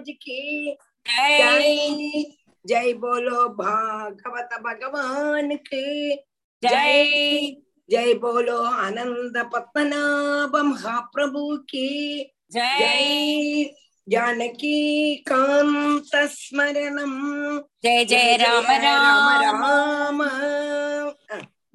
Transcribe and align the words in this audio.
महाराज 0.00 0.16
की। 0.22 0.76
जय। 1.06 2.24
जय 2.66 2.92
बोलो 2.92 3.48
भागवत 3.48 4.48
भगवान 4.62 5.56
की। 5.56 6.16
जय। 6.62 7.56
जय 7.90 8.14
बोलो 8.14 8.58
आनंद 8.58 9.50
पत्मनाभ 9.54 10.56
महाप्रभु 10.56 11.56
की। 11.56 12.22
जय। 12.52 13.64
जानकी 14.08 15.14
कांत 15.14 16.10
स्मरणम। 16.14 17.58
जय 17.82 18.04
जय 18.04 18.36
राम 18.36 18.64
राम 18.64 20.22
राम। 20.22 20.22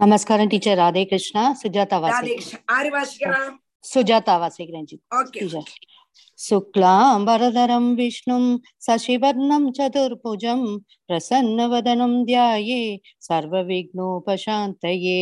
नमस्कार 0.08 0.46
टीचर 0.46 0.76
राधे 0.76 1.06
कृष्णा 1.06 1.54
सुजाता 1.54 1.98
वासे 1.98 2.36
राधे 2.36 2.90
कृष्ण। 2.90 3.58
सुजाता 3.84 4.38
ओके। 5.14 5.62
शुक्लाम्बरधरं 6.47 7.95
विष्णुं 7.97 8.43
शशिवर्णं 8.87 9.71
चतुर्भुजं 9.79 10.63
प्रसन्नवदनं 11.09 12.23
ध्याये 12.27 12.81
सर्वविघ्नोपशान्तये 13.29 15.21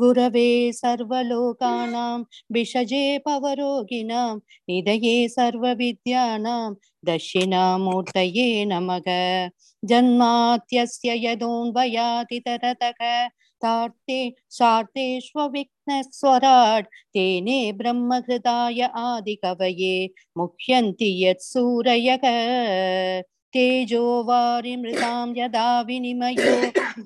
गुरवे 0.00 0.48
सर्वलोकानां 0.80 2.18
विषजे 2.54 3.02
पवरोगिणां 3.26 4.36
निधये 4.68 5.16
सर्वविद्यानां 5.36 6.72
दक्षिणामूर्तये 7.06 8.48
नमः 8.72 9.08
जन्मात्यस्य 9.90 11.14
यदोन्वयातितरतः 11.24 13.00
तार्ते 13.62 14.18
सार्तेष्वविघ्नस्वराट् 14.58 16.86
तेने 17.14 17.60
ब्रह्महृदाय 17.78 18.80
आदिकवये 19.04 19.96
मुह्यन्ति 20.38 21.10
यत्सूरयः 21.24 22.24
तेजो 23.56 24.04
वारिमृतां 24.28 25.28
यदा 25.36 25.68
विनिमयो 25.88 26.54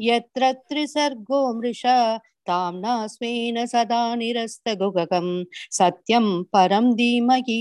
यत्र 0.09 0.53
त्रिसर्गो 0.69 1.41
मृषा 1.59 1.97
ताम्ना 2.47 2.95
स्वेन 3.07 3.65
सदा 3.73 3.99
निरस्तगुगकं 4.21 5.27
सत्यं 5.79 6.25
परं 6.53 6.87
धीमहि 6.97 7.59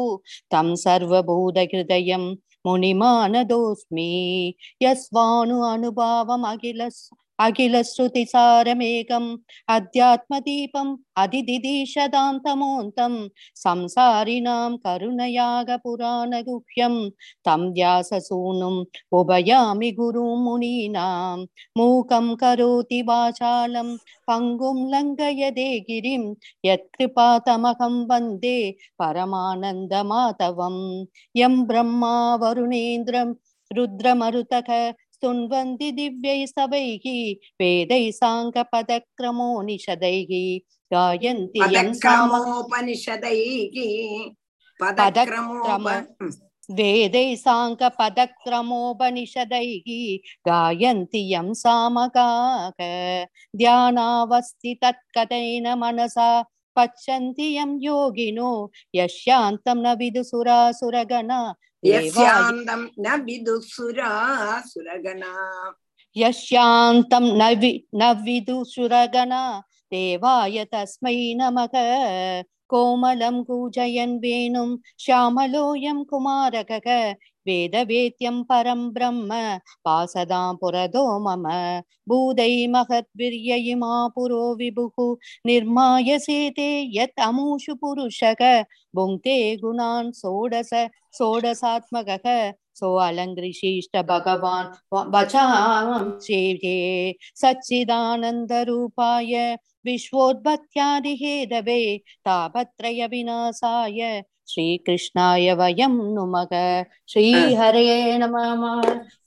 तं 0.52 0.68
सर्वभूतहृदयं 0.86 2.24
मुनिमानदोऽस्मि 2.68 4.10
यस्वानु 4.84 5.58
अनुभावमखिल 5.72 6.82
अखिलश्रुतिसारमेकम् 7.44 9.28
अध्यात्मदीपम् 9.76 10.92
अधिदिदिशदां 11.24 12.36
तमोन्तं 12.46 13.14
संसारिणां 13.64 14.72
करुणयागपुराणगुह्यं 14.86 16.96
तं 17.46 17.62
व्याससूनुम् 17.76 18.80
उभयामि 19.20 19.90
गुरुं 20.00 20.34
मुनीनां 20.44 21.38
मूकं 21.78 22.28
करोति 22.44 23.00
वाचालं 23.10 23.90
पङ्गुं 24.32 24.78
लङ्घयदे 24.94 25.70
गिरिं 25.90 26.24
यत्कृपातमहं 26.70 27.96
वन्दे 28.12 28.58
परमानन्दमाधवं 29.02 30.78
यं 31.42 31.56
ब्रह्मा 31.72 32.14
वरुणेन्द्रं 32.44 33.30
रुद्रमरुतः 33.78 34.70
स्तुन्वन्ति 35.20 35.92
दिव्यैः 35.92 36.46
स्तवैः 36.46 37.06
वेदैः 37.62 38.12
साङ्गपदक्रमो 38.12 39.62
निषदैः 39.62 40.60
गायन्ति 40.92 41.60
यं 41.76 41.94
साम 41.94 42.30
पदक्रमोपनिषदैः 42.30 43.78
पदक्रमोप 44.80 45.88
वेदैः 46.78 47.36
साङ्गपदक्रमोपनिषदैः 47.36 49.88
गायन्ति 50.48 51.20
यं 51.34 51.54
सामगाः 51.54 52.72
ध्यानावस्थि 53.58 54.74
तत्कथेन 54.84 55.68
मनसा 55.80 56.30
पश्यन्ति 56.78 57.48
यं 57.58 57.78
योगिनो 57.82 58.52
यशान्तं 58.96 59.78
न 59.86 59.94
विदुसुरासुरगणा 60.00 61.40
देवाय 61.52 61.69
यस्यान्तं 61.84 62.82
न 63.06 63.16
विदुसुरासुरगणा 63.26 65.32
यशान्तं 66.16 67.26
न 67.40 67.54
वि 67.62 67.72
न 68.00 68.12
विदुषुरगणा 68.26 69.44
देवाय 69.92 70.64
तस्मै 70.74 71.18
नमः 71.40 71.76
कोमलं 72.70 73.42
कूजयन् 73.48 74.20
वेणुं 74.24 74.70
श्यामलोऽयं 75.04 76.04
कुमारकः 76.10 76.88
वेदवेद्यं 77.48 78.42
परं 78.50 78.82
ब्रह्म 78.94 79.40
पासदां 79.86 80.48
पुरदो 80.62 81.04
मम 81.28 81.46
भूदै 82.10 82.52
महद्वीर्ययिमा 82.76 83.92
पुरो 84.16 84.42
विभुः 84.62 85.06
निर्मायसेते 85.52 86.70
यत् 86.98 87.24
अमूषु 87.28 87.76
पुरुषः 87.86 88.44
भुङ्क्ते 88.96 89.38
गुणान् 89.64 90.12
षोडश 90.22 90.72
षोडशात्मकः 91.18 92.28
सो 92.80 92.94
अलङ्कृशिष्ट 93.08 93.98
भगवान् 94.12 94.74
वचां 95.16 96.10
सेवे 96.28 96.78
सच्चिदानन्दरूपाय 97.42 99.34
विश्वोद्भत्यादिहेदवे 99.86 101.82
तापत्रयविनाशाय 102.28 104.02
श्रीकृष्णाय 104.50 105.54
वयं 105.54 105.94
नुमः 106.16 106.52
श्रीहरे 107.10 107.84
नमः 108.18 108.82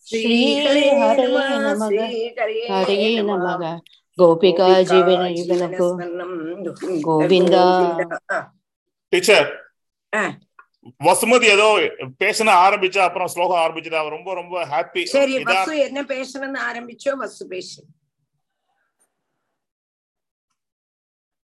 श्रीहरे 0.07 0.85
नमः 1.65 1.95
हरे 2.71 2.99
नमः 3.23 3.65
गोपिका 4.19 4.69
जीवन 4.83 5.21
जीवनको 5.39 5.87
கோவிந்தா. 7.03 7.65
டீச்சர் 9.13 9.49
ஆ. 10.13 10.23
வசுமதி 11.01 11.47
ஏதோ 11.49 11.67
பேசணும் 12.21 12.59
ஆரம்பிச்சா 12.59 13.01
அப்புறம் 13.01 13.29
ஸ்லோகம் 13.29 13.61
ஆரம்பிச்சுட்டு 13.61 14.01
அவ 14.01 14.09
ரொம்ப 14.09 14.35
ரொம்ப 14.35 14.65
ஹாப்பி 14.67 15.03
சரி 15.13 15.35
வசு 15.45 15.73
என்ன 15.79 16.03
பேசணும்னு 16.09 16.61
ஆரம்பிச்சோ 16.69 17.13
வசு 17.17 17.47
பேசு 17.49 17.81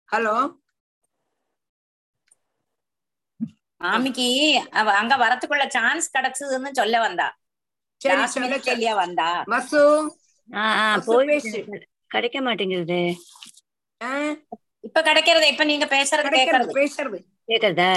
ஹலோ 0.09 0.37
மாமிக்கு 3.82 4.28
அங்க 4.96 5.14
வரத்துக்குள்ள 5.18 5.66
சான்ஸ் 5.70 6.08
கிடைச்சதுன்னு 6.14 6.72
சொல்ல 6.74 6.96
வந்தா. 7.00 7.28
சரி 8.02 8.16
last 8.16 8.36
சொல்ல 8.36 8.48
minute 8.48 8.70
இல்லையா 8.74 8.94
வந்தா. 8.96 9.30
பேசு. 11.30 11.60
கிடைக்க 12.12 12.38
மாட்டேங்குது. 12.42 13.02
இப்ப 14.88 15.00
கிடைக்கிறது 15.02 15.48
இப்ப 15.48 15.64
நீங்க 15.64 15.86
பேசுறது 15.88 16.30
கேக்குறது. 16.38 16.74
பேசுறது. 16.80 17.18
கேக்குறதா? 17.50 17.92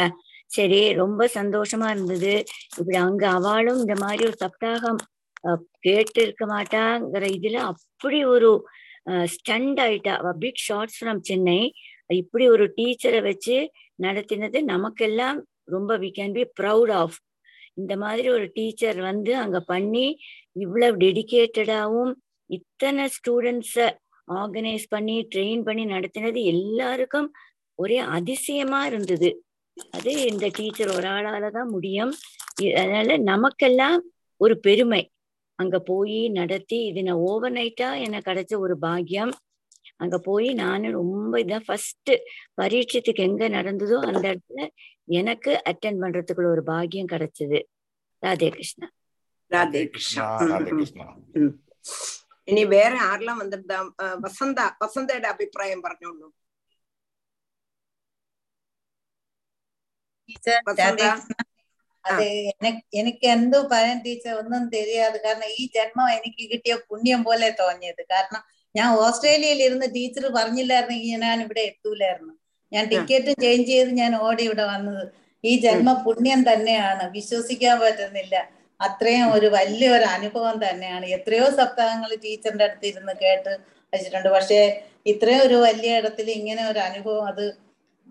சரி 0.51 0.81
ரொம்ப 0.95 1.27
சந்தோஷமா 1.35 1.89
இருந்தது. 1.91 2.33
இப்படி 2.79 2.97
அங்க 2.99 3.25
அவளும் 3.31 3.81
இந்த 3.81 3.97
மாதிரி 4.01 4.23
ஒரு 4.25 4.39
சப்தாகம் 4.41 5.01
அஹ், 5.45 5.63
கேட்டு 5.79 6.21
இருக்க 6.23 6.45
மாட்டாங்கிற 6.47 7.25
இதுல 7.37 7.59
அப்படி 7.71 8.19
ஒரு 8.27 8.49
ஸ்டண்ட் 9.35 9.81
ஆயிட்டா. 9.81 10.15
Pic 10.39 10.65
shorts 10.67 10.99
from 10.99 11.21
Chennai. 11.21 11.61
இப்படி 12.15 12.49
ஒரு 12.49 12.65
டீச்சரை 12.77 13.21
வச்சு 13.23 13.57
நடத்தினது 13.99 14.59
நமக்கெல்லாம் 14.65 15.39
ரொம்ப 15.71 15.97
we 16.05 16.11
can 16.19 16.35
be 16.39 16.45
proud 16.61 16.93
of 17.01 17.19
இந்த 17.75 17.95
மாதிரி 17.97 18.29
ஒரு 18.29 18.47
டீச்சர் 18.55 18.99
வந்து 19.01 19.33
அங்க 19.37 19.59
பண்ணி 19.73 20.07
இவ்வளவு 20.65 21.01
டெடிக்கேட்டடாகவும் 21.05 22.13
இத்தனை 22.51 23.05
ஸ்டூடெண்ட்ஸை 23.17 23.89
ஆர்கனைஸ் 24.29 24.87
பண்ணி 24.89 25.17
ட்ரெயின் 25.35 25.63
பண்ணி 25.63 25.85
நடத்தினது 25.95 26.41
எல்லாருக்கும் 26.55 27.29
ஒரே 27.79 27.99
அதிசயமா 28.17 28.81
இருந்தது. 28.87 29.31
அது 29.91 30.13
இந்த 30.31 30.47
டீச்சர் 30.57 30.91
ஒரு 30.97 31.09
ஆளால 31.09 31.45
தான் 31.51 31.71
முடியும். 31.75 32.13
அதனால 32.81 33.17
நமக்கெல்லாம் 33.31 33.99
ஒரு 34.41 34.55
பெருமை. 34.67 35.03
அங்க 35.59 35.77
போய் 35.91 36.19
நடத்தி 36.39 36.79
இது 36.91 37.01
நான் 37.03 37.23
ஓவர் 37.31 37.55
நைட்டா 37.59 37.89
எனக்கு 38.07 38.29
கிடைச்ச 38.31 38.55
ஒரு 38.67 38.75
பாக்கியம். 38.85 39.33
அங்க 40.00 40.18
போய் 40.26 40.50
நானும் 40.60 40.96
ரொம்ப 40.98 41.40
இதான் 41.42 41.66
ஃபர்ஸ்ட் 41.68 42.12
பரீட்சத்துக்கு 42.60 43.22
எங்க 43.28 43.44
நடந்ததோ 43.56 43.98
அந்த 44.10 44.24
இடத்துல 44.30 44.62
எனக்கு 45.16 45.52
அட்டென்ட் 45.70 46.02
பண்றதுக்குள்ள 46.04 46.50
ஒரு 46.52 46.64
பாக்கியம் 46.70 47.12
கிடைச்சது 47.12 47.60
ராதே 48.24 48.50
கிருஷ்ணா 48.56 48.88
ராதே 49.52 49.82
கிருஷ்ணா 49.90 50.26
ராதே 50.46 50.72
ம், 50.72 50.76
ம். 50.76 50.80
கிருஷ்ணா 50.80 51.06
ഇനി 52.48 52.64
വേറെ 52.74 52.98
ആരെല്ലാം 53.06 53.38
വന്നിട്ട് 53.42 53.76
വസന്ത 54.24 54.60
വസന്തയുടെ 54.82 55.30
അഭിപ്രായം 55.34 55.80
പറഞ്ഞോളൂ 55.86 56.28
ടീച്ചർ 60.30 60.58
വസന്ത 60.68 61.04
അത് 62.06 62.26
എനക്ക് 62.52 62.84
എനിക്ക് 63.00 63.26
എന്തോ 63.36 63.60
പറയാൻ 63.70 63.98
ടീച്ചർ 64.04 64.34
ഒന്നും 64.42 64.64
தெரியாது 64.74 65.18
കാരണം 65.24 65.48
ഈ 65.56 65.64
ജന്മം 65.76 66.10
എനിക്ക് 66.18 66.44
കിട്ടിയ 66.52 66.74
പുണ്യം 66.90 67.22
പോലെ 67.28 67.48
തോന്നിയത് 67.62 68.04
കാരണം 68.12 68.42
ഞാൻ 68.75 68.89
ഓസ്ട്രേലിയയിൽ 68.95 69.63
ഇരുന്ന് 69.63 69.87
ടീച്ചർ 69.95 70.33
പറഞ്ഞില്ലായിരുന്നെങ്കിൽ 70.35 71.21
ഞാൻ 71.21 71.41
ഇവിടെ 71.41 71.61
എത്തൂലായിരുന്നു. 71.61 72.35
ഞാൻ 72.73 72.89
ടിക്കറ്റ് 72.89 73.33
ചേഞ്ച് 73.43 73.71
ചെയ്ത് 73.71 73.91
ഞാൻ 73.91 74.17
ഓടി 74.17 74.43
ഇവിടെ 74.43 74.65
വന്നത്. 74.65 75.05
ഈ 75.45 75.61
ജന്മ 75.61 75.93
പുണ്യം 75.93 76.43
തന്നെയാണ്. 76.43 77.11
വിശ്വസിക്കാൻ 77.11 77.81
പറ്റുന്നില്ല. 77.81 78.49
അത്രയും 78.81 79.33
ഒരു 79.33 79.47
വലിയൊരു 79.47 80.05
അനുഭവം 80.05 80.65
തന്നെയാണ്. 80.69 81.07
എത്രയോ 81.07 81.51
സപ്താഹങ്ങൾ 81.51 82.15
ടീച്ചറിന്റെ 82.15 82.65
അടുത്ത് 82.65 82.87
ഇരുന്ന് 82.87 83.13
കേട്ട് 83.13 83.59
വെച്ചിട്ടുണ്ട്. 83.93 84.29
പക്ഷേ 84.29 84.61
ഇത്രയും 85.07 85.43
ഒരു 85.43 85.55
വലിയ 85.55 85.99
ഇടത്തിൽ 85.99 86.31
ഇങ്ങനെ 86.31 86.69
ഒരു 86.69 86.79
അനുഭവം 86.79 87.27
അത് 87.27 87.45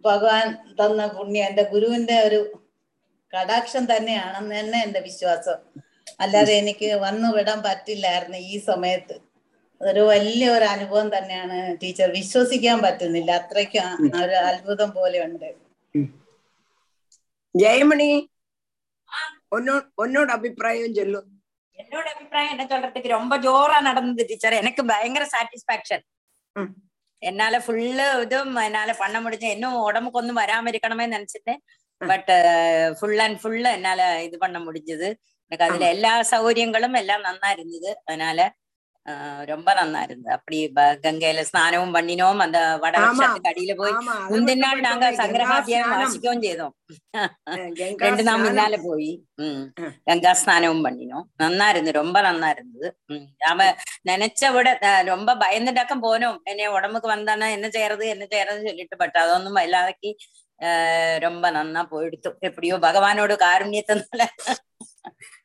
ഭഗവാൻ 0.06 0.58
തന്ന 0.80 1.06
പുണ്യം 1.08 1.46
എന്റെ 1.46 1.64
ഗുരുവിന്റെ 1.64 2.24
ഒരു 2.24 2.40
കടാക്ഷം 3.34 3.86
തന്നെയാണെന്ന് 3.86 4.56
തന്നെ 4.60 4.84
എന്റെ 4.84 5.00
വിശ്വാസം. 5.00 5.58
അല്ലാതെ 6.20 6.54
എനിക്ക് 6.54 6.88
വന്നു 6.94 7.28
വിടാൻ 7.38 7.60
പറ്റില്ലായിരുന്നു 7.64 8.38
ഈ 8.38 8.60
സമയത്ത്. 8.60 9.29
അതൊരു 9.81 10.03
വലിയ 10.11 10.45
ഒരു 10.51 10.67
അനുഭവം 10.73 11.09
തന്നെയാണ് 11.15 11.57
ടീച്ചർ 11.81 12.09
വിശ്വസിക്കാൻ 12.15 12.79
പറ്റുന്നില്ല 12.85 13.31
അത്രയ്ക്കും 13.41 13.87
ആ- 13.87 13.97
ഒരു 14.23 14.37
അത്ഭുതം 14.45 14.91
പോലെ 14.95 15.19
ഉണ്ട് 15.25 15.49
ஜெயமணி 17.55 18.11
உன்னோட 19.53 19.81
உன்னோட 20.03 20.29
அபிப்பிராயம் 20.37 20.97
சொல்லு 20.97 21.21
என்னோட 21.79 22.07
அபிப்பிராயம் 22.15 22.53
என்ன 22.55 22.65
சொல்றதுக்கு 22.71 23.09
ரொம்ப 23.15 23.35
ஜோரா 23.45 23.79
நடந்தது 23.87 24.27
டீச்சர் 24.31 24.61
எனக்கு 24.61 24.83
பயங்கர 24.91 25.25
சாட்டிஸ்பாக்சன் 25.33 26.05
ம். 26.57 26.71
என்னால 27.23 27.59
ஃபுல்லு 27.65 28.07
இதுவும் 28.25 28.59
என்னால 28.65 28.91
பண்ண 28.99 29.17
முடிஞ்ச 29.21 29.45
இன்னும் 29.55 29.77
உடம்புக்கு 29.87 30.21
ஒன்றும் 30.21 30.41
வராம 30.41 30.71
இருக்கணுமே 30.73 31.07
நினைச்சிட்டேன் 31.15 31.61
ம். 32.01 32.09
பட் 32.11 32.31
ஃபுல் 32.99 33.23
அண்ட் 33.25 33.39
ஃபுல்லு 33.43 33.71
என்னால 33.77 34.01
இது 34.27 34.37
பண்ண 34.39 34.59
முடிஞ்சது 34.65 35.09
எனக்கு 35.53 35.67
அதுல 35.69 35.87
எல்லா 35.95 36.13
சௌகரியங்களும் 36.31 36.99
எல்லாம் 37.01 37.25
நன்னா 37.27 37.49
இருந்தது 37.57 37.91
அதனால 38.03 38.39
ஆஹ் 38.45 38.53
ரொம்ப 39.50 39.70
நல்லா 39.80 40.00
இருந்தது 40.08 40.34
அப்படி 40.36 40.58
கங்கையில 41.06 41.44
ஸ்நானமும் 41.50 41.96
பண்ணினோம். 41.98 42.40
அந்த 42.46 42.60
வடவருஷத்துக்கு 42.84 43.52
அடியில 43.52 43.74
போய் 43.82 43.94
முந்தின 44.32 44.62
நாள் 44.64 44.86
நாங்க 44.88 45.06
சங்கரகாத்தியம் 45.20 45.92
வாசிக்கவும் 45.94 46.44
செய்தோம். 46.46 46.74
ரெண்டு 48.04 48.24
நாள் 48.28 48.44
முன்னால 48.46 48.78
போய் 48.88 49.12
உம் 49.44 49.64
கங்கா 50.10 50.34
ஸ்நானமும் 50.42 50.86
பண்ணினோம். 50.88 51.26
நல்லா 51.44 51.68
இருந்தது 51.74 52.00
ரொம்ப 52.02 52.18
நல்லா 52.30 52.50
இருந்தது 52.56 52.90
அவன் 53.52 53.74
நினைச்ச 54.10 54.52
விட 54.56 54.68
ரொம்ப 55.12 55.36
பயந்துட்டாக்கம் 55.46 56.06
போனோம். 56.08 56.38
என்ன 56.52 56.72
உடம்புக்கு 56.78 57.10
வந்தானா 57.16 57.50
என்ன 57.58 57.70
செய்யறது 57.78 58.06
என்ன 58.16 58.28
செய்யறதுன்னு 58.34 58.70
சொல்லிட்டு 58.72 59.02
பட் 59.04 59.18
அதொன்னும் 59.24 59.64
எல்லாருக்கும் 59.68 60.20
ரொம்ப 61.26 61.46
நன்னா 61.58 61.82
போயிடுத்து. 61.92 62.30
எப்படியோ 62.48 62.78
பகவானோட 62.86 63.34
காருண்யத்தினால 63.46 64.22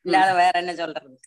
இல்லாத 0.05 0.29
வேற 0.39 0.53
என்ன 0.63 0.73
சொல்றது. 0.81 1.17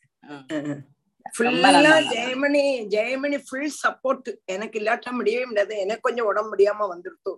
ஃபுல்லா. 1.37 1.93
ஜெயமணி 2.15 2.63
ஜெயமணி 2.95 3.39
ஃபுல் 3.47 3.73
சப்போர்ட் 3.83 4.29
எனக்கு 4.55 4.77
இல்லாட்ட 4.81 5.13
முடியவே 5.19 5.45
முடியாது. 5.51 5.75
எனக்கு 5.85 6.07
கொஞ்சம் 6.09 6.29
உடம்பு 6.31 6.51
முடியாம 6.53 6.89
வந்துருத்து. 6.93 7.33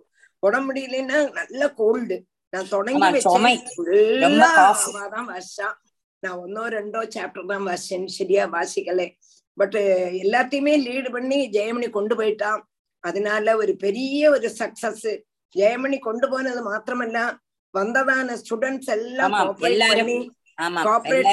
உடம்பு 0.47 0.67
முடியலன்னா 0.69 1.17
நல்ல 1.39 1.61
கோல்டு 1.79 2.17
நான் 2.53 2.71
தொடங்கி. 2.75 3.01
வச்சேன் 3.17 4.39
வாசிச்சா 5.31 5.69
நான் 6.23 6.39
ஒன்னோ 6.43 6.63
ரெண்டோ 6.77 7.01
சாப்டர் 7.15 7.51
தான் 7.51 7.67
வாசிச்சேன் 7.69 8.07
சரியா 8.19 8.43
வாசிக்கல. 8.57 9.03
பட் 9.57 9.77
எல்லாத்தையுமே 10.23 10.73
லீடு 10.87 11.09
பண்ணி 11.15 11.39
ஜெயமணி 11.57 11.87
கொண்டு 11.97 12.15
போயிட்டான் 12.19 12.61
அதனால 13.03 13.55
ஒரு 13.61 13.73
பெரிய 13.85 14.29
ஒரு 14.35 14.49
சக்சஸ் 14.61 15.07
ஜெயமணி 15.55 15.97
கொண்டு 16.09 16.27
போனது 16.33 16.61
மாத்திரமல்ல. 16.71 17.19
வந்ததான 17.73 18.35
ஸ்டூடெண்ட்ஸ் 18.39 18.89
எல்லாம் 18.95 19.35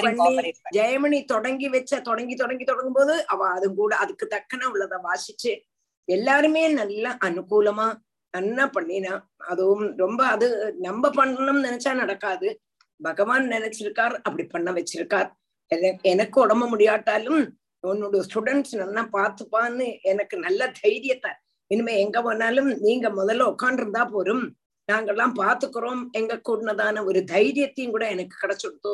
பண்ணி. 0.00 0.52
ஜெயமணி 0.74 1.24
தொடங்கி 1.24 1.68
வச்ச 1.68 2.00
தொடங்கி 2.00 2.34
தொடங்கி 2.34 2.64
தொடங்கும் 2.64 2.92
போது 2.92 3.26
அவ 3.26 3.48
அது 3.48 3.74
கூட 3.74 3.96
அதுக்கு 3.96 4.26
தக்கன 4.26 4.66
உள்ளத 4.66 5.00
வாசிச்சு 5.02 5.60
எல்லாருமே 6.04 6.68
நல்லா 6.68 7.18
அனுகூலமா 7.24 7.94
நல்லா 8.30 8.70
பண்ணினா 8.70 9.20
அதுவும் 9.36 9.96
ரொம்ப 9.96 10.26
அது 10.26 10.74
நம்ம 10.78 11.08
பண்ணணும்னு 11.08 11.66
நினைச்சா 11.68 11.94
நடக்காது. 11.94 12.60
பகவான் 13.02 13.48
நினைச்சிருக்கார் 13.48 14.14
அப்படி 14.14 14.44
பண்ண 14.44 14.72
வச்சிருக்கார். 14.72 15.30
என- 15.66 15.98
எனக்கு 16.02 16.40
உடம்பு 16.40 16.66
முடியாட்டாலும் 16.66 17.56
உன்னோட 17.86 18.22
ஸ்டூடெண்ட்ஸ் 18.34 18.76
நல்லா 18.76 19.08
பார்த்துப்பான்னு 19.12 20.00
எனக்கு 20.02 20.36
நல்ல 20.36 20.72
தைரியத்தை. 20.80 21.30
இனிமே 21.66 22.00
எங்க 22.00 22.22
போனாலும் 22.22 22.66
நீங்க 22.66 23.08
முதல்ல 23.08 23.54
உட்காண்டிருந்தா 23.54 24.08
போரும் 24.08 24.56
நாங்கெல்லாம் 24.92 25.34
பாத்துக்கிறோம் 25.36 26.02
எங்க 26.10 26.40
கூடதான 26.48 27.04
ஒரு 27.04 27.20
தைரியத்தையும் 27.26 27.90
கூட 27.90 28.08
எனக்கு 28.08 28.36
கிடைச்சுடுத்து 28.42 28.92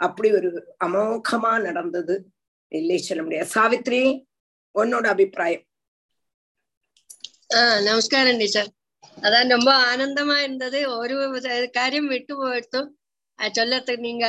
அப்படி 0.00 0.32
ஒரு 0.32 0.50
அமோகமா 0.84 1.60
நடந்தது. 1.60 2.14
இல்லை 2.72 2.98
சொல்ல 2.98 3.22
முடியாது. 3.22 3.48
சாவித்ரி 3.54 4.02
உன்னோட 4.74 5.06
அபிப்பிராயம். 5.06 5.64
ஆஹ் 7.54 7.82
நமஸ்காரம் 7.82 8.36
டீச்சர் 8.36 8.70
அதான் 9.22 9.48
ரொம்ப 9.48 9.96
ஆனந்தமா 9.96 10.36
இருந்தது. 10.42 10.80
ஒரு 10.98 11.14
காரியம் 11.72 12.06
விட்டு 12.06 12.34
போயிடுத்து 12.38 12.80
சொல்லத்துக்கு 13.52 14.02
நீங்க 14.02 14.26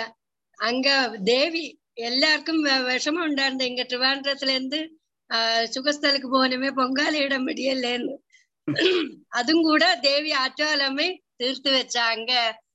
அங்க 0.60 0.90
தேவி 1.24 1.64
எல்லாருக்கும் 1.94 2.66
விஷமம் 2.66 3.26
உண்டாருந்த 3.28 3.64
எங்க 3.64 3.84
திருவாண்டத்துல 3.84 4.48
இருந்து 4.48 4.80
ஆஹ் 5.30 5.66
சுகஸ்தலுக்கு 5.74 6.28
போனமே 6.36 6.70
பொங்காலியிட 6.80 7.36
முடியலன்னு 7.48 8.16
அதுவும் 9.39 9.67
கூட 9.67 9.85
தேவி 10.05 10.31
ஆற்றாலமை 10.41 11.09
தீர்த்து 11.37 11.71
வச்சா 11.75 12.05
அங்க 12.15 12.33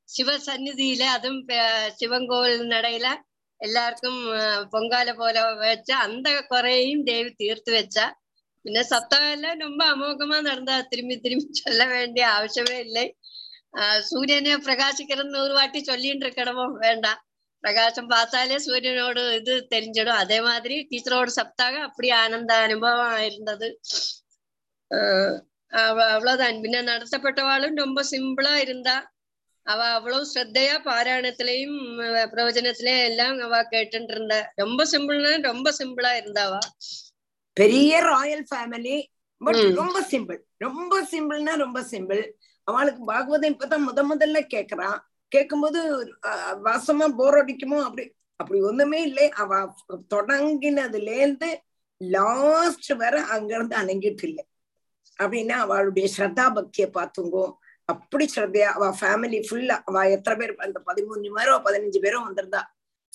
சிவ 0.10 0.30
சந்நிதியில 0.46 1.04
அதுவும் 1.16 1.42
ப- 1.46 1.66
சிவங்கோவில் 1.98 2.66
நடையில 2.72 3.08
எல்லாருக்கும் 3.60 4.20
ஆஹ் 4.38 4.64
பொங்கால 4.72 5.10
போல 5.16 5.36
வச்ச 5.62 5.90
அந்த 6.06 6.28
குறையையும் 6.52 7.04
தேவி 7.06 7.32
தீர்த்து 7.42 7.72
வச்சா 7.76 8.06
പിന്നെ 8.66 8.82
സപ്താഹെല്ലാം 8.90 9.62
ரொம்ப 9.64 9.82
അമോഘമാ 9.94 10.38
നടന്നതാ 10.48 10.80
திரும்பி 10.90 11.16
திரும்பி 11.20 11.62
சொல்ல 11.62 11.84
வேண்டிய 11.92 12.26
அவசியமே 12.36 12.78
இல்லை 12.86 13.06
ஆஹ் 13.74 14.02
சூரியனை 14.08 14.56
பிரகாசிக்கிறது 14.66 15.36
நூறு 15.36 15.54
வாட்டி 15.54 15.80
சொல்லிட்டு 15.84 16.26
இருக்கணுமோ 16.26 16.66
வேண்டாம் 16.84 17.22
பிரகாசம் 17.64 18.12
பார்த்தாலே 18.12 18.58
சூரியனோட 18.64 19.20
இது 19.36 19.54
தெரிஞ்சிடும் 19.72 20.22
அதே 20.22 20.40
மாதிரி 20.42 20.76
டீச்சரோட 20.90 21.32
சப்தாக 21.36 21.76
அப்படி 21.88 22.10
ஆனந்த 22.20 22.54
அனுபவம் 22.66 23.18
இருந்தது 23.28 23.68
ஆஹ் 24.92 25.38
அவ- 25.83 26.09
அவ்வளவுதான் 26.09 26.63
பின்ன 26.63 26.83
நடத்தப்பட்டவாளும் 26.87 27.77
ரொம்ப 27.77 28.01
சிம்பிளா 28.11 28.55
இருந்தா 28.61 28.97
அவ 29.67 29.81
அவ்வளவு 29.93 30.29
ஸ்ரத்தையா 30.31 30.75
பாராயணத்திலையும் 30.85 31.77
பிரவச்சனத்திலயும் 32.33 33.05
எல்லாம் 33.05 33.39
அவ 33.41 33.63
கேட்டுட்டு 33.71 34.13
இருந்தா 34.13 34.39
ரொம்ப 34.57 34.87
சிம்பிள்னா 34.93 35.33
ரொம்ப 35.45 35.73
சிம்பிளா 35.79 36.13
இருந்தாவா 36.17 36.61
பெரிய 37.57 38.01
ராயல் 38.07 38.45
ஃபேமிலி 38.47 38.97
பட். 39.41 39.59
ரொம்ப 39.77 39.99
சிம்பிள் 40.11 40.39
ரொம்ப 40.61 41.03
சிம்பிள்னா 41.11 41.55
ரொம்ப 41.59 41.81
சிம்பிள் 41.91 42.23
அவளுக்கு 42.69 43.03
பாகவதம் 43.07 43.53
இப்பதான் 43.53 43.87
முத 43.87 44.01
முதல்ல 44.07 44.39
கேக்குறான் 44.51 44.97
கேட்கும்போது 45.33 45.81
அஹ், 46.29 46.57
வாசமா 46.65 47.07
போர் 47.15 47.39
அடிக்குமோ 47.39 47.79
அப்படி 47.83 48.05
அப்படி 48.41 48.59
ஒண்ணுமே 48.63 49.03
இல்லை 49.03 49.27
அவ 49.37 49.51
தொடங்கினதுல 50.15 51.11
இருந்து 51.17 51.49
லாஸ்ட் 52.01 52.93
வர 52.99 53.15
அங்க 53.31 53.55
இருந்து 53.55 53.77
அணங்கிட்டு 53.77 54.25
இல்லை 54.25 54.45
அப்படின்னா 55.23 55.57
அவளுடைய 55.65 56.09
ஸ்ரத்தா 56.17 56.55
பக்தியை 56.55 56.91
பார்த்துங்கோ. 56.99 57.53
அப்படி 57.85 58.29
ஸ்ரத்தையா 58.35 58.71
அவ 58.77 58.97
ஃபேமிலி 59.01 59.39
ஃபுல்லா 59.49 59.77
அவ 59.85 60.09
எத்தனை 60.09 60.37
பேர் 60.39 60.55
அந்த 60.57 60.83
பதிமூணு 60.89 61.31
பேரோ 61.37 61.55
பதினஞ்சு 61.67 61.99
பேரோ 62.05 62.21
வந்திருந்தா 62.27 62.63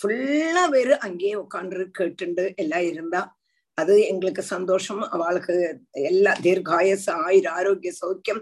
ஃபுல்லா 0.03 0.69
பேரு 0.69 0.99
அங்கேயே 0.99 1.35
உட்காந்து 1.35 1.85
கேட்டுண்டு 1.99 2.55
எல்லாம் 2.55 2.81
இருந்தா 2.81 3.39
அது 3.73 4.07
எங்களுக்கு 4.07 4.41
சந்தோஷம். 4.41 5.09
அவளுக்கு 5.09 5.79
எல்லா 5.91 6.31
தீர்காயச 6.31 7.05
ஆயுர் 7.27 7.47
ஆரோக்கிய 7.47 7.91
சௌக்கியம் 8.01 8.41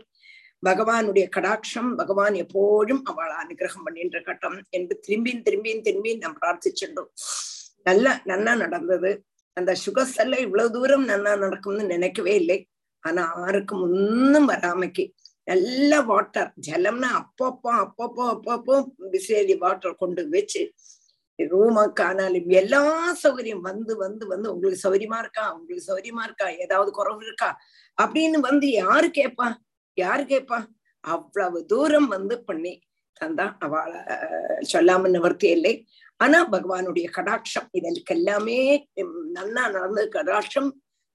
பகவானுடைய 0.68 1.26
கடாட்சம் 1.36 1.96
பகவான் 1.96 2.34
எப்போதும் 2.34 3.04
அவளை 3.04 3.36
அனுகிரகம் 3.44 3.86
பண்ணின்ற 3.86 4.24
கட்டம் 4.24 4.62
என்று 4.70 5.00
திரும்பியும் 5.08 5.44
திரும்பியும் 5.50 5.84
திரும்பியும் 5.88 6.18
நாம் 6.18 6.40
பிரார்த்திச்சுட்டோம் 6.42 7.10
நல்ல 7.84 8.22
நன்னா 8.26 8.56
நடந்தது. 8.58 9.26
அந்த 9.54 9.76
சுகஸ் 9.86 10.16
செல்ல 10.18 10.40
இவ்வளவு 10.40 10.72
தூரம் 10.72 11.08
நன்னா 11.08 11.38
நடக்கும்னு 11.38 11.84
நினைக்கவே 11.86 12.36
இல்லை. 12.36 12.69
ஆனா 13.06 13.24
ஆருக்கும் 13.46 13.84
ஒன்னும் 13.88 14.50
வராமைக்கு. 14.50 15.04
நல்ல 15.44 16.02
வாட்டர் 16.02 16.50
ஜலம்னா 16.68 17.10
அப்பப்போ 17.22 17.72
அப்பப்போ 17.84 18.24
அப்பப்போ 18.36 18.76
பிஸ்லேரி 19.14 19.56
வாட்டர் 19.58 19.96
கொண்டு 19.96 20.24
வச்சு 20.30 20.62
ரூமுக்கு 21.40 22.02
ஆனாலும் 22.02 22.50
எல்லா 22.60 22.82
சௌகரியம் 23.24 23.64
வந்து 23.70 23.94
வந்து 23.98 24.24
வந்து 24.28 24.48
உங்களுக்கு 24.54 24.84
சௌகரியமா 24.86 25.20
இருக்கா? 25.20 25.44
உங்களுக்கு 25.58 25.88
சௌகரியமா 25.90 26.24
இருக்கா? 26.24 26.48
ஏதாவது 26.64 26.92
குறவு 26.92 27.24
இருக்கா? 27.26 27.50
அப்படின்னு 27.98 28.40
வந்து 28.50 28.68
யாரு 28.72 29.08
கேப்பா? 29.18 29.48
யாரு 29.98 30.24
கேப்பா? 30.24 30.60
அவ்வளவு 31.04 31.60
தூரம் 31.66 32.08
வந்து 32.08 32.36
பண்ணி 32.44 32.74
தந்தா 33.22 33.46
அவளை 33.60 34.00
சொல்லாம 34.74 35.10
நிவர்த்தி 35.10 35.48
இல்லை. 35.50 35.74
ஆனா 36.18 36.40
பகவானுடைய 36.50 37.08
கடாட்சம் 37.18 37.68
இதற்கு 37.72 38.16
எல்லாமே 38.16 38.60
நல்லா 39.38 39.64
நடந்த 39.70 40.04
கடாட்சம் 40.16 40.70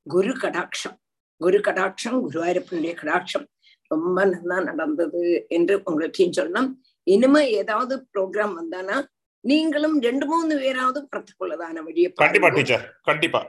குரு 0.07 0.33
கடாட்சம். 0.33 0.97
குரு 1.41 1.59
கடாட்சம் 1.67 2.19
குருவாயூரப்பனுடைய 2.27 2.93
கடாட்சம் 3.01 3.47
ரொம்ப 3.91 4.19
நல்லா 4.35 4.57
நடந்தது 4.69 5.23
என்று 5.57 5.75
உங்களுக்கு 5.91 6.23
சொல்லணும். 6.39 6.71
இனிமே 7.15 7.43
ஏதாவது 7.61 7.95
ப்ரோக்ராம் 8.13 8.55
வந்தானா 8.61 8.97
நீங்களும் 9.45 9.97
ரெண்டு 10.07 10.27
மூணு 10.31 10.55
பேராவது 10.63 11.01
வரத்துக்குள்ளதான 11.09 11.83
வழியை 11.87 12.09
கண்டிப்பா 12.23 12.49
டீச்சர் 12.57 12.85
கண்டிப்பா. 13.09 13.41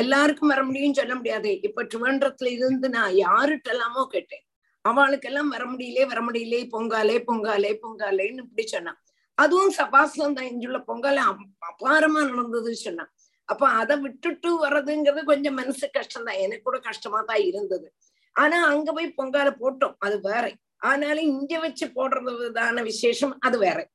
எல்லாருக்கும் 0.00 0.50
வர 0.52 0.62
முடியும்னு 0.68 0.98
சொல்ல 1.00 1.14
முடியாது. 1.18 1.50
இப்ப 1.66 1.84
ட்ரிவண்டத்துல 1.90 2.50
இருந்து 2.56 2.88
நான் 2.96 3.12
யாருட்ட 3.26 3.68
எல்லாமோ 3.74 4.02
கேட்டேன். 4.14 4.44
அவளுக்கெல்லாம் 4.84 5.52
வர 5.54 5.64
முடியலே 5.72 6.04
வர 6.10 6.20
முடியலே 6.26 6.60
பொங்காலே 6.74 7.16
பொங்காலே 7.28 7.72
பொங்காலேன்னு 7.84 8.44
இப்படி 8.46 8.64
சொன்னான். 8.74 8.98
அதுவும் 9.38 9.74
சபாசம் 9.78 10.36
தான் 10.38 10.50
இங்குள்ள 10.52 10.78
பொங்கல 10.88 11.22
அபாரமா 11.70 12.20
நடந்தது 12.30 12.72
சொன்னான். 12.86 13.10
அப்ப 13.44 13.68
அதை 13.68 13.96
விட்டுட்டு 13.96 14.50
வர்றதுங்கிறது 14.66 15.24
கொஞ்சம் 15.24 15.54
மனசு 15.54 15.90
கஷ்டம்தான். 15.98 16.38
எனக்கு 16.38 16.62
கூட 16.62 16.78
கஷ்டமா 16.78 17.20
தான் 17.20 17.42
இருந்தது. 17.42 17.92
ஆனா 18.36 18.66
அங்க 18.66 18.92
போய் 18.92 19.14
பொங்கால 19.16 19.48
போட்டோம். 19.60 19.94
அது 19.98 20.20
வேற. 20.20 20.52
ஆனாலும் 20.78 21.24
இங்க 21.24 21.58
வச்சு 21.58 21.86
போடுறதுதான 21.86 22.82
விசேஷம். 22.82 23.40
அது 23.40 23.58
வேற. 23.58 23.90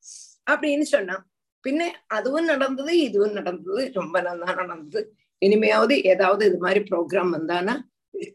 அப்படின்னு 0.50 0.80
சொன்னா 0.80 1.24
பின்ன 1.64 1.82
அதுவும் 2.06 2.44
நடந்தது 2.44 2.98
இதுவும் 2.98 3.32
நடந்தது. 3.32 3.90
ரொம்ப 3.94 4.20
நல்லா 4.20 4.54
நடந்தது. 4.54 5.12
இனிமையாவது 5.42 6.02
ஏதாவது 6.02 6.46
இது 6.46 6.58
மாதிரி 6.58 6.80
ப்ரோக்ராம் 6.90 7.32
வந்தானா 7.36 7.74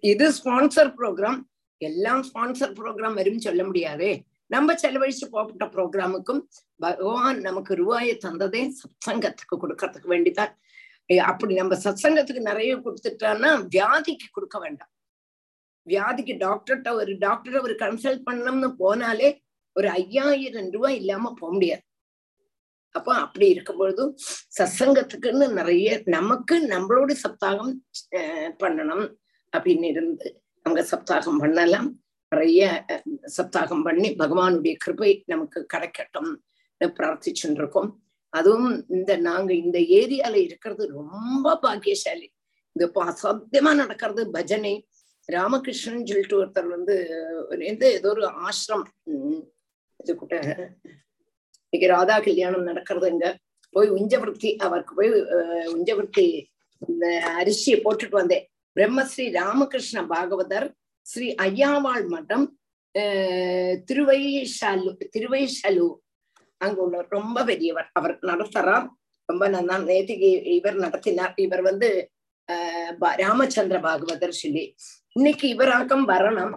இது 0.02 0.32
ஸ்பான்சர் 0.32 0.92
ப்ரோக்ராம் 1.00 1.40
எல்லாம் 1.78 2.24
ஸ்பான்சர் 2.24 2.76
ப்ரோக்ராம் 2.80 3.14
வரும் 3.14 3.40
சொல்ல 3.40 3.64
முடியாதே. 3.64 4.24
நம்ம 4.48 4.74
செலவழிச்சு 4.74 5.26
போகப்பட்ட 5.32 5.66
ப்ரோக்ராமுக்கும் 5.66 6.42
பகவான் 6.76 7.40
நமக்கு 7.40 7.76
ரூபாயை 7.76 8.18
தந்ததே 8.18 8.62
சத்சங்கத்துக்கு 8.80 9.56
கொடுக்கறதுக்கு 9.62 10.10
வேண்டிதான். 10.10 10.54
அப்படி 11.10 11.54
நம்ம 11.54 11.78
சத்சங்கத்துக்கு 11.86 12.50
நிறைய 12.50 12.74
கொடுத்துட்டான்னா 12.76 13.50
வியாதிக்கு 13.76 14.28
கொடுக்க 14.32 14.60
வேண்டாம். 14.60 14.92
வியாதிக்கு 15.88 16.34
டாக்டர்கிட்ட 16.46 16.90
ஒரு 16.94 17.12
டாக்டரை 17.14 17.60
ஒரு 17.62 17.74
கன்சல்ட் 17.80 18.22
பண்ணோம்னு 18.30 18.70
போனாலே 18.84 19.30
ஒரு 19.72 19.90
ஐயாயிரம் 19.90 20.70
ரூபாய் 20.72 20.96
இல்லாம 20.96 21.34
போக 21.40 21.52
முடியாது. 21.54 21.84
அப்போ 22.92 23.12
அப்படி 23.16 23.46
இருக்கும்பொழுது 23.50 24.04
சத்சங்கத்துக்குன்னு 24.60 25.46
நிறைய 25.54 26.02
நமக்கு 26.06 26.56
நம்மளோட 26.74 27.12
சப்தாகம் 27.26 27.74
பண்ணணும் 28.64 29.06
அப்படின்னு 29.54 29.88
இருந்து 29.94 30.28
அவங்க 30.66 30.82
சப்தாகம் 30.92 31.42
பண்ணலாம். 31.44 31.90
நிறைய 32.32 32.86
சப்தாகம் 33.38 33.84
பண்ணி 33.84 34.10
பகவானுடைய 34.22 34.76
கிருபை 34.84 35.24
நமக்கு 35.26 35.60
கிடைக்கட்டும். 35.74 36.32
பிரார்த்திச்சுருக்கோம் 36.82 37.92
அதுவும் 38.40 38.70
இந்த 38.96 39.12
நாங்க 39.28 39.52
இந்த 39.64 39.78
ஏரியால 40.00 40.36
இருக்கிறது 40.48 40.84
ரொம்ப 41.00 41.56
பாக்கியசாலி. 41.66 42.28
இந்த 42.76 42.84
இப்போ 42.90 43.02
அசாத்தியமா 43.12 43.72
நடக்கிறது 43.82 44.22
பஜனை. 44.36 44.76
ராமகிருஷ்ணன் 45.30 46.08
சொல்லிட்டு 46.10 46.40
ஒருத்தர் 46.42 46.74
வந்து 46.76 46.96
எந்த 47.72 47.84
ஏதோ 47.98 48.10
ஒரு 48.16 48.24
ஆசிரம் 48.48 48.86
இது 50.00 50.14
கூட. 50.22 50.34
இன்னைக்கு 51.66 51.88
ராதா 51.96 52.16
கல்யாணம் 52.28 52.70
நடக்கிறது 52.70 53.08
இங்க. 53.14 53.28
போய் 53.76 53.90
உஞ்சவர்த்தி 53.98 54.50
அவருக்கு 54.66 54.94
போய் 54.98 55.12
உஞ்சவர்த்தி 55.76 56.26
இந்த 56.90 57.06
அரிசியை 57.42 57.78
போட்டுட்டு 57.86 58.20
வந்தேன். 58.22 58.46
பிரம்மஸ்ரீ 58.76 59.26
ராமகிருஷ்ண 59.40 60.00
பாகவதர் 60.12 60.68
ஸ்ரீ 61.06 61.28
ஐயாவாள் 61.48 62.06
மட்டம் 62.14 62.46
திருவைஷாலு 63.90 64.92
திருவைஷலு 65.14 65.88
அங்க 66.64 66.82
உள்ள 66.82 67.06
ரொம்ப 67.10 67.44
பெரியவர். 67.44 67.90
அவர் 67.94 68.20
நடத்துறார் 68.22 68.88
ரொம்ப 69.26 69.48
நல்லா 69.48 69.76
நேற்றுக்கு 69.78 70.30
இவர் 70.58 70.76
நடத்தினார். 70.76 71.34
இவர் 71.36 71.62
வந்து 71.62 71.90
ஆஹ் 72.52 72.96
ராமச்சந்திர 73.16 73.78
பாகவதர் 73.80 74.40
சொல்லி. 74.42 74.64
இன்னைக்கு 75.14 75.48
இவராக்கம் 75.56 76.08
வரணும். 76.08 76.56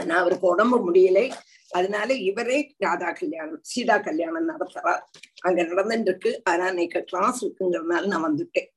ஆனா 0.00 0.14
அவருக்கு 0.18 0.46
உடம்பு 0.48 0.78
முடியலை. 0.86 1.26
அதனால 1.70 2.14
இவரே 2.14 2.58
ராதா 2.78 3.10
கல்யாணம் 3.12 3.58
சீதா 3.62 3.98
கல்யாணம் 3.98 4.48
நடத்துறார். 4.48 5.02
அங்க 5.40 5.62
நடந்துட்டு 5.62 6.00
இருக்கு 6.00 6.30
ஆனா 6.44 6.68
இன்னைக்கு 6.68 7.00
கிளாஸ் 7.02 7.44
இருக்குங்கிறதுனால 7.44 8.06
நான் 8.06 8.24
வந்துட்டேன். 8.24 8.68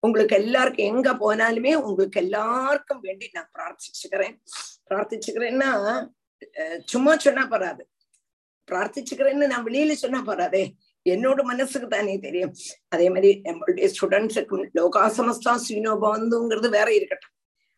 உங்களுக்கு 0.00 0.36
எல்லாருக்கும் 0.36 0.90
எங்க 0.92 1.10
போனாலுமே 1.14 1.74
உங்களுக்கு 1.74 2.20
எல்லாருக்கும் 2.20 3.00
வேண்டி 3.00 3.30
நான் 3.32 3.50
பிரார்த்திச்சுக்கிறேன். 3.54 4.34
பிரார்த்திச்சுக்கிறேன்னா 4.90 5.70
சும்மா 6.84 7.16
சொன்னா 7.16 7.46
போறாது. 7.46 7.88
பிரார்த்திச்சுக்கிறேன்னு 8.68 9.46
நான் 9.46 9.64
வெளியில 9.64 9.92
சொன்னா 9.92 10.22
போறாதே 10.26 10.70
என்னோட 11.08 11.42
மனசுக்கு 11.42 11.88
தானே 11.88 12.18
தெரியும். 12.18 12.54
அதே 12.88 13.08
மாதிரி 13.08 13.40
நம்மளுடைய 13.44 13.90
ஸ்டூடெண்ட்ஸுக்கு 13.90 14.66
லோகா 14.74 15.10
சமஸ்தா 15.16 15.58
ஸ்ரீனோபவந்துங்கிறது 15.68 16.68
வேற 16.68 16.94
இருக்கட்டும். 16.94 17.30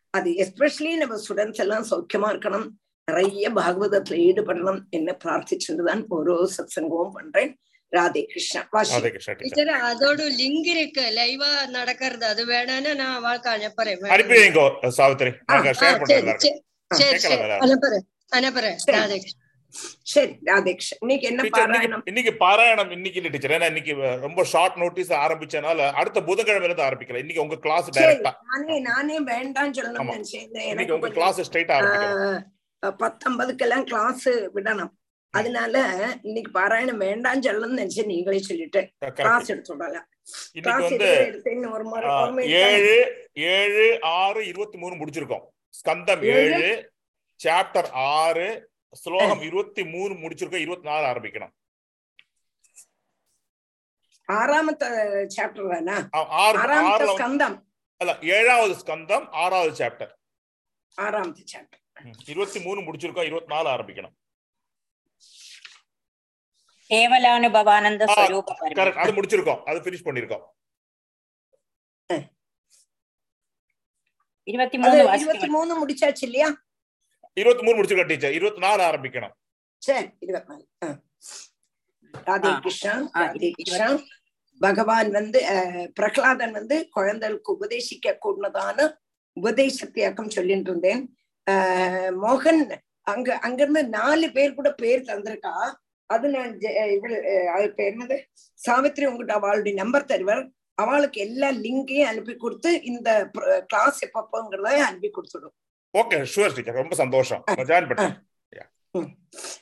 அது 0.09 0.31
எஸ்பெஷலி 0.31 0.95
நம்ம 0.95 1.21
ஸ்டூடெண்ட்ஸ் 1.27 1.61
எல்லாம் 1.65 1.85
சௌக்கியமா 1.91 2.27
இருக்கணும். 2.31 2.67
நிறைய 3.05 3.51
பாகவதத்துல 3.51 4.17
ஈடுபடணும். 4.27 4.81
என்ன 4.89 5.17
பிரார்த்திச்சுட்டுதான் 5.23 6.05
ஓரோ 6.09 6.47
சத்சங்கமும் 6.57 7.09
பண்றேன். 7.13 7.59
ராதே 7.91 8.23
கிருஷ்ணா. 8.23 8.67
வாசி. 8.71 9.01
அதோட 9.01 10.21
லிங்க் 10.39 10.67
இருக்கு. 10.75 11.01
லைவா 11.01 11.67
நடக்கிறது. 11.67 12.25
அது 12.25 12.45
வேணான்னு 12.45 12.95
நான் 12.95 13.15
அவளுக்கு 13.15 13.49
அனுப்புறேன். 13.49 13.99
சாவித்ரி 14.97 16.59
சரி 16.87 17.17
சரி 17.17 17.35
அனுப்புறேன் 17.35 18.05
அனுப்புறேன். 18.35 18.77
ராதே 18.91 19.17
சரி 20.13 20.33
ராதேகிருஷ்ணன் 20.49 21.01
இன்னைக்கு 21.03 21.27
என்ன 21.31 21.43
பாராயணம்? 21.57 22.03
இன்னைக்கு 22.09 22.31
பாராயணம் 22.45 22.91
இன்னைக்கு 22.97 23.19
இல்ல 23.19 23.31
டீச்சர். 23.33 23.55
ஏன்னா 23.57 23.69
இன்னைக்கு 23.71 23.93
ரொம்ப 24.25 24.43
ஷார்ட் 24.53 24.79
நோட்டீஸ் 24.83 25.11
ஆரம்பிச்சனால 25.25 25.89
அடுத்த 26.01 26.23
புதன்கிழமை 26.29 26.67
இருந்து 26.69 26.87
ஆரம்பிக்கல. 26.87 27.21
இன்னைக்கு 27.23 27.43
உங்க 27.45 27.57
கிளாஸ் 27.65 27.91
டைரக்டா 27.97 28.31
நானே 28.51 28.79
நானே 28.79 29.19
வேண்டாம் 29.33 29.73
சொல்லணும்னு 29.73 30.15
நினைச்சேன். 30.15 30.91
உங்க 30.97 31.11
கிளாஸ் 31.19 31.39
ஸ்ட்ரைட்டா 31.49 31.77
ஆரம்பிக்கலாம் 31.77 32.41
பத்தொன்பதுக்கெல்லாம் 33.03 33.85
கிளாஸ் 33.91 34.27
விடணும். 34.55 34.93
அதனால 35.33 35.75
இன்னைக்கு 36.21 36.51
பாராயணம் 36.59 37.01
வேண்டாம் 37.07 37.41
சொல்லணும்னு 37.41 37.79
நினைச்சேன் 37.81 38.11
நீங்களே 38.13 38.39
சொல்லிட்டு. 38.47 38.81
கிளாஸ் 39.19 39.51
எடுத்து 39.53 39.75
விடலாம். 39.75 40.07
ஏழு 42.65 42.95
ஏழு 43.33 43.85
ஆறு 44.01 44.41
இருபத்தி 44.47 44.77
மூணு 44.77 44.95
முடிச்சிருக்கோம். 44.95 45.45
ஸ்கந்தம் 45.79 46.23
ஏழு? 46.35 46.67
சாப்டர் 47.39 47.89
ஆறு 47.91 48.49
ஸ்லோகம் 48.99 49.41
இருபத்தி 49.47 49.83
மூணு 49.91 50.13
முடிச்சிருக்கோம் 50.21 50.63
இருபத்தி 50.65 50.87
நாலு 50.89 51.05
ஆரம்பிக்கணும். 51.11 51.53
ஏழாவது 58.37 58.73
ஸ்கந்தம் 58.81 59.25
ஆறாவது 59.41 59.71
சாப்டர் 59.79 60.11
ஆறாமத்த 60.97 61.43
சாப்டர் 61.51 61.81
இருபத்தி 62.31 62.59
மூணு 62.65 62.79
முடிச்சிருக்கோம் 62.81 63.29
இருபத்தி 63.29 63.53
நாலு 63.53 63.67
ஆரம்பிக்கணும். 63.75 64.15
கேவலானுபவானந்த 66.89 68.05
கரெக்ட் 68.79 69.01
அது 69.03 69.13
முடிச்சிருக்கோம் 69.17 69.61
அது 69.69 69.79
பினிஷ் 69.85 70.07
பண்ணிருக்கோம். 70.07 70.43
இருபத்தி 74.51 75.47
மூணு 75.55 75.71
முடிச்சாச்சு 75.81 76.25
இல்லையா? 76.29 76.49
இருபத்தி 77.37 77.63
மூணு 77.65 77.75
முடிச்சிருக்கோம் 77.77 78.11
டீச்சர் 78.11 78.35
இருபத்தி 78.37 78.61
நாலு 78.61 78.81
ஆரம்பிக்கணும். 78.83 79.33
சரி 79.81 80.07
இருபத்தி 80.19 80.49
நாலு. 80.51 80.63
ராதே. 82.27 82.49
கிருஷ்ணா 82.63 82.93
ராதே 83.17 83.49
கிருஷ்ணா. 83.59 83.87
பகவான் 84.61 85.09
வந்து 85.11 85.39
பிரகலாதன் 85.93 86.51
வந்து 86.51 86.75
குழந்தைகளுக்கு 86.89 87.53
உபதேசிக்க 87.53 88.17
கூடதான 88.25 88.77
உபதேசத்தியாக்கம் 89.37 90.29
சொல்லிட்டு 90.29 90.69
இருந்தேன் 90.71 91.01
ஆஹ், 91.47 92.11
மோகன் 92.23 92.61
அங்க 93.07 93.37
அங்கிருந்து 93.39 93.81
நாலு 93.93 94.31
பேர் 94.31 94.53
கூட 94.53 94.69
பேர் 94.73 95.07
தந்திருக்கா. 95.07 95.53
அது 96.09 96.27
நான் 96.29 96.51
இவள் 96.95 97.15
என்னது? 97.85 98.17
சாவித்ரி 98.59 99.05
உங்ககிட்ட 99.05 99.33
அவளுடைய 99.39 99.73
நம்பர் 99.77 100.05
தருவர். 100.05 100.43
அவளுக்கு 100.77 101.19
எல்லா 101.21 101.49
லிங்கையும் 101.63 102.09
அனுப்பி 102.09 102.35
கொடுத்து 102.35 102.69
இந்த 102.83 103.09
கிளாஸ் 103.67 103.99
எப்பப்போங்கிறத 104.05 104.69
அனுப்பி 104.87 105.09
கொடுத்துடும். 105.09 105.55
ஓகே 105.94 106.16
ஷுவர் 106.32 106.54
டீச்சர் 106.56 106.78
ரொம்ப 106.78 106.94
சந்தோஷம் 106.96 107.42
ஜாயின் 107.68 107.88
பண்ணேன் 107.90 108.14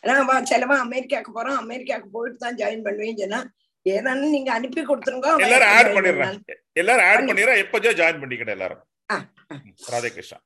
நான் 0.04 0.26
வா- 0.28 0.44
சிலவா 0.48 0.76
அமெரிக்காக்கு 0.82 1.30
போறோம் 1.36 1.58
அமெரிக்காக்கு 1.62 2.08
போயிட்டு 2.12 2.38
தான் 2.38 2.58
ஜாயின் 2.58 2.84
பண்ணுவேன்னு 2.84 3.22
சொன்னா 3.22 3.40
ஏதானு 3.86 4.26
நீங்க 4.34 4.50
அனுப்பி 4.52 4.82
கொடுத்துருங்க 4.82 5.28
அவன் 5.30 5.44
எல்லாரும் 5.46 5.68
எப்ப 5.68 5.76
ஆட் 5.76 5.86
join 5.86 5.96
பண்ணிடுறேன் 5.96 6.20
பண்ணாலும். 6.22 6.60
எல்லாரும் 6.76 7.06
ஆட் 7.06 7.16
பண்ணி- 7.16 7.30
பண்ணிடுறேன் 7.30 7.62
எப்போ 7.64 7.76
ஜாயின் 7.98 8.20
பண்ணிக்கணும் 8.22 8.54
எல்லாரும் 8.54 8.82
ஆ, 9.10 9.16
ம், 9.54 9.64
ராதே 9.88 10.10
கிருஷ்ணா 10.10 10.38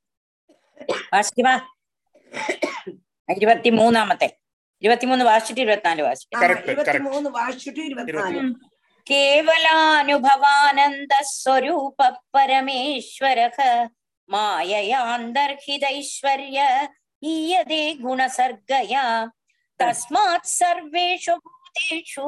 വാസിക്കുവാ 1.12 1.54
ഇരുപത്തി 3.28 3.70
മൂന്നാമത്തെ 3.72 4.28
ഇരുപത്തിമൂന്ന് 4.82 5.24
വാസിച്ചിട്ട് 5.24 5.62
ഇരുപത്തിനാല് 5.62 6.02
വാസിക്കും 6.02 6.36
ஆமா, 6.36 6.44
correct, 6.44 6.66
இருபத்தி 6.66 6.90
correct. 6.90 7.06
மூணு 7.08 7.28
வாசிச்சுட்டு 7.36 7.82
இருபத்தினாலு 7.84 8.42
കേവലാനുഭവാനന്ദ 9.06 10.12
സ്വരൂപ 11.34 11.98
പരമേശ്വര 12.34 13.38
माययान्तर्हितैश्वर्य 14.31 16.59
ईयते 17.23 17.81
गुणसर्गया 18.01 19.03
तस्मात् 19.79 20.47
सर्वेषु 20.47 21.35
भूतेषु 21.35 22.27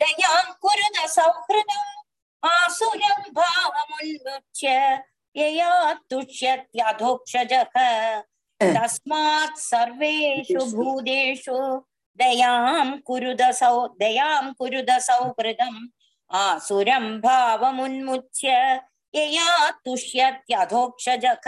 दयां 0.00 0.42
कुरुत 0.62 0.96
सौहृदम् 1.16 1.92
आसुरं 2.42 3.20
भावमुन्मुच्य 3.38 4.68
यया 5.36 5.72
तुष्यत्यधोक्षजः 6.10 7.74
तस्मात् 8.60 9.60
सर्वेषु 9.60 10.60
भूतेषु 10.76 11.58
दयां 12.18 12.86
कुरुद 13.06 13.42
सौ 13.60 13.76
दयां 14.00 14.44
कुरुद 14.58 14.90
सौहृदम् 15.08 15.88
आसुरं 16.30 17.06
भावमुन्मुच्य 17.20 18.48
யயா 19.14 19.50
துஷ்யத்யதோக்ஷஜக 19.84 21.46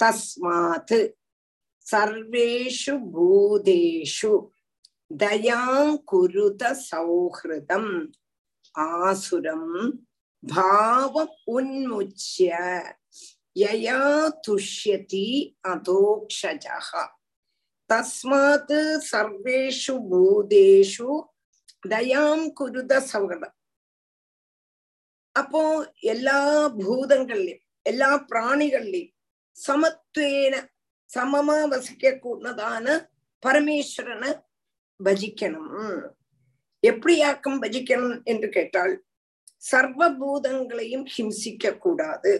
தஸ்மாத் 0.00 0.94
சர்வேஷு 1.86 2.94
பூதேஷு 3.12 4.32
தயாங் 5.20 5.96
குருத 6.10 6.62
சௌஹிருதம் 6.86 7.92
ஆசுரம் 8.74 9.72
பாவம் 10.42 11.36
உன்முச்சிய 11.54 12.52
யயா 13.56 14.00
துஷ்யதி 14.46 15.28
அதோக்ஷஜக 15.72 16.90
தஸ்மாத் 17.90 18.76
சர்வேஷு 19.10 19.96
பூதேஷு 20.10 21.10
தயாம் 21.90 22.46
குருத 22.58 22.92
சௌஹிருதம் 23.10 23.56
அப்போ 25.32 25.62
எல்லா 26.12 26.40
பூதங்கள்லயும் 26.78 27.64
எல்லா 27.82 28.10
பிராணிகள்லயும் 28.30 29.14
சமத்துவேன 29.56 30.54
சமமா 31.10 31.56
வசிக்க 31.68 32.10
கூடதான 32.24 32.86
பரமேஸ்வரனை 33.46 34.30
பஜிக்கணும். 35.00 35.70
எப்படியாக்கம் 36.82 37.58
பஜிக்கணும் 37.62 38.24
என்று 38.24 38.48
கேட்டால் 38.48 38.94
சர்வபூதங்களையும் 39.70 41.06
ஹிம்சிக்க 41.14 41.72
கூடாது. 41.78 42.32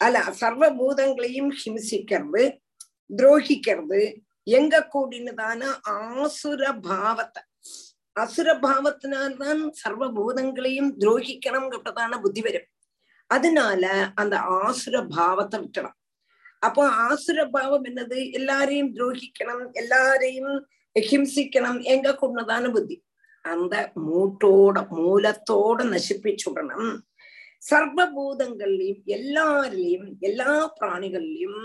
அல்ல 0.00 0.18
சர்வபூதங்களையும் 0.40 1.52
ஹிம்சிக்கிறது 1.60 2.42
துரோகிக்கிறது 3.16 4.02
எங்க 4.42 4.74
கூடினதான 4.94 5.62
ஆசுர 5.82 6.62
பாவத்தை. 6.80 7.42
அசுரபாவத்தினால்தான் 8.16 9.60
சர்வ 9.70 10.04
பூதங்களையும் 10.12 10.90
துரோகிக்கணும்ன்றதான 10.98 12.20
புத்தி 12.20 12.40
வரும். 12.40 12.68
அதனால 13.30 14.12
அந்த 14.14 14.36
ஆசுர 14.36 14.96
பாவத்தை 15.16 15.60
விட்டணும் 15.60 15.96
அப்போ 16.58 16.82
ஆசுர 16.90 17.48
பாவம் 17.50 17.84
என்னது? 17.84 18.18
எல்லாரையும் 18.32 18.94
துரோகிக்கணும் 18.94 19.62
எல்லாரையும் 19.72 20.54
ஹிம்சிக்கணும் 20.94 21.78
எங்க 21.82 22.08
கொண்டதான 22.22 22.72
புத்தி. 22.72 22.96
அந்த 23.44 23.92
மூட்டோட 24.06 24.76
மூலத்தோட 24.96 25.78
நசிப்பிச்சுடணும் 25.92 26.90
சர்வபூதங்கள்லயும் 27.70 29.00
எல்லாரிலையும் 29.16 30.10
எல்லா 30.18 30.52
பிராணிகள்லயும் 30.80 31.62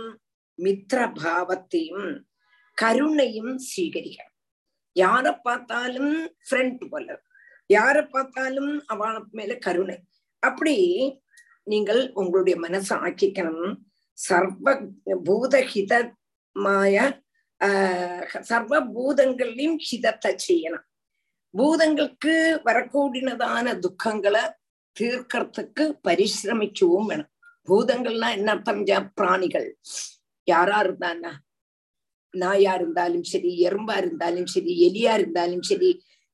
மித்திரபாவத்தையும் 0.60 2.08
கருணையும் 2.77 3.53
சீகரிக்கணும். 3.67 4.35
யார 4.99 5.41
பார்த்தாலும் 5.43 6.13
ஃப்ரெண்ட் 6.49 6.89
போல. 6.89 7.21
யார 7.73 8.10
பார்த்தாலும் 8.10 8.84
அவள 8.93 9.23
மேல 9.31 9.55
கருணை. 9.55 9.97
அப்படி 10.39 10.75
நீங்கள் 11.63 12.12
உங்களுடைய 12.13 12.60
மனசை 12.60 12.95
ஆக்கிக்கணும். 13.05 13.75
சர்வ 14.13 14.73
பூதஹிதமாய 15.27 16.97
ஆஹ் 17.63 18.41
சர்வ 18.41 18.73
பூதங்கள்லயும் 18.95 19.77
ஹிதத்தை 19.88 20.31
செய்யணும். 20.47 20.86
பூதங்களுக்கு 21.58 22.34
வரக்கூடினதான 22.65 23.79
துக்கங்களை 23.86 24.43
தீர்க்கறதுக்கு 24.99 25.84
பரிசிரமிக்கவும் 26.08 27.05
வேணும். 27.05 27.31
பூதங்கள்னா 27.67 28.29
என்ன 28.31 28.51
அர்த்தம்? 28.51 28.84
பிராணிகள். 29.15 29.77
யாரா 30.43 30.84
இருந்தான்னா 30.84 31.31
நாயா 32.36 32.74
இருந்தாலும் 32.76 33.24
சரி 33.24 33.52
எறும்பா 33.67 33.95
இருந்தாலும் 33.98 34.45
சரி 34.45 34.71
எலியா 34.88 35.13
இருந்தாலும் 35.13 35.62
சரி 35.62 35.89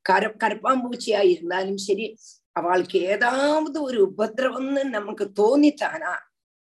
கர 0.05 0.33
கரப்பாம்பூச்சியா 0.43 1.21
இருந்தாலும் 1.33 1.77
சரி 1.77 2.05
அவளுக்கு 2.51 2.99
ஏதாவது 3.07 3.77
ஒரு 3.81 3.99
உபதிரவம்னு 4.09 4.83
நமக்கு 4.89 5.25
தோணித்தானா 5.39 6.13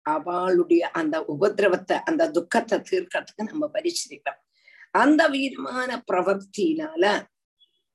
அவளுடைய 0.06 0.90
அந்த 0.90 1.16
உபதிரவத்தை 1.28 1.96
அந்த 2.04 2.30
துக்கத்தை 2.30 2.78
தீர்க்கறதுக்கு 2.90 3.50
நம்ம 3.50 3.70
பரிசீலிக்கலாம் 3.74 4.40
அந்த 4.94 5.22
வீரமான 5.28 5.90
பிரவர்த்தினால 6.12 7.04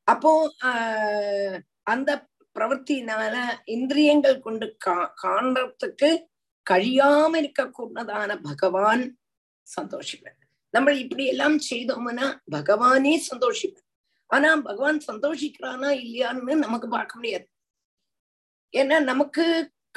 அப்போ 0.08 0.32
ஆஹ் 0.64 1.58
அந்த 1.84 2.12
பிரவர்த்தினால 2.56 3.36
இந்திரியங்கள் 3.66 4.40
கொண்டு 4.40 4.76
கா 4.78 4.98
காண்றதுக்கு 5.24 6.10
கழியாம 6.66 7.32
இருக்கக்கூடதான 7.42 8.32
பகவான் 8.42 9.04
சந்தோஷிப்பார். 9.68 10.39
நம்ம 10.74 10.94
இப்படி 10.94 11.24
எல்லாம் 11.26 11.58
செய்தோம்னா 11.70 12.28
பகவானே 12.52 13.14
சந்தோஷிப்பார். 13.32 13.88
ஆனா 14.30 14.50
பகவான் 14.56 15.00
சந்தோஷிக்கிறானா 15.08 15.90
இல்லையான்னு 16.04 16.56
நமக்கு 16.66 16.88
பார்க்க 16.88 17.14
முடியாது. 17.16 17.48
ஏன்னா 18.74 18.98
நமக்கு 19.04 19.46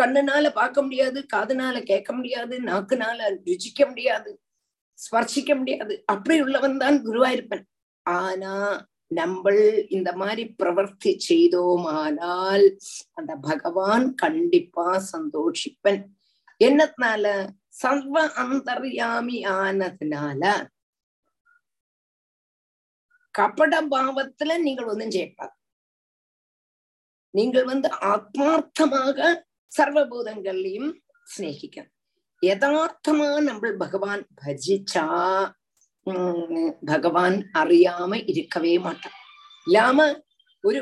கண்ணுனால 0.01 0.47
பார்க்க 0.53 0.83
முடியாது 0.83 1.19
காதுனால 1.35 1.83
கேட்க 1.83 2.11
முடியாது 2.13 2.55
நாக்குனால 2.61 3.19
ருச்சிக்க 3.47 3.81
முடியாது 3.89 4.31
ஸ்பர்சிக்க 4.99 5.53
முடியாது. 5.57 5.95
அப்படி 6.07 6.41
உள்ளவன் 6.41 6.79
தான் 6.79 6.97
குருவாயிருப்பன். 7.07 7.65
ஆனா 8.07 8.55
நம்ம 9.07 9.53
இந்த 9.89 10.11
மாதிரி 10.13 10.45
பிரவர்த்தி 10.63 11.13
செய்தோமானால் 11.29 12.67
அந்த 13.13 13.33
பகவான் 13.49 14.07
கண்டிப்பா 14.15 14.87
சந்தோஷிப்பன். 15.15 16.03
என்னத்தினால 16.61 17.27
சர்வ 17.80 18.18
அந்தர்யாமி 18.38 19.38
ஆனதுனால 19.56 20.44
கபட 23.36 23.74
பாவத்துல 23.88 24.52
நீங்கள் 24.60 24.90
ஒன்றும் 24.92 25.12
செய்யக்கூடாது 25.12 25.56
நீங்கள் 27.34 27.66
வந்து 27.66 27.90
ஆத்மார்த்தமாக 28.06 29.20
சர்வபூதங்களையும் 29.72 30.92
சிநேகிக்கணும் 31.28 31.94
யதார்த்தமா 32.42 33.28
நம்ம 33.42 33.72
பகவான் 33.78 34.24
பஜிச்சா 34.36 35.06
உம் 36.08 36.74
பகவான் 36.86 37.38
அறியாம 37.54 38.20
இருக்கவே 38.26 38.74
மாட்டான் 38.78 39.18
இல்லாம 39.68 40.06
ஒரு 40.64 40.80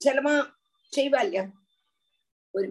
ചിലമാ 0.00 0.34
ചെയ്വാല്ല 0.92 1.38
ഒരു 2.54 2.68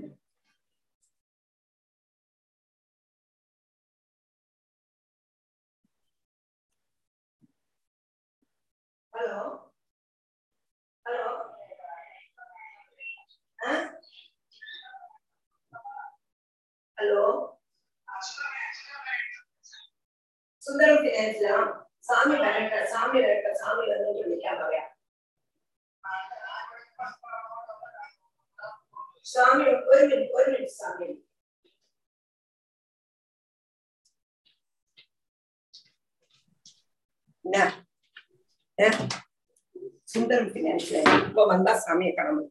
hello 9.15 9.43
hello 11.07 11.27
hello 16.99 17.21
Sundaram 20.63 20.97
Finance 20.97 21.39
ला 21.43 21.57
सामने 22.09 22.37
डायरेक्टर 22.39 22.85
सामने 22.93 23.23
डायरेक्टर 23.23 23.55
सामने 23.63 23.87
लगने 23.87 24.13
के 24.15 24.29
लिए 24.29 24.41
क्या 24.41 24.55
गया 24.61 24.83
सामने 29.35 29.71
और 29.73 30.07
मिनट 30.07 30.33
और 30.33 30.51
मिनट 30.51 30.69
सामने 30.73 31.13
ना 37.45 37.65
சுந்தரம் 40.07 40.53
பினான்ஸ்ல 40.55 40.97
இப்போ 41.21 41.43
வந்தா 41.47 41.73
சாமியை 41.83 42.13
கடமை 42.15 42.45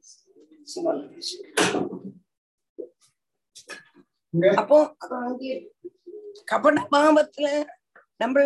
அப்போ. 4.58 4.78
கபட 6.48 6.80
பாவத்துல 6.94 7.48
நம்ம 8.20 8.46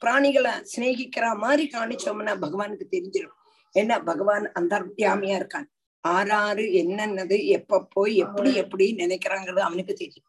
பிராணிகளை 0.00 0.52
சிநேகிக்கிற 0.64 1.26
மாதிரி 1.36 1.64
காணிச்சோம்னா 1.66 2.34
பகவானுக்கு 2.42 2.86
தெரிஞ்சிடும் 2.86 3.38
என்ன 3.74 3.92
பகவான் 4.02 4.46
அந்தர்யாமியா 4.58 5.36
இருக்கான் 5.36 5.68
ஆறாறு 6.04 6.64
என்னென்னது 6.72 7.36
எப்ப 7.48 7.80
போய் 7.94 8.14
எப்படி 8.16 8.50
எப்படி 8.54 8.86
நினைக்கிறாங்கிறது 9.00 9.60
அவனுக்கு 9.60 9.94
தெரியும் 9.94 10.28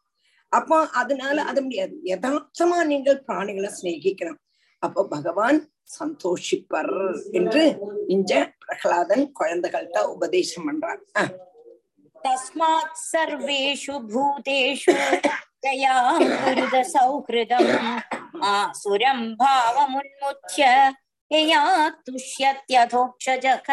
அப்போ 0.52 0.76
அதனால 0.92 1.36
அது 1.42 1.60
முடியாது 1.62 1.94
யதார்த்தமா 2.10 2.78
நீங்கள் 2.84 3.22
பிராணிகளை 3.28 3.70
சிநேகிக்கணும் 3.78 4.40
அப்போ 4.82 5.02
பகவான் 5.08 5.58
சந்தோஷிப்பர் 5.98 6.94
என்று 7.32 7.64
இஞ்ச 8.08 8.32
பிரகலாதன் 8.62 9.24
குழந்தைகள்கிட்ட 9.40 10.00
உபதேசம் 10.16 10.66
பண்றான். 10.66 11.02
தஸ்மாத் 12.24 13.00
சர்வேஷு 13.12 13.96
பூதேஷு 14.12 14.96
தயாம் 15.66 16.26
குருத 16.42 16.74
சௌஹிருதம். 16.94 17.72
ஆசுரம் 18.52 19.26
பாவமுன்முச்ச 19.40 20.58
துஷ்யத்யதோக்ஷஜக. 22.06 23.68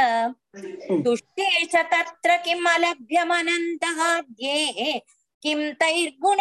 துஷ்டே 1.06 1.50
ச 1.74 1.76
தத்ர 1.94 2.32
கிம் 2.46 2.68
அலப்யமனந்தாத்யே 2.76 4.60
கிம் 5.44 5.68
தைர்குண 5.82 6.40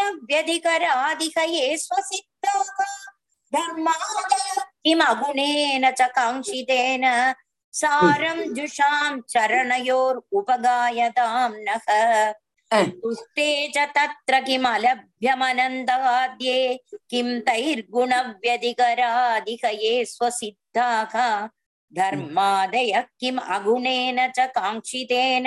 किमगुणेन 4.85 5.85
च 5.99 6.01
काङ्क्षितेन 6.17 7.05
सारं 7.75 8.39
hmm. 8.39 8.55
जुषां 8.57 9.13
चरणयोर् 9.33 10.19
उपगायतां 10.39 11.51
नः 11.67 11.87
hmm. 12.71 12.89
तुस्ते 13.03 13.49
च 13.75 13.77
तत्र 13.97 14.35
किमलभ्यमनन्ताद्ये 14.47 16.59
किं 17.11 17.29
तैर्गुणव्यधिकराधिक 17.47 19.65
ये 19.83 19.93
स्वसिद्धाः। 20.05 21.15
धर्मादयः 21.93 23.07
किम् 23.21 23.47
अगुणेन 23.57 24.19
च 24.37 24.39
काङ्क्षितेन। 24.59 25.47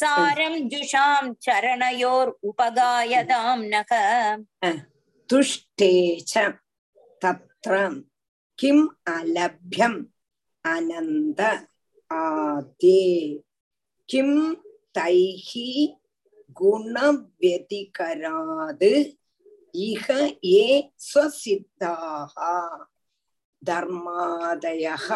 सारं 0.00 0.54
hmm. 0.58 0.68
जुषां 0.70 1.24
चरणयोर् 1.42 2.36
उपगायतां 2.48 3.58
नः 3.72 3.90
तुष्टे 5.30 5.92
च 6.28 6.30
தத்ர 7.22 7.72
கிம் 8.58 8.86
அலபியம் 9.12 10.00
அனந்த 10.64 11.40
ஆதே 12.10 13.06
கிம் 14.08 14.38
தைஹி 14.98 15.68
குணவதிகராது 17.60 18.92
இஹ 19.80 20.06
ஏ 20.52 20.64
ஸ்வசித்தாக 21.06 22.36
தர்மாதயः 23.62 25.06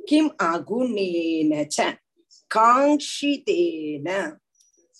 கிம் 0.00 0.30
அகுணேன 0.46 1.52
ச 1.74 1.78
காங்ஷிதேன 2.50 4.08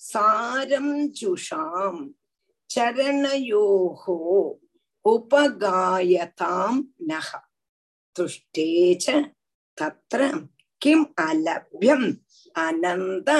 சாரம் 0.00 0.94
ஜுஷாம் 1.18 2.02
சரணயோகோ 2.70 4.18
உபகாயதாம் 5.04 6.80
நக 7.10 7.28
துஷ்டேச்ச 8.16 9.06
தத்ர 9.78 10.20
கிம் 10.82 11.06
அலபியம் 11.24 12.08
அனந்த 12.56 13.30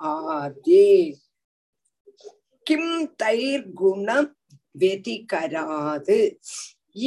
ஆதே 0.00 0.92
கிம் 2.66 2.94
தைர் 3.22 3.66
குணம் 3.80 4.30
வெதிகராது 4.74 6.20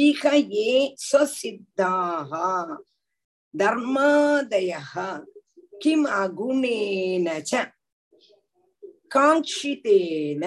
இக 0.00 0.24
ஏ 0.60 0.72
ஸ்வசித்தாக 1.06 2.32
தர்மாதயः 3.54 4.92
கிம் 5.82 6.06
அகுணேன 6.18 7.28
ச 7.50 7.62
காங்ஷிதேன 9.14 10.44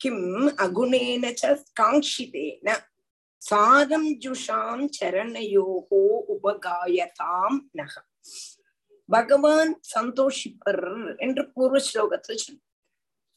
கிம் 0.00 0.48
அகுணேன 0.56 1.32
காங்கிதேன 1.80 2.74
சாரம் 3.38 4.10
ஜுஷாம் 4.20 4.88
சரணையோகோ 5.00 6.02
உபகாயதாம் 6.28 7.58
நக 7.72 7.94
பகவான் 9.08 9.80
சந்தோஷிப்பர் 9.94 11.16
என்று 11.16 11.52
பூர்வ 11.54 11.78
ஸ்லோகத்துல 11.78 12.34
சொல்லு 12.34 12.60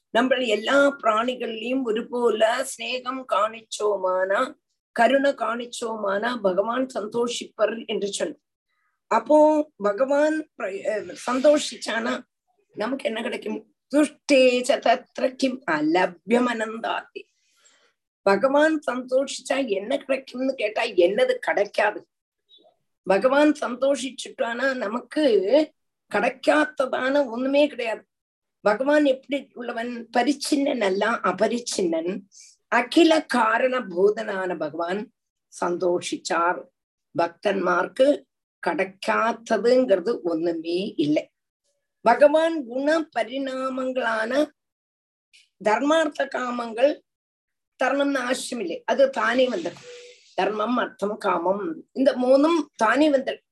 நம்ம 0.10 0.36
எல்லா 0.36 0.88
பிராணிகள்லயும் 1.04 1.84
ஒரு 1.84 2.08
போல 2.08 2.64
சிநேகம் 2.64 3.26
காணிச்சோமானா 3.34 4.56
கருணை 4.92 5.32
காணிச்சோமானா 5.32 6.42
பகவான் 6.42 6.88
சந்தோஷிப்பர் 6.88 7.86
என்று 7.86 8.08
சொல்லு 8.08 8.38
அப்போ 9.08 9.72
பகவான் 9.78 10.50
சந்தோஷிச்சானா? 11.28 12.24
நமக்கு 12.76 13.06
என்ன 13.06 13.22
கிடைக்கும்? 13.22 13.74
துஷ்டேச்ச 13.92 14.70
தத்ர 14.80 15.28
கிம் 15.36 15.60
அலபியம் 15.68 16.50
பகவான் 18.26 18.76
சந்தோஷிச்சா 18.88 19.58
என்ன 19.70 19.92
கிடைக்கும்னு 19.98 20.54
கேட்டா 20.56 20.84
என்னது 20.98 21.34
கிடைக்காது 21.40 22.00
பகவான் 23.08 23.52
சந்தோஷிச்சுட்டானா 23.62 24.68
நமக்கு 24.76 25.24
கிடைக்காததான 26.12 27.16
ஒண்ணுமே 27.30 27.64
கிடையாது 27.68 28.04
பகவான் 28.66 29.06
எப்படி 29.06 29.38
உள்ளவன் 29.54 29.92
பரிச்சின்னன் 30.18 30.82
அல்ல 30.82 31.06
அபரிச்சின்னன் 31.24 32.12
அகில 32.72 33.12
காரண 33.28 33.76
போதனான 33.90 34.56
பகவான் 34.56 35.02
சந்தோஷிச்சார் 35.54 36.60
பக்தன்மார்க்கு 37.16 38.08
கிடைக்காததுங்கிறது 38.64 40.14
ஒண்ணுமே 40.24 40.80
இல்லை 40.96 41.24
பகவான் 42.06 42.56
குண 42.72 42.90
பரிணாமங்களான 43.16 44.32
தர்மார்த்த 45.62 46.22
காமங்கள் 46.36 46.92
தரணும்னு 47.80 48.20
அவசியம் 48.26 48.62
இல்லை 48.64 48.78
அது 48.92 49.04
தானே 49.20 49.46
வந்துடும் 49.50 49.88
தர்மம் 50.38 50.78
அர்த்தம் 50.84 51.18
காமம். 51.18 51.64
இந்த 52.00 52.12
மூணும் 52.24 52.60
தானே 52.84 53.08
வந்துடும் 53.16 53.46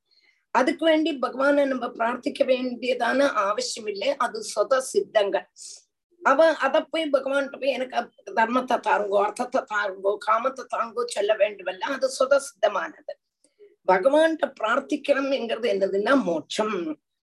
அதுக்கு 0.55 0.83
வேண்டி 0.86 1.12
பகவான 1.25 1.65
நம்ம 1.71 1.86
பிரார்த்திக்க 1.97 2.41
வேண்டியதான 2.51 3.19
அவசியம் 3.41 3.89
இல்லை 3.93 4.10
அது 4.25 4.38
சொத 4.53 4.79
சித்தங்கள். 4.91 5.47
அவ 6.21 6.47
அத 6.65 6.75
போய் 6.91 7.05
பகவான்கிட்ட 7.15 7.57
போய் 7.62 7.75
எனக்கு 7.77 7.97
தர்மத்தை 8.39 8.77
தாருங்கோ 8.88 9.19
அர்த்தத்தை 9.25 9.62
தாருங்கோ 9.73 10.12
காமத்தை 10.27 10.63
தாங்கோ 10.75 11.03
சொல்ல 11.15 11.31
வேண்டுமல்ல. 11.41 11.83
அது 11.95 12.07
சொத 12.19 12.39
சித்தமானது. 12.47 13.13
பகவான்கிட்ட 13.88 14.47
பிரார்த்திக்கணும்ங்கிறது 14.62 15.67
என்னதுன்னா 15.73 16.13
மோட்சம். 16.29 16.77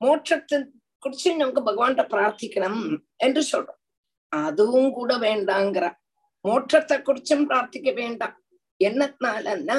மோட்சத்தின் 0.02 0.68
குடிச்சு 1.04 1.30
நமக்கு 1.36 1.62
பகவான்கிட்ட 1.70 2.04
பிரார்த்திக்கணும் 2.14 2.82
என்று 3.18 3.42
சொல்றோம். 3.52 3.80
அதுவும் 4.30 4.92
கூட 4.92 5.18
வேண்டாங்கிற. 5.18 5.86
மோட்சத்தை 6.48 6.98
குறிச்சும் 7.08 7.48
பிரார்த்திக்க 7.50 7.94
வேண்டாம். 7.94 8.36
என்னத்தினாலன்னா 8.80 9.78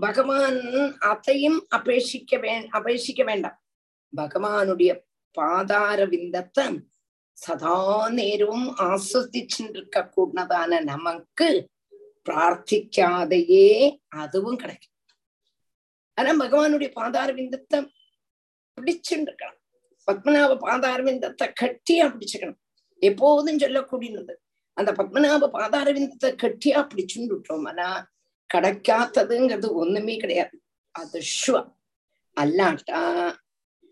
பகவான் 0.00 0.60
அதையும் 0.98 1.58
அபேட்சிக்க 1.76 2.38
வே 2.40 2.52
அபேட்சிக்க 2.78 3.24
வேண்டாம். 3.24 3.56
பகவானுடைய 4.16 4.90
பாதார 5.36 6.04
விந்தத்தை 6.04 6.64
சதா 7.38 8.08
நேரமும் 8.10 8.68
ஆஸ்வதிச்சுருக்க 8.86 10.02
கூடதான 10.16 10.80
நமக்கு 10.82 11.48
பிரார்த்திக்காதையே 12.28 13.68
அதுவும் 14.08 14.56
கிடைக்கும். 14.56 14.96
ஆனா 16.18 16.30
பகவானுடைய 16.44 16.90
பாதார 16.92 17.28
விந்தத்தை 17.32 17.78
பிடிச்சுட்டு 18.78 19.26
இருக்கலாம் 19.28 19.59
பத்மநாப 20.10 20.58
பாதாரவிந்தத்தை 20.66 21.46
கட்டியா 21.62 22.06
பிடிச்சுக்கணும். 22.12 22.60
எப்போதும் 23.02 23.60
சொல்லக்கூடியது. 23.64 24.34
அந்த 24.76 24.90
பத்மநாப 24.98 25.50
பாதாரவிந்தத்தை 25.58 26.30
கட்டியா 26.44 26.80
பிடிச்சுட்டு 26.90 27.34
விட்டோம்னா 27.34 27.90
கிடைக்காததுங்கிறது 28.50 29.68
ஒண்ணுமே 29.82 30.16
கிடையாது. 30.16 30.56
அது 30.94 31.18
ஷுவ 31.38 31.56
அல்லாட்டா 32.36 33.00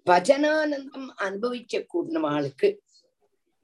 பஜனானந்தம் 0.06 1.08
அனுபவிக்க 1.26 1.80
கூடின 1.92 2.22
ஆளுக்கு. 2.34 2.68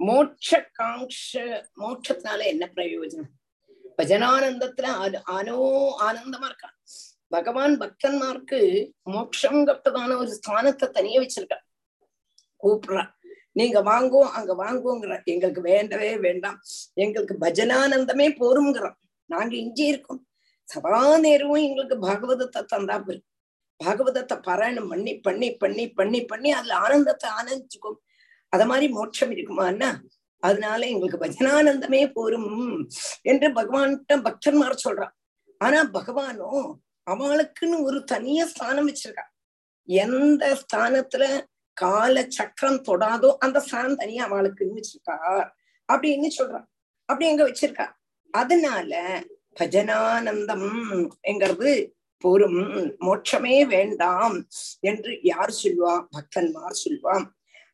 மோட்ச 0.01 0.59
காங்ஷ 0.79 1.43
மோட்சத்தினால 1.83 2.41
என்ன 2.53 2.65
பிரயோஜனம்? 2.77 3.33
பஜனானந்தத்துல 3.99 4.87
ஆனோ 5.37 5.59
ஆனந்தமா 6.07 6.47
இருக்கான். 6.51 6.77
பகவான் 7.35 7.75
பக்தன்மார்க்கு 7.83 8.61
மோட்சம் 9.15 9.61
கட்டதான 9.69 10.17
ஒரு 10.23 10.31
ஸ்தானத்தை 10.39 10.89
தனியே 10.97 11.21
வச்சிருக்கான் 11.23 11.65
கூப்பிடுறான் 12.65 13.11
நீங்க 13.53 13.79
வாங்குவோம் 13.83 14.33
அங்க 14.39 14.53
வாங்குவோங்கிற 14.55 15.17
எங்களுக்கு 15.25 15.63
வேண்டவே 15.63 16.11
வேண்டாம். 16.17 16.57
எங்களுக்கு 16.95 17.35
பஜனானந்தமே 17.41 18.27
போருங்கிறோம் 18.41 18.97
நாங்க 19.31 19.55
இங்கே 19.57 19.87
இருக்கோம். 19.87 20.23
சதா 20.69 21.01
நேரமும் 21.17 21.65
எங்களுக்கு 21.67 21.97
பாகவதத்தை 21.99 22.61
தந்தா 22.73 22.97
போதும் 22.99 23.27
பாகவதத்தை 23.81 24.37
பாராயணம் 24.47 24.91
பண்ணி 24.93 25.13
பண்ணி 25.19 25.49
பண்ணி 25.53 25.85
பண்ணி 25.89 26.21
பண்ணி 26.25 26.51
அதுல 26.51 26.75
ஆனந்தத்தை 26.77 27.29
ஆனந்திச்சுக்கும் 27.31 27.99
அத 28.53 28.63
மாதிரி 28.67 28.87
மோட்சம் 28.93 29.33
இருக்குமான்னா 29.35 29.91
அதனால 30.43 30.81
எங்களுக்கு 30.87 31.19
பஜனானந்தமே 31.19 32.01
போரும் 32.13 32.51
என்று 33.23 33.49
பகவான்கிட்ட 33.59 34.17
பக்தன்மார் 34.27 34.85
சொல்றான் 34.87 35.15
ஆனா 35.61 35.79
பகவானோ 35.93 36.51
அவளுக்குன்னு 37.07 37.79
ஒரு 37.83 37.99
தனிய 38.05 38.41
ஸ்தானம் 38.47 38.89
வச்சிருக்கா. 38.89 39.25
எந்த 39.89 40.45
ஸ்தானத்துல 40.63 41.25
கால 41.77 42.23
சக்கரம் 42.31 42.85
தொடாதோ 42.89 43.31
அந்த 43.41 43.59
சாணம் 43.71 43.99
தனியா 43.99 44.25
அவளுக்கு 44.27 44.65
இருந்துச்சிருக்கா 44.65 45.17
அப்படின்னு 45.89 46.29
சொல்றான் 46.39 46.67
அப்படி 47.09 47.27
எங்க 47.29 47.45
வச்சிருக்கா? 47.45 47.87
அதனால 48.35 48.93
பஜனானந்தம் 49.59 50.69
எங்கிறது 51.23 51.73
போரும் 52.25 52.61
மோட்சமே 53.01 53.57
வேண்டாம் 53.67 54.37
என்று 54.83 55.13
யார் 55.23 55.53
சொல்வா 55.63 55.95
பக்தன்மார் 56.15 56.77
சொல்வான் 56.77 57.27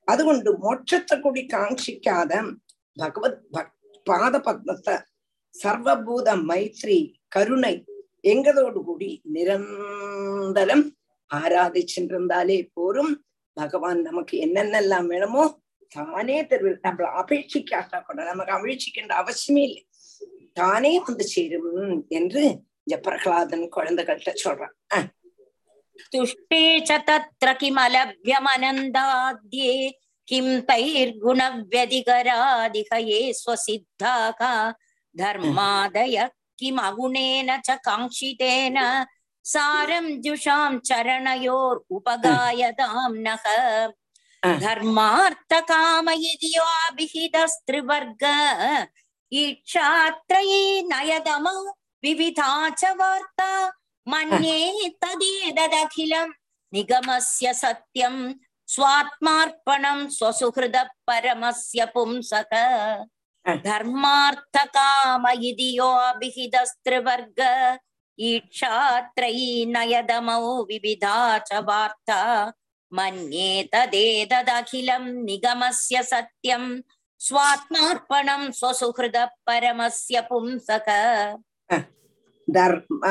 அதுகொண்டு 0.09 0.51
மோட்சத்தை 0.63 1.17
கூடி 1.21 1.43
காட்சிக்காத 1.47 2.33
பகவத் 2.97 3.41
பக் 3.53 3.75
பாத 4.07 4.35
பத்மத்தை 4.39 4.97
சர்வபூத 5.55 6.29
மைத்ரி 6.49 6.99
கருணை 7.29 7.75
எங்கதோடு 8.25 8.81
கூடி 8.85 9.11
நிரந்தரம் 9.33 10.87
ஆராதிச்சிருந்தாலே 11.31 12.59
போரும் 12.75 13.13
பகவான் 13.61 14.01
நமக்கு 14.09 14.35
என்னென்னலாம் 14.47 15.09
வேணுமோ 15.13 15.45
தானே 15.93 16.37
தருவது 16.51 16.79
நம்மள 16.87 17.07
அபேட்சிக்காக 17.21 18.01
கூட 18.09 18.19
நமக்கு 18.31 18.53
அபேட்சிக்கின்ற 18.57 19.13
அவசியமே 19.23 19.63
இல்லை. 19.69 19.83
தானே 20.61 20.93
வந்து 21.07 21.25
சேரும் 21.35 21.73
என்று 22.19 22.43
இந்த 22.85 22.97
பிரகலாதன் 23.07 23.65
குழந்தைகள்கிட்ட 23.77 24.33
சொல்றான். 24.45 24.75
துஷ்டே 26.13 26.63
சத்திர 26.89 27.49
கிமலபியமனந்தாத்யே 27.63 29.73
கிம் 30.29 30.55
தைர்குணவியதிகராதிகயே 30.69 33.21
ஸ்வசித்தாக 33.41 34.41
தர்மாதய 35.15 36.17
கிம் 36.61 36.81
அகுணேன 36.89 37.49
ச 37.69 37.71
காங்கிதேன 37.89 38.79
சாரம் 39.45 40.23
ஜுஷாம் 40.25 40.81
சரணயோர் 40.89 41.81
உபகாயதாம் 41.91 43.23
நக 43.23 43.45
தர்மார்த்த 44.43 45.65
காம 45.65 46.15
இதியோபிஹிதஸ்திரிவர்க 46.25 48.25
ஈட்சாத்ரயே 49.33 50.83
நயதம 50.93 51.47
விவிதாச்ச 52.03 52.83
வார்த்தா 53.01 53.51
மன்யே 54.07 54.61
ததேததகிலம் 55.03 56.33
நிகமஸ்ய 56.73 57.53
சத்யம் 57.61 58.23
சுவாத்மார்ப்பணம் 58.69 60.05
ஸ்வசுஹிருத 60.17 60.79
பரமஸ்ய 61.05 61.87
பும்சக 61.95 62.53
தர்மார்த்த 63.65 64.57
காம 64.73 65.33
இதியோபிஹிதஸ்திரிவர்க 65.51 67.41
ईक्षात्रयी 68.20 69.66
नयदमौ 69.76 70.42
विविधा 70.70 71.16
च 71.48 71.64
वार्ता 71.68 72.22
मन्ये 72.92 73.50
तदेदखिलं 73.74 75.06
निगमस्य 75.26 76.04
सत्यं 76.12 76.64
स्वात्मार्पणं 77.22 78.52
स्वसुहृद 78.60 79.18
परमस्य 79.48 80.22
पुंसक 80.30 80.90
धर्म 82.48 83.02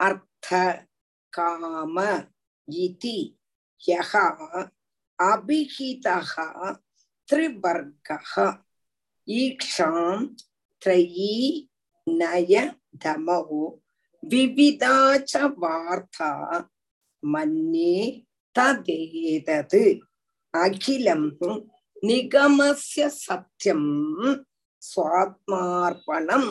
अर्थ 0.00 0.48
काम 1.32 1.98
इति 2.68 3.18
यः 3.82 4.12
अभिहितः 5.18 6.34
त्रिवर्गः 7.28 8.34
ईक्षां 9.28 10.24
त्रयी 10.82 11.68
नय 12.06 12.56
விவிதா 14.23 14.95
ச 15.23 15.47
வார்த்தா 15.61 16.31
மன்னே 17.23 17.97
ததேதது 18.55 19.83
அகிலம் 20.53 21.27
நிகமஸ்ய 22.03 23.03
சத்தியம் 23.17 23.89
சுவாத்மார்ப்பணம் 24.81 26.49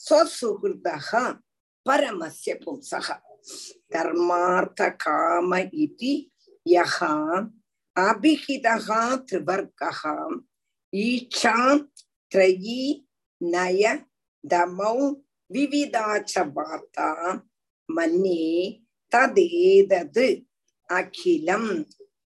ஸ்வசுகிருதக 0.00 1.10
பரமஸ்ய 1.86 2.52
பும்சக 2.62 3.08
தர்மார்த்த 3.92 4.90
காம 5.04 5.60
இதி 5.84 6.12
யகா 6.66 7.14
அபிஹிதகா 7.96 9.02
திரிவர்கா 9.28 10.14
ஈக்ஷா 10.92 11.56
த்ரயி 12.32 12.82
நய 13.40 13.82
தமௌ 14.44 14.98
விவிதாச்ச 15.50 16.42
வார்த்தா 16.54 17.08
மன்னே 17.88 18.44
ததேதது 19.12 20.26
அகிலம் 20.90 21.70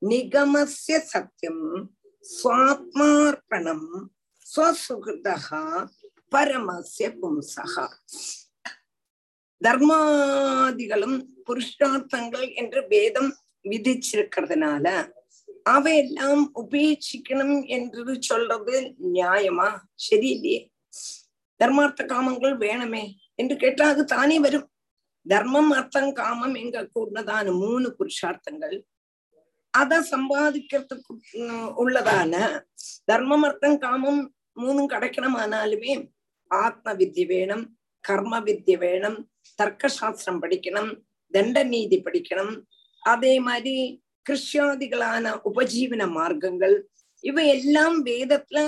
நிகமஸ்ய 0.01 0.97
சத்தியம் 1.08 1.65
சுவாத்மார்ப்பணம் 2.25 3.89
ஸ்வசுகிருதா 4.45 5.63
பரமசிய 6.32 7.08
பும்சகா 7.19 7.86
தர்மாதிகளும் 9.62 11.17
புருஷார்த்தங்கள் 11.47 12.47
என்று 12.55 12.82
வேதம் 12.89 13.32
விதிச்சிருக்கிறதுனால 13.65 14.88
அவையெல்லாம் 15.69 16.43
உபேட்சிக்கணும் 16.62 17.58
என்று 17.67 18.13
சொல்றது 18.21 18.75
நியாயமா 19.13 19.69
சரியில்லையே 20.05 20.60
தர்மார்த்த 21.60 22.02
காமங்கள் 22.12 22.56
வேணுமே 22.65 23.04
என்று 23.36 23.56
கேட்டா 23.63 23.86
அது 23.93 24.04
தானே 24.13 24.38
வரும். 24.39 24.67
தர்மம் 25.26 25.72
அர்த்தம் 25.72 26.13
காமம் 26.13 26.56
எங்க 26.62 26.78
கூடதான 26.95 27.45
மூணு 27.63 27.88
புருஷார்த்தங்கள். 27.98 28.78
அதை 29.74 29.98
சம்பாதிக்கிறதுக்கு 30.12 31.13
உள்ளதான 31.82 32.34
தர்மம் 33.10 33.45
அர்த்தம் 33.48 33.78
காமம் 33.78 34.22
மூணும் 34.62 34.91
கிடைக்கணுமானாலுமே 34.93 35.93
ஆத்ம 36.48 36.93
வித்ய 36.93 37.26
வேணும் 37.28 37.65
கர்ம 38.06 38.39
வித்ய 38.39 38.78
வேணும் 38.78 39.17
தர்க்கசாஸ்திரம் 39.62 40.41
படிக்கணும் 40.43 40.91
தண்ட 41.34 41.63
நீதி 41.63 41.98
படிக்கணும். 42.06 42.54
அதே 43.04 43.34
மாதிரி 43.48 43.76
கிறிஸ்டியாதிகளான 44.26 45.26
உபஜீவன 45.50 46.04
மார்க்கங்கள் 46.17 46.76
இவையெல்லாம் 47.24 47.98
வேதத்துல 48.06 48.60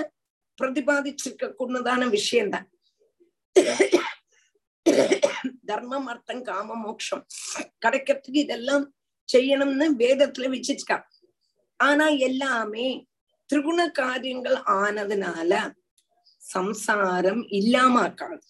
பிரதிபாதிச்சிருக்க 0.58 1.46
கூடதான 1.60 2.10
விஷயம்தான். 2.10 2.68
தர்மம் 5.66 6.06
அர்த்தம் 6.06 6.42
காம 6.42 6.76
மோட்சம். 6.76 7.26
கிடைக்கிறதுக்கு 7.86 8.46
இதெல்லாம் 8.46 8.94
செய்யணும்னு 9.30 9.88
வேதத்துல 10.02 10.54
வச்சிருக்கா 10.54 11.04
ஆனா 11.80 12.08
எல்லாமே 12.28 13.08
திரிகுண 13.50 13.92
காரியங்கள் 13.92 14.58
ஆனதுனால 14.80 15.72
சம்சாரம் 16.44 17.48
இல்லாம 17.52 18.02
ஆக்காது 18.02 18.48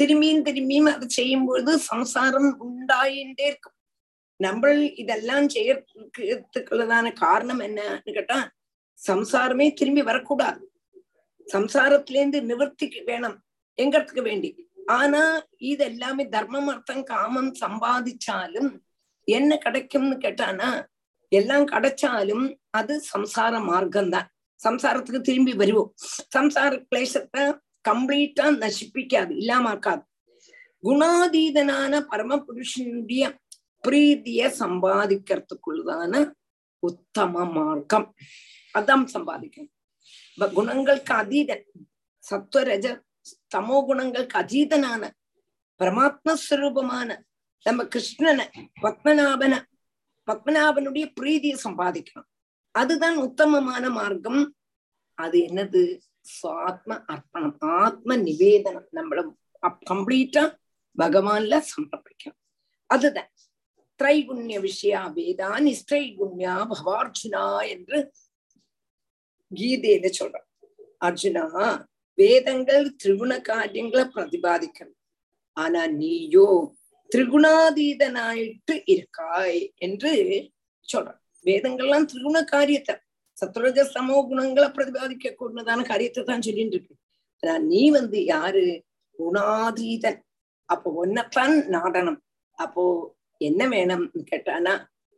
திரும்பியும் 0.00 0.46
திரும்பியும் 0.46 0.92
அதை 0.92 1.08
செய்யும்பொழுது 1.08 1.78
சம்சாரம் 1.92 2.66
உண்டாயின்றே 2.66 3.46
இருக்கும். 3.46 3.72
நம்ம 4.40 4.92
இதெல்லாம் 5.02 5.48
செய்யறதுக்குள்ளதான 5.48 7.14
காரணம் 7.14 7.60
என்னன்னு 7.60 8.12
கேட்டா 8.12 8.50
சம்சாரமே 9.00 9.74
திரும்பி 9.74 10.02
வரக்கூடாது. 10.02 10.70
சம்சாரத்திலேருந்து 11.46 12.50
நிவர்த்திக்கு 12.50 13.04
வேணும். 13.04 13.42
எங்கிறதுக்கு 13.82 14.22
வேண்டி. 14.22 14.48
ஆனா 14.86 15.22
இது 15.72 15.84
எல்லாமே 15.84 16.24
தர்மம் 16.28 16.70
அர்த்தம் 16.72 17.04
காமம் 17.04 17.52
சம்பாதிச்சாலும் 17.60 18.70
என்ன 19.28 19.56
கிடைக்கும்னு 19.56 20.16
கேட்டானா 20.16 20.68
எல்லாம் 21.32 21.66
கிடைச்சாலும் 21.66 22.46
அது 22.70 22.94
சம்சார 23.12 23.54
மார்க்கம்தான். 23.70 24.28
சம்சாரத்துக்கு 24.60 25.20
திரும்பி 25.20 25.52
வருவோம். 25.54 25.90
சம்சார 26.36 26.72
கிளேசத்தை 26.90 27.42
கம்ப்ளீட்டா 27.88 28.46
நசிப்பிக்காது 28.62 29.32
இல்லாமக்காது. 29.42 30.02
குணாதீதனான 30.82 31.92
பரமபுருஷனுடைய 32.10 33.24
பிரீதிய 33.84 34.40
சம்பாதிக்கிறதுக்குள்ளதான 34.58 36.14
உத்தம 36.78 37.44
மார்க்கம். 37.52 38.08
அதான் 38.78 39.04
சம்பாதிக்கணும். 39.14 39.72
குணங்களுக்கு 40.54 41.14
அதீதன். 41.14 41.64
சத்வரஜ 42.24 42.86
தமோ 43.54 43.84
குணங்களுக்கு 43.84 44.38
அதீதனான 44.38 45.10
பரமாத்மஸ்வரூபமான 45.78 47.18
நம்ம 47.62 47.82
கிருஷ்ணனை 47.82 48.46
பத்மநாபன 48.82 49.62
பத்மநாபனுடைய 50.26 51.12
பிரீதியை 51.20 51.56
சம்பாதிக்கணும். 51.64 52.28
அதுதான் 52.70 53.16
உத்தமமான 53.16 53.90
மார்க்கம். 53.90 54.56
அது 55.14 55.38
என்னது? 55.38 56.00
சுவாத்ம 56.42 57.04
அர்ப்பணம் 57.06 57.56
ஆத்ம 57.58 58.16
நிவேதனம். 58.16 58.88
நம்மள 58.92 59.34
கம்ப்ளீட்டா 59.90 60.56
பகவான்ல 60.98 61.62
சமர்ப்பிக்கணும். 61.76 62.38
அதுதான். 62.86 63.30
திரைகுண்ய 63.98 64.58
விஷயா 64.60 65.02
வேதா 65.12 65.48
நிஸ்திரைகுண்யா 65.66 66.70
பவார்ஜுனா 66.70 67.68
என்று 67.68 68.12
கீதையில 69.54 70.12
சொல்றோம். 70.18 70.48
அர்ஜுனா 71.00 71.88
வேதங்கள் 72.20 72.86
திரிகுண 73.02 73.32
காரியங்களை 73.50 74.04
பிரதிபாதிக்கணும். 74.14 74.98
ஆனா 75.56 75.82
நீயோ 76.00 76.48
திரிகுணாதீதனாயிட்டு 77.10 78.74
இருக்காய் 78.94 79.60
என்று 79.86 80.12
சொல்ற 80.88 81.14
வேதங்கள்லாம் 81.44 82.08
திரிகுண 82.10 82.38
காரியத்தை 82.54 82.94
சத்வரஜ 83.36 83.80
சமோ 83.94 84.16
குணங்களை 84.30 84.68
பிரதிபாதிக்க 84.76 85.28
கூடதான 85.40 85.84
காரியத்தை 85.90 86.22
தான் 86.24 86.44
சொல்லிட்டு 86.46 86.76
இருக்கு. 86.76 86.94
ஆனா 87.42 87.54
நீ 87.70 87.82
வந்து 87.98 88.18
யாரு? 88.34 88.64
குணாதீதன். 89.18 90.20
அப்போ 90.68 90.88
ஒன்னத்தான் 91.02 91.54
நாடனம் 91.74 92.18
அப்போ 92.58 92.82
என்ன 93.40 93.62
வேணும்னு 93.74 94.22
கேட்டானா 94.30 94.74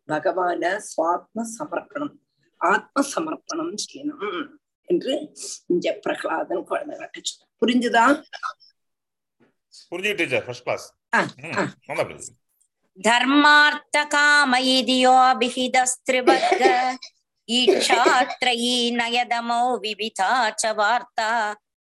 பகவான 0.08 0.62
சுவாத்ம 0.90 1.44
சமர்ப்பணம். 1.56 2.14
ஆத்ம 2.60 3.02
சமர்ப்பணம் 3.14 3.72
செய்யணும். 3.84 4.46
என்று 4.92 5.14
இங்க 5.66 5.94
பிரகலாதன் 6.05 6.68
குழந்தை 6.70 6.96
கட்ட 6.96 7.16
சொல்ற 7.28 7.42
புரிஞ்சுதா 7.62 8.07
தர்மார்த்த 12.98 13.98
காம 14.09 14.59
இதியோபிஹிதஸ்திரிபர்க 14.72 16.62
ஈட்சாத்ரயீ 17.48 18.76
நயதமோ 18.98 19.61
விபிதா 19.83 20.31
ச 20.55 20.72
வார்த்தா 20.78 21.31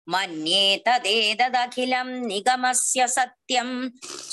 மன்யே 0.08 0.66
ததேததகிலம் 0.86 2.14
நிகமஸ்ய 2.30 3.04
சத்யம் 3.16 3.76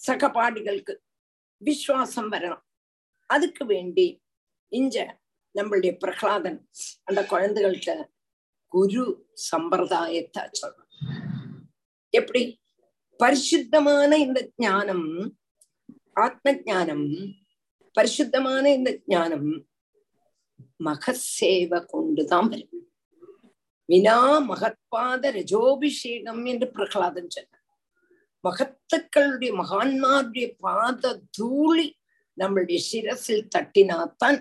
சகபாடிகளுக்கு 0.00 0.94
விஸ்வாசம் 1.62 2.30
வரணும் 2.30 2.64
அதுக்கு 3.30 3.64
வேண்டி 3.64 4.06
இஞ்ச 4.72 4.96
நம்மளுடைய 5.54 5.92
பிரகலாதன் 5.96 6.58
அந்த 7.04 7.20
குழந்தைகள்கிட்ட 7.24 7.92
குரு 8.72 9.04
சம்பிரதாயத்தை 9.50 10.42
சொல்றான் 10.60 10.90
எப்படி 12.12 12.42
பரிசுத்தமான 13.20 14.10
இந்த 14.18 14.40
ஞானம் 14.58 15.06
ஆத்ம 16.18 16.52
ஞானம் 16.66 17.06
பரிசுத்தமான 17.94 18.64
இந்த 18.72 18.90
ஞானம் 19.06 19.50
மகசேவை 20.80 21.80
கொண்டுதான் 21.86 22.48
வரும் 22.50 22.84
வினா 23.88 24.18
மகத்பாத 24.48 25.32
ரஜோபிஷேகம் 25.32 26.42
என்று 26.44 26.66
பிரகலாதன் 26.68 27.32
சொன்னார் 27.32 27.64
மகத்துக்களுடைய 28.44 29.50
மகான்மாருடைய 29.52 30.46
பாத 30.60 31.12
தூளி 31.38 31.88
நம்மளுடைய 32.36 32.78
சிரசில் 32.86 33.50
தட்டினாத்தான் 33.56 34.38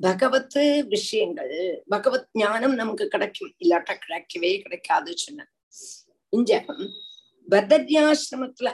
பகவத்து 0.00 0.62
விஷயங்கள் 0.88 1.54
பகவத் 1.90 2.28
ஞானம் 2.38 2.74
நமக்கு 2.74 3.06
கிடைக்கும் 3.08 3.52
இல்லாட்டா 3.62 3.94
கிடைக்கவே 3.96 4.52
கிடைக்காது 4.62 5.12
சொன்ன 5.16 5.46
இங்க 6.32 6.52
பதர்யாசிரமத்துல 7.50 8.68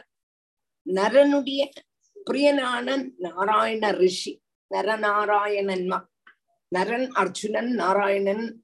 நரனுடைய 0.86 1.62
பிரியனான 2.30 3.12
நாராயண 3.18 3.90
ரிஷி 3.90 4.32
நரநாராயணன்மா 4.70 5.98
நரன் 6.74 7.08
அர்ஜுனன் 7.10 7.70
நாராயணன் 7.74 8.62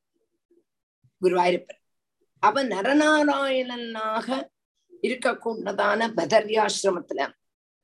குருவாயிருப்பர். 1.23 1.81
அவ 2.39 2.65
நரநாராயணனாக 2.65 4.49
இருக்கக்கூடதான 5.03 6.09
பதர்யாசிரமத்துல 6.17 7.31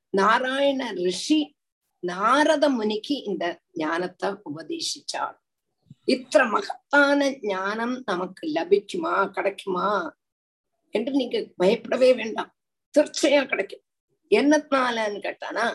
நாராயண 0.09 0.91
ரிஷி 0.91 1.55
நாரத 2.03 2.69
முனிக்கு 2.69 3.15
இந்த 3.23 3.45
ஞானத்தை 3.73 4.29
உபதேசிச்சார். 4.29 5.37
இத்த 6.05 6.49
மகத்தான 6.49 7.37
ஞானம் 7.41 8.03
நமக்கு 8.05 8.47
லபிக்குமா 8.47 9.29
கிடைக்குமா? 9.29 9.89
என்று 10.91 11.11
நீங்க 11.11 11.37
பயப்படவே 11.57 12.13
வேண்டாம். 12.13 12.51
திருச்சையா 12.97 13.41
கிடைக்கும். 13.47 13.83
என்னத்தினாலன்னு 14.29 15.19
கேட்டானா 15.25 15.65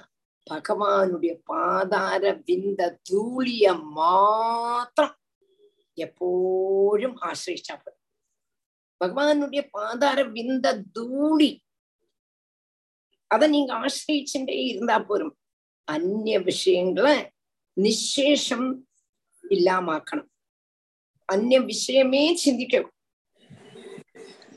பகவானுடைய 0.50 1.34
பாதார 1.44 2.32
விந்த 2.44 3.00
தூளிய 3.10 3.82
மாத்திரம் 3.82 5.16
எப்போழும் 5.94 7.16
ஆசிரிச்சா 7.20 7.74
போதும் 7.74 8.02
பகவானுடைய 9.04 9.68
பாதார 9.70 10.22
விந்த 10.24 10.84
தூளி 10.98 11.58
அதை 13.26 13.48
நீங்க 13.48 13.72
ஆசிரிச்சுட்டே 13.74 14.56
இருந்தா 14.66 14.98
போரும். 14.98 15.38
அந்நிய 15.84 16.40
விஷயங்களை 16.40 17.30
நிசேஷம் 17.72 18.86
இல்லாமக்கணும் 19.48 20.30
அந்நிய 21.24 21.60
விஷயமே 21.60 22.22
சிந்திக்கணும். 22.44 22.92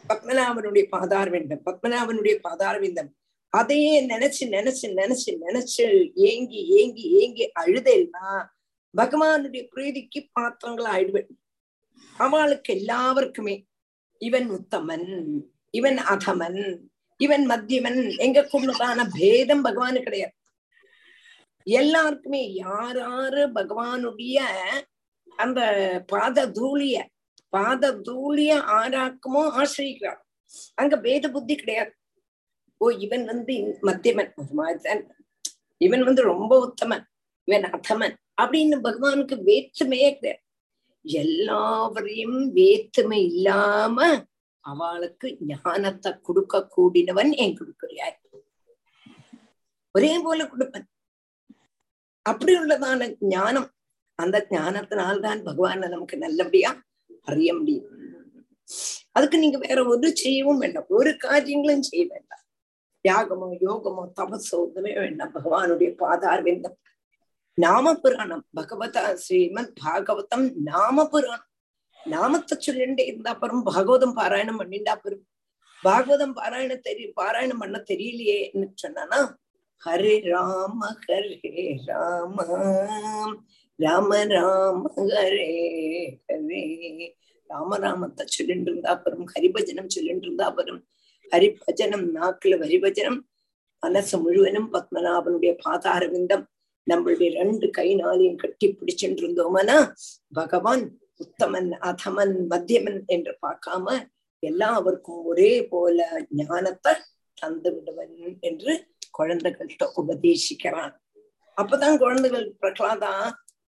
பத்மநாபனுடைய 0.09 0.87
பாதார் 0.89 1.29
விந்தம் 1.29 1.63
பத்மநாபனுடைய 1.63 2.35
பாதார 2.39 2.79
விந்தம் 2.79 3.11
அதையே 3.53 4.05
நினைச்சு 4.05 4.43
நினைச்சு 4.47 4.87
நினைச்சு 4.95 5.31
நினைச்சு 5.37 5.85
ஏங்கி 6.15 6.61
ஏங்கி 6.79 7.05
ஏங்கி 7.21 7.51
அழுதேன்னா 7.59 8.27
பகவானுடைய 8.93 9.63
பிரீதிக்கு 9.75 10.19
பாத்திரங்கள் 10.33 10.85
ஆயிடுவேன் 10.85 11.29
அவளுக்கு 12.15 12.73
எல்லாருக்குமே 12.73 13.55
இவன் 14.21 14.49
உத்தமன் 14.49 15.09
இவன் 15.71 15.97
அதமன் 15.97 16.61
இவன் 17.19 17.45
மத்தியமன் 17.49 17.99
எங்க 18.17 18.43
கொண்டுதான 18.43 19.05
பேதம் 19.19 19.63
பகவானு 19.63 20.03
கிடையாது. 20.03 20.33
எல்லாருக்குமே 21.67 22.53
யார் 22.53 22.97
யாரு 22.97 23.43
பகவானுடைய 23.55 24.37
அந்த 25.37 25.59
பாத 26.07 26.45
தூளிய 26.47 26.97
பாத 27.49 27.91
தூளிய 27.91 28.51
ஆராக்குமோ 28.77 29.43
ஆசிரிக்கிறார் 29.59 30.21
அங்க 30.75 30.99
பேத 30.99 31.29
புத்தி 31.29 31.55
கிடையாது. 31.55 31.91
ஓ 32.77 32.89
இவன் 32.89 33.25
வந்து 33.25 33.53
மத்தியமன். 33.81 34.31
ஒரு 34.35 34.53
மாதிரிதான் 34.53 35.03
இவன் 35.77 36.03
வந்து 36.03 36.21
ரொம்ப 36.21 36.53
உத்தமன். 36.65 37.03
இவன் 37.43 37.63
அதமன் 37.63 38.15
அப்படின்னு 38.41 38.77
பகவானுக்கு 38.83 39.35
வேற்றுமையே 39.45 40.09
கிடையாது. 40.13 40.41
எல்லாவரையும் 41.01 42.51
வேற்றுமை 42.51 43.25
இல்லாம 43.25 44.25
அவளுக்கு 44.59 45.37
ஞானத்தை 45.39 46.11
கொடுக்க 46.21 46.67
கூடினவன் 46.77 47.31
என் 47.35 47.57
கொடுக்கிறாய் 47.59 48.15
ஒரே 49.91 50.19
போல 50.23 50.43
கொடுப்பன். 50.43 50.87
அப்படி 52.21 52.53
உள்ளதான 52.59 53.15
ஞானம். 53.19 53.69
அந்த 54.15 54.45
ஞானத்தினால்தான் 54.49 55.39
பகவான 55.47 55.87
நமக்கு 55.87 56.17
நல்லபடியா 56.17 56.71
அறிய 57.31 57.51
முடியும். 57.59 57.87
அதுக்கு 59.17 59.37
நீங்க 59.43 59.57
வேற 59.65 59.77
ஒரு 59.93 60.09
செய்யவும் 60.23 60.61
வேண்டாம். 60.63 60.89
ஒரு 60.97 61.11
காரியங்களும் 61.25 61.87
செய்ய 61.89 62.03
வேண்டாம். 62.13 62.43
தியாகமோ 63.05 63.47
யோகமோ 63.67 64.03
தபசோ 64.19 64.57
ஒன்றுமே 64.63 64.93
வேண்டாம். 65.03 65.33
பகவானுடைய 65.37 65.89
பாதார் 66.03 66.43
வேண்டாம் 66.49 66.77
நாம 67.57 67.93
புராணம் 68.01 68.43
பகவதா 68.57 69.03
ஸ்ரீமத் 69.23 69.71
பாகவதம் 69.83 70.45
நாம 70.71 71.05
புராணம் 71.13 71.45
நாமத்தை 72.05 72.55
சொல்லிண்டே 72.65 73.03
இருந்தா 73.09 73.31
அப்புறம் 73.35 73.63
பாகவதம் 73.69 74.17
பாராயணம் 74.19 74.59
பண்ணிண்டா 74.59 74.91
அப்புறம். 74.97 75.23
பாகவதம் 75.83 76.35
பாராயணம் 76.39 76.85
தெரிய 76.87 77.07
பாராயணம் 77.21 77.61
பண்ண 77.63 77.77
தெரியலையே 77.91 78.37
சொன்னானா 78.83 79.19
ஹரே 79.83 80.13
ராம 80.29 80.79
ஹரே 81.07 81.65
ராம. 81.87 82.35
ராம 83.79 84.09
ராம 84.31 84.81
ஹரே 84.95 85.47
ஹரே. 86.27 86.61
ராமராமத்தை 87.49 88.23
சொல்லிட்டு 88.27 88.69
இருந்தா 88.71 88.89
அப்புறம் 88.89 89.25
ஹரிபஜனம் 89.33 89.93
சொல்லிட்டு 89.95 90.25
இருந்தா 90.27 90.45
அப்புறம் 90.45 90.79
ஹரிபஜனம் 91.31 92.05
நாக்குல 92.15 92.57
ஹரிபஜனம் 92.63 93.19
மனசு 93.83 94.15
முழுவதும் 94.17 94.69
பத்மநாபனுடைய 94.73 95.51
பாதார 95.63 96.03
விந்தம் 96.07 96.45
நம்மளுடைய 96.87 97.29
ரெண்டு 97.35 97.67
கை 97.69 97.89
நாளையும் 97.95 98.35
கட்டி 98.35 98.67
பிடிச்சுட்டு 98.71 99.21
இருந்தோம்னா 99.23 99.77
பகவான் 100.33 100.83
உத்தமன் 101.19 101.69
அதமன் 101.89 102.35
மத்தியமன் 102.51 103.01
என்று 103.07 103.33
பார்க்காம 103.41 103.85
எல்லாருக்கும் 104.43 105.25
ஒரே 105.25 105.51
போல 105.69 105.99
ஞானத்தை 106.39 106.93
தந்து 107.37 107.69
விடுவன் 107.75 108.13
என்று 108.41 108.73
குழந்தைகள்கிட்ட 109.13 109.85
உபதேசிக்கிறான். 109.97 110.93
அப்பதான் 111.57 111.97
குழந்தைகள் 111.97 112.47
பிரகலாதா 112.61 113.11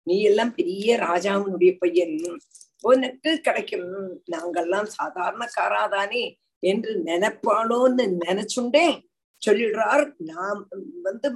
நீ 0.09 0.21
எல்லாம் 0.21 0.55
பெரிய 0.55 0.97
ராஜாவினுடைய 0.97 1.75
பையன். 1.79 2.39
உனக்கு 2.81 3.39
கிடைக்கும். 3.39 4.23
நாங்கெல்லாம் 4.31 4.87
சாதாரணக்காராதானே 5.03 6.35
என்று 6.59 7.01
நினைப்பாளோன்னு 7.05 8.17
நினைச்சுண்டே 8.25 9.07
சொல்லிடுறார். 9.45 10.13
நாம் 10.17 10.67
வந்து 11.03 11.31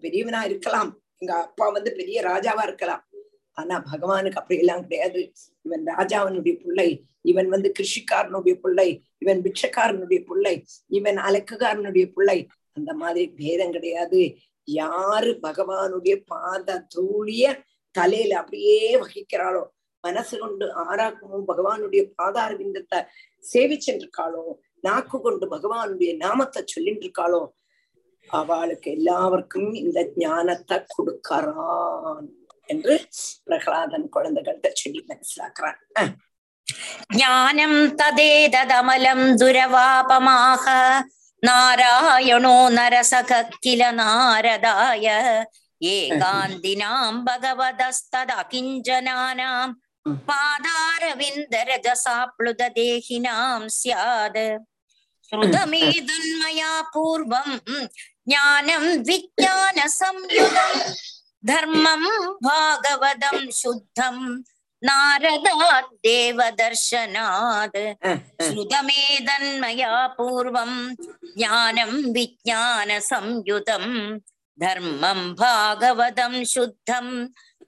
பெரியவனா 0.00 0.44
இருக்கலாம். 0.44 1.00
எங்க 1.16 1.34
அப்பா 1.34 1.68
வந்து 1.68 1.92
பெரிய 1.92 2.22
ராஜாவா 2.22 2.62
இருக்கலாம். 2.62 3.08
ஆனா 3.52 3.82
பகவானுக்கு 3.92 4.34
அப்படி 4.34 4.58
எல்லாம் 4.58 4.80
கிடையாது. 4.80 5.32
இவன் 5.62 5.84
ராஜாவனுடைய 5.84 6.64
பிள்ளை. 6.64 7.04
இவன் 7.22 7.48
வந்து 7.48 7.72
கிருஷிக்காரனுடைய 7.78 8.54
பிள்ளை. 8.54 9.02
இவன் 9.18 9.42
பிட்சக்காரனுடைய 9.42 10.24
பிள்ளை. 10.24 10.64
இவன் 10.86 11.16
அலக்குகாரனுடைய 11.16 12.12
பிள்ளை. 12.12 12.46
அந்த 12.72 12.94
மாதிரி 12.94 13.28
பேதம் 13.28 13.70
கிடையாது. 13.70 14.36
யாரு 14.64 15.38
பகவானுடைய 15.42 16.22
பாத 16.26 16.86
தூளிய 16.96 17.62
தலையில 17.94 18.38
அப்படியே 18.38 18.78
வகிக்கிறாளோ? 18.96 19.62
மனசு 20.04 20.38
கொண்டு 20.38 20.66
ஆராக்கமும் 20.84 21.48
பகவானுடைய 21.48 22.02
பாதார 22.14 22.50
பிந்தத்தை 22.54 22.98
சேவிச்சுட்டு 23.44 24.04
இருக்காளோ 24.04 24.42
நாக்கு 24.80 25.20
கொண்டு 25.20 25.46
பகவானுடைய 25.46 26.16
நாமத்தை 26.16 26.62
சொல்லிட்டு 26.66 27.06
இருக்காளோ 27.06 27.42
அவளுக்கு 28.30 28.90
எல்லாருக்கும் 28.90 29.70
இந்த 29.74 30.00
ஞானத்தை 30.14 30.76
கொடுக்கறான் 30.94 32.28
என்று 32.68 32.94
பிரகலாதன் 33.44 34.06
குழந்தைகள்கிட்ட 34.16 34.68
சொல்லி 34.72 35.00
மனசிலாக்குறான். 35.08 35.80
ஞானம் 37.16 37.80
ததேதமலம் 37.94 39.26
துரவாபமாக. 39.40 40.66
நாராயணோ 41.42 42.56
நரசக 42.78 43.40
கில 43.60 43.92
நாரதாய. 43.92 45.06
ஏகாந்தினாம் 45.90 47.20
பகவதஸ்ததகிஞ்சனானாம் 47.26 49.74
பாதாரவிந்த 50.24 51.54
ரஜசாப்ளுத 51.68 52.62
தேகினாம் 52.76 53.64
சியாத் 53.76 54.44
ஸ்ருதமேதன்மயா 55.32 56.72
பூர்வம் 56.92 57.56
ஞானம் 58.28 58.90
விஜான 59.08 59.78
சம்யுதம் 59.94 60.82
தர்மம் 61.44 62.10
பாகவதம் 62.44 63.46
சுத்தம் 63.60 64.22
நாரதாத் 64.82 65.90
தேவதர்ஷனாத் 66.06 67.80
ஸ்ருதமேதன்மயா 68.46 69.92
பூர்வம் 70.16 70.78
ஞானம் 71.38 71.98
விஜான 72.16 72.98
சம்யுதம் 73.08 73.92
धर्मं 74.62 75.20
भागवतं 75.40 76.34
शुद्धं 76.52 77.06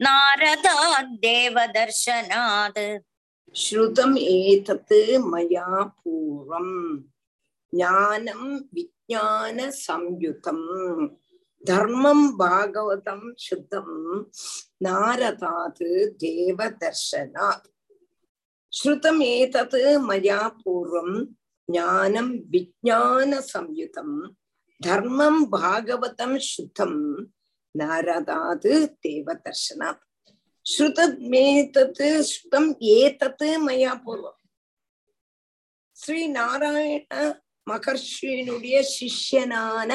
नारदाद्देवदर्शनात् 0.06 2.80
श्रुतम् 3.62 4.16
एतत् 4.18 4.92
मया 5.32 5.68
पूर्वम् 5.82 6.72
ज्ञानं 7.74 8.42
विज्ञानसंयुतम् 8.74 10.64
धर्मं 11.68 12.20
भागवतं 12.38 13.20
शुद्धं 13.46 13.88
नारदात् 14.86 15.82
देवदर्शनात् 16.22 17.66
श्रुतम् 18.72 19.22
एतत् 19.22 19.76
मया 20.08 20.40
पूर्वं 20.62 21.10
ज्ञानं 21.70 22.28
विज्ञानसंयुतम् 22.52 24.16
தர்மம் 24.80 25.42
பாகவதம் 25.52 26.38
சுத்தம் 26.46 26.98
நாரதாது 27.74 28.72
தேவ 29.00 29.26
தர்சனாத் 29.44 30.02
ஸ்ருதத் 30.66 31.20
மே 31.32 31.44
தத்து 31.74 32.08
ஸ்ருதம் 32.30 32.70
ஏ 32.88 32.98
தத்து 33.20 33.48
மயா 33.66 33.92
பூர்வம். 34.04 34.40
ஸ்ரீ 35.96 36.20
நாராயண 36.28 37.12
மகர்ஷியினுடைய 37.66 38.76
சிஷ்யனான 38.94 39.90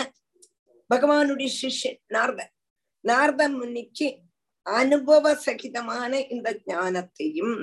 பகவானுடைய 0.90 1.50
சிஷ்யன் 1.62 2.00
நார்த 2.08 2.42
நார்த 3.04 3.42
முன்னிக்கு 3.50 4.08
அனுபவ 4.66 5.26
சகிதமான 5.46 6.14
இந்த 6.30 6.50
ஞானத்தையும் 6.68 7.56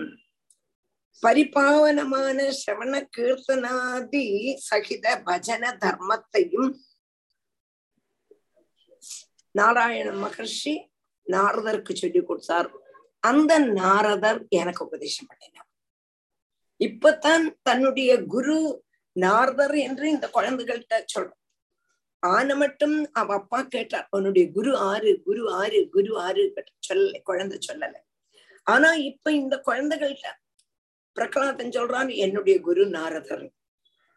பரிபாவனமான 1.22 2.38
சிரவண 2.58 2.94
கீர்த்தனாதி 3.16 4.24
சகித 4.68 5.06
பஜன 5.26 5.64
தர்மத்தையும் 5.82 6.70
நாராயண 9.54 10.10
மகர்ஷி 10.24 10.74
நாரதருக்கு 11.26 11.94
சொல்லி 11.94 12.20
கொடுத்தார். 12.20 12.68
அந்த 13.20 13.58
நாரதர் 13.58 14.46
எனக்கு 14.48 14.84
உபதேசம் 14.84 15.26
பண்ணினார். 15.26 15.68
இப்பத்தான் 16.76 17.56
தன்னுடைய 17.62 18.10
குரு 18.24 18.84
நாரதர் 19.12 19.74
என்று 19.74 20.10
இந்த 20.10 20.30
குழந்தைகள்கிட்ட 20.36 21.04
சொல்றோம். 21.14 21.40
ஆனை 22.22 22.56
மட்டும் 22.56 23.10
அவ 23.12 23.34
அப்பா 23.34 23.62
கேட்டார் 23.62 24.06
உன்னுடைய 24.10 24.50
குரு 24.52 24.76
ஆறு 24.76 25.10
குரு 25.22 25.52
ஆறு 25.52 25.88
குரு 25.88 26.18
ஆறு 26.18 26.52
சொல்லல 26.88 27.20
குழந்தை 27.22 27.58
சொல்லல. 27.68 27.94
ஆனா 28.64 28.94
இப்ப 28.94 29.32
இந்த 29.32 29.62
குழந்தைகள்கிட்ட 29.66 30.30
பிரகலாதன் 31.12 31.68
சொல்றான் 31.68 32.16
என்னுடைய 32.16 32.60
குரு 32.60 32.86
நாரதர். 32.86 33.52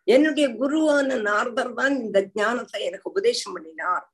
என்னுடைய 0.03 0.49
குருவான 0.49 1.21
நாரதர் 1.21 1.73
தான் 1.73 1.93
இந்த 1.99 2.29
ஞானத்தை 2.33 2.81
எனக்கு 2.83 3.09
உபதேசம் 3.09 3.53
பண்ணினார். 3.53 4.05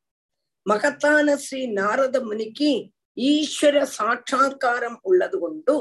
மகத்தான 0.68 1.36
ஸ்ரீ 1.38 1.60
நாரத 1.72 2.18
முனிக்கு 2.22 2.72
ஈஸ்வர 3.18 3.76
சாட்சா்காரம் 3.98 4.98
உள்ளது 5.02 5.38
கொண்டு 5.40 5.76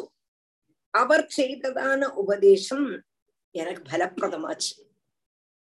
அவர் 0.95 1.25
செய்ததான 1.37 2.03
உபதேசம் 2.15 2.87
எனக்கு 3.55 3.83
பலப்பிரதமாச்சு. 3.91 4.73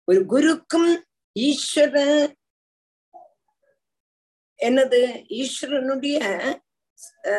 ஒரு 0.09 0.21
குருக்கும் 0.27 0.91
ஈஸ்வர 1.37 1.97
என்னது 4.61 5.01
ஈஸ்வரனுடைய 5.41 6.19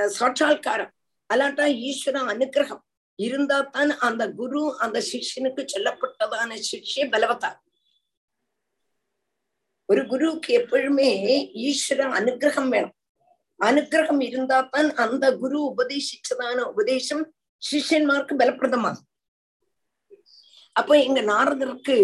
சாட்சா்காரம் 0.07 0.93
அல்லாட்டா 1.29 1.65
ஈஸ்வர 1.87 2.17
அனுகிரகம் 2.33 2.83
இருந்தா 3.19 3.57
தான் 3.61 3.91
அந்த 3.99 4.23
குரு 4.31 4.61
அந்த 4.79 4.97
சிஷ்யனுக்கு 5.11 5.63
சொல்லப்பட்டதான 5.73 6.59
சிஷ்ய 6.69 7.05
பலவத்தா 7.09 7.49
ஒரு 9.91 10.01
குருவுக்கு 10.07 10.49
எப்பொழுதுமே 10.53 11.11
ஈஸ்வர 11.67 12.01
அனுகிரகம் 12.19 12.71
வேணும். 12.73 12.95
அனுகிரகம் 13.59 14.21
இருந்தா 14.21 14.57
தான் 14.73 14.89
அந்த 15.03 15.25
குரு 15.41 15.59
உபதேசிச்சதான 15.69 16.57
உபதேசம் 16.71 17.23
சிஷ்யன்மார்க்கு 17.61 18.33
பலப்பிரதமாகும். 18.41 19.07
அப்ப 20.79 20.91
எங்க 21.05 21.21
நாரதருக்கு 21.31 21.97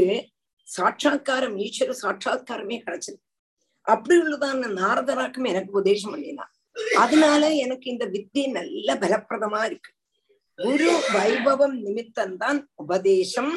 சாட்சா்காரம் 0.67 1.55
ஈஸ்வர 1.65 1.93
சாட்சா்காரமே 2.03 2.77
கிடைச்சது. 2.85 3.19
அப்படி 3.81 4.15
உள்ளதான 4.21 4.69
நாரதராக்கும் 4.81 5.49
எனக்கு 5.51 5.73
உபதேசம் 5.75 6.13
பண்ணினா 6.13 6.45
அதனால 7.03 7.41
எனக்கு 7.65 7.87
இந்த 7.91 8.05
வித்தியை 8.15 8.47
நல்ல 8.51 8.95
பலப்பிரதமா 9.03 9.59
இருக்கு. 9.69 9.91
குரு 10.59 10.89
வைபவம் 11.15 11.75
நிமித்தம்தான் 11.85 12.59
உபதேசம் 12.83 13.53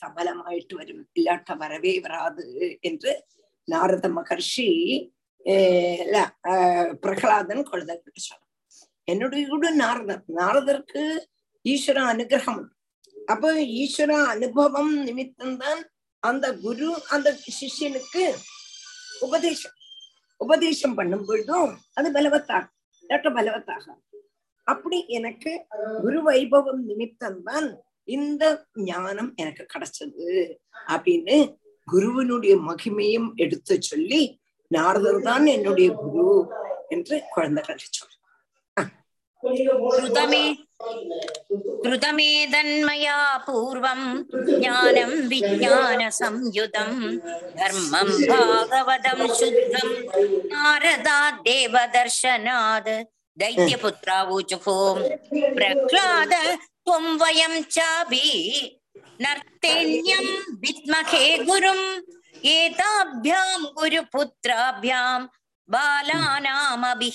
சபலமாயிட்டு 0.00 0.74
வரும். 0.80 1.04
இல்லாட்ட 1.18 1.56
வரவே 1.62 1.92
வராது 2.06 2.46
என்று 2.80 3.12
நாரத 3.72 4.06
மகர்ஷி 4.18 4.68
பிரகலாதன் 7.04 7.62
குழந்தைகிட்ட 7.70 8.20
சொன்னான் 8.20 8.48
என்னுடைய 9.08 9.44
கூட 9.48 9.66
நாரதர் 9.82 10.24
நாரதருக்கு 10.40 11.02
ஈஸ்வர 11.64 11.98
அனுகிரகம் 12.12 12.62
அப்ப 13.28 13.52
ஈஸ்வர 13.80 14.12
அனுபவம் 14.32 14.94
நிமித்தம்தான் 15.06 15.80
அந்த 16.22 16.46
குரு 16.64 16.88
அந்த 17.14 17.28
சிஷ்யனுக்கு 17.46 18.24
உபதேசம். 19.26 19.76
உபதேசம் 20.40 20.96
பண்ணும் 20.98 21.24
பொழுதும் 21.28 21.72
அது 21.98 22.08
பலவத்தாக 22.12 22.64
டாக்டர் 23.10 23.36
பலவத்தாக. 23.38 23.84
அப்படி 24.66 24.98
எனக்கு 25.18 25.52
குரு 26.02 26.18
வைபவம் 26.28 26.82
நிமித்தம்தான் 26.90 27.68
இந்த 28.08 28.44
ஞானம் 28.90 29.30
எனக்கு 29.42 29.64
கிடைச்சது 29.72 30.26
அப்படின்னு 30.86 31.36
குருவனுடைய 31.87 32.53
மகிமையும் 32.69 33.29
எடுத்து 33.37 33.75
சொல்லி 33.81 34.21
நாரதர் 34.71 35.21
தான் 35.21 35.45
என்னுடைய 35.47 35.89
குரு 36.03 36.27
என்று 36.89 37.17
குழந்தைகள் 37.35 37.81
சொல்ற 37.87 38.13
कृतमे 39.43 40.43
कृतमेदन्मया 41.83 43.17
पूर्वम् 43.45 44.05
ज्ञानम् 44.53 45.13
विज्ञानसंयुतम् 45.31 46.97
धर्मम् 47.59 48.11
भागवतम् 48.31 49.23
शुद्धम् 49.39 49.93
नारदात् 50.53 51.41
देवदर्शनात् 51.47 52.91
दैत्यपुत्रावूचुः 53.37 54.65
प्रह्लाद 55.57 56.33
त्वम् 56.85 57.17
वयम् 57.21 57.61
चापि 57.69 58.25
नर्तेन्यम् 59.23 60.31
विद्महे 60.63 61.25
गुरुम् 61.49 61.85
एताभ्याम् 62.55 63.65
गुरुपुत्राभ्याम् 63.77 65.27
बालानामभिहीश्वरो 65.75 67.11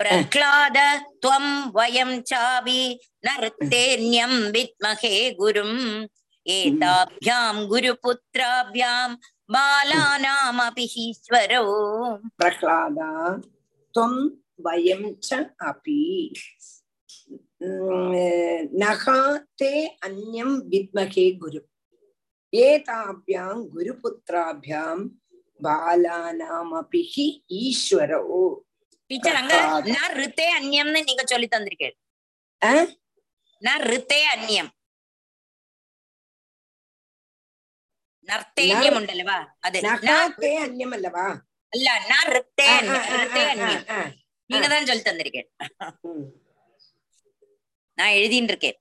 प्रह्लाद 0.00 0.76
त्वं 1.22 1.46
वयं 1.76 2.10
चापि 2.30 2.80
नर्तेन्यं 3.26 4.34
विद्महे 4.56 5.14
गुरुम् 5.40 5.78
एताभ्यां 6.56 7.54
गुरुपुत्राभ्यां 7.70 9.08
बालानामपि 9.54 10.86
ईश्वरो 11.06 11.64
प्रह्लादा 12.38 13.10
त्वं 13.94 14.12
वयं 14.66 15.02
च 15.24 15.28
अपि 15.68 16.00
நகாத்தே 18.81 19.73
அந்யம் 20.05 20.55
வித்மகே 20.69 21.25
குரு 21.41 21.59
ஏதாபியாம் 22.53 23.61
குரு 23.67 23.93
புத்திராபியாம் 24.01 25.03
பாலானாமபி 25.59 27.01
ஈஸ்வரோ 27.59 28.21
டீச்சர் 29.09 29.39
அங்க 29.39 29.55
நான் 29.89 30.15
ரித்தே 30.15 30.47
அந்யம்னு 30.57 31.01
நீங்க 31.03 31.23
சொல்லி 31.25 31.49
தந்திருக்கேன் 31.49 31.97
நான் 33.61 33.83
ரித்தே 33.91 34.19
அந்யம் 34.27 34.71
நர்த்தேன்யம் 38.27 38.97
உண்டல்லவா 38.97 39.39
அது 39.61 39.77
நகாத்தே 39.85 40.51
அந்யம் 40.65 40.93
அல்லவா 40.97 41.27
அல்ல 41.73 41.89
நான் 42.09 42.29
ரித்தே 42.37 42.69
ரித்தே 43.15 43.43
அந்யம் 43.53 43.83
நீங்க 44.49 44.67
தான் 44.67 44.89
சொல்லி 44.89 45.05
தந்திருக்கேன் 45.05 45.49
நான் 47.97 48.15
எழுதிட்டு 48.17 48.51
இருக்கேன் 48.51 48.77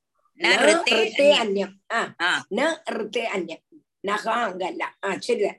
നഖ 4.04 4.26
അങ്കല്ല 4.42 4.82
ആ 5.04 5.10
ശരിതാ 5.20 5.52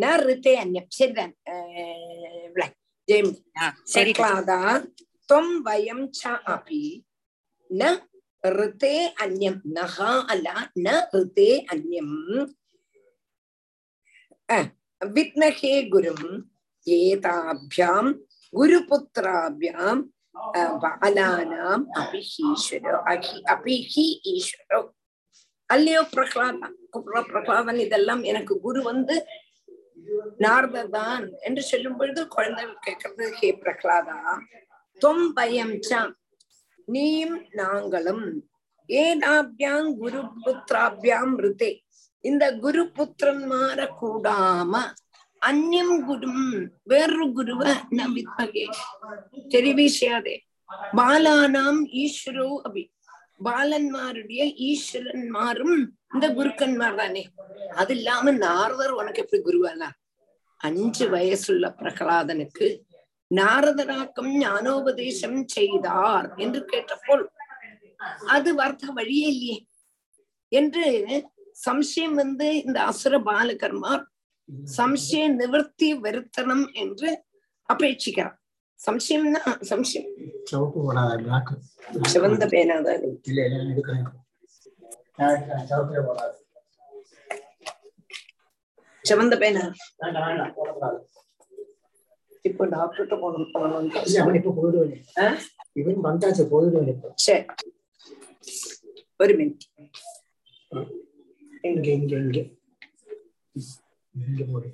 ന 0.00 0.10
ഋത്തെ 0.22 0.52
അന്യം 0.56 0.86
ശരിതാൻ 0.96 1.30
ഇവിടെ 2.46 2.68
ത്വം 5.28 5.48
വയം 5.66 6.00
ച 6.12 6.30
അപി 6.52 6.84
ന 7.70 7.90
ഋത്തെ 8.44 8.94
അന്യം 9.22 9.56
നഹ 9.76 9.96
അല്ല 10.32 10.48
ന 10.78 10.96
ഋത്തെ 11.14 11.50
അന്യം 11.72 12.10
വിദ്മഹേ 15.00 15.74
ഗുരും 15.92 16.22
ഏതാഭ്യാം 16.86 18.06
ഗുരുപുത്രാഭ്യാം 18.52 19.98
ಬಾಲಾನಾಂ 20.82 21.82
ಅಪಿಹೀಶ್ವರೋ 22.00 22.98
ಅಹಿ 23.06 23.36
ಅಪಿಹಿ 23.50 24.06
ಈಶ್ವರೋ 24.32 24.80
ಅಲ್ಲಿಯೋ 25.70 26.02
பிரகலாதா 26.12 26.68
பிரகலாதன் 27.28 27.80
இதெல்லாம் 27.80 28.22
எனக்கு 28.22 28.54
குரு 28.60 28.80
வந்து 28.82 29.16
நார்தான் 30.38 31.26
என்று 31.40 31.62
சொல்லும் 31.62 31.98
பொழுது 31.98 32.20
குழந்தைகள் 32.28 32.84
கேட்கறது 32.86 33.26
ஹே 33.36 33.50
பிரகலாதா 33.60 34.16
தொம் 35.00 35.26
பயம் 35.32 35.76
நீயும் 36.88 37.36
நாங்களும் 37.52 38.24
ஏனாபியாம் 38.88 39.90
குரு 39.98 40.20
புத்திராபியாம் 40.40 41.34
ரிதே 41.40 41.70
இந்த 42.24 42.44
குரு 42.56 42.82
புத்திரன்மார 42.96 43.80
கூடாம 44.00 44.74
அந்நியம் 45.42 45.96
குரும் 46.06 46.46
வேறொரு 46.86 47.26
குருவ 47.36 47.62
ந 47.92 48.06
வித்மகே 48.14 48.64
தெரிவிச்சாதே 49.52 50.34
பாலானாம் 50.98 51.80
ஈஸ்வரோ 52.02 52.48
அபி. 52.66 52.82
பாலன்மாருடைய 53.46 54.40
ஈஸ்வரன்மாரும் 54.66 55.76
இந்த 56.10 56.26
குருக்கன்மார் 56.36 56.98
தானே 56.98 57.22
அது 57.76 57.92
இல்லாம 57.96 58.32
நாரதர் 58.42 58.94
உனக்கு 58.98 59.22
எப்படி 59.24 59.40
குருவானா 59.42 59.88
அஞ்சு 60.60 61.04
வயசுள்ள 61.12 61.66
பிரகலாதனுக்கு 61.78 62.68
நாரதராக்கம் 63.30 64.30
ஞானோபதேசம் 64.40 65.40
செய்தார் 65.48 66.28
என்று 66.38 66.60
கேட்டபோல் 66.70 67.24
அது 68.28 68.50
வார்த்த 68.54 68.92
வழியே 68.96 69.28
இல்லையே. 69.32 69.58
என்று 70.52 70.84
சம்சயம் 71.56 72.16
வந்து 72.20 72.48
இந்த 72.62 72.78
அசுர 72.84 73.14
பாலகர்மார் 73.26 74.04
சம்சய 74.76 75.24
நிவர்த்தி 75.40 75.88
வருத்தனம் 76.04 76.64
என்று 76.82 77.08
அபேட்சிக்கிறார். 77.68 78.36
சம்சயம்னா 78.80 79.40
சம்சயம். 79.70 80.08
சிவந்த 82.12 82.44
சிவப்பே 85.68 86.00
போடாது 86.06 86.36
சிவந்த 89.04 89.34
பேனா 89.42 89.64
இப்போ 92.44 92.64
டாக்டர்கிட்ட 92.74 93.16
போகணும் 93.22 93.50
அவன் 94.18 94.38
இப்ப 94.40 94.52
போயிடுவேன் 94.58 95.38
இவன் 95.80 96.04
வந்தாச்சு 96.06 96.44
போயிடுவேன் 96.52 96.90
இப்போ 96.94 97.08
சரி 97.26 97.44
ஒரு 99.20 99.32
மினிட் 99.40 99.64
இங்க 101.68 101.86
இங்க 101.98 102.14
இங்க 102.22 102.40
இங்க 104.14 104.44
போடு 104.44 104.68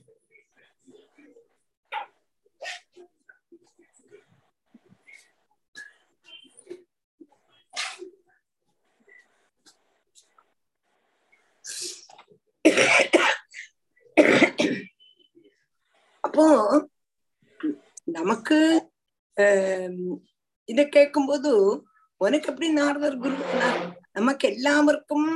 அப்போ 16.25 16.45
நமக்கு 18.11 18.59
இத 20.69 20.81
கேட்கும்போது 20.89 21.51
உனக்கு 22.21 22.49
எப்படி 22.49 22.69
நாரதர் 22.73 23.19
குரு 23.19 23.37
நமக்கு 24.13 24.45
எல்லாருக்கும் 24.49 25.29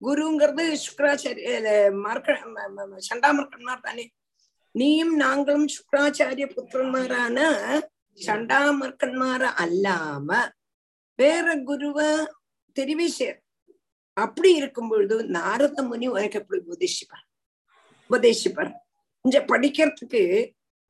குருங்கிறது 0.00 0.76
சுக்கராச்சாரிய 0.84 2.00
மார்க்க 2.00 2.38
சண்டாமர்க்கன்மார் 3.08 3.82
தானே. 3.82 4.12
நீயும் 4.70 5.16
நாங்களும் 5.16 5.66
சுக்கராச்சாரிய 5.66 6.46
புத்திரன்மாரான 6.56 7.38
சண்டாமர்க்கன்மார 8.26 9.42
அல்லாம 9.64 10.50
வேற 11.16 11.56
குருவ 11.56 12.26
தெரிவிச்சார் 12.80 13.38
அப்படி 14.12 14.54
இருக்கும் 14.54 14.88
பொழுது 14.88 15.24
நாரத 15.24 15.82
முனி 15.82 16.06
உனக்கு 16.06 16.38
எப்படி 16.38 16.62
உபதேசிப்பார்? 16.68 17.24
உபதேசிப்பார். 18.10 18.72
இங்க 19.22 19.44
படிக்கிறதுக்கு 19.48 20.22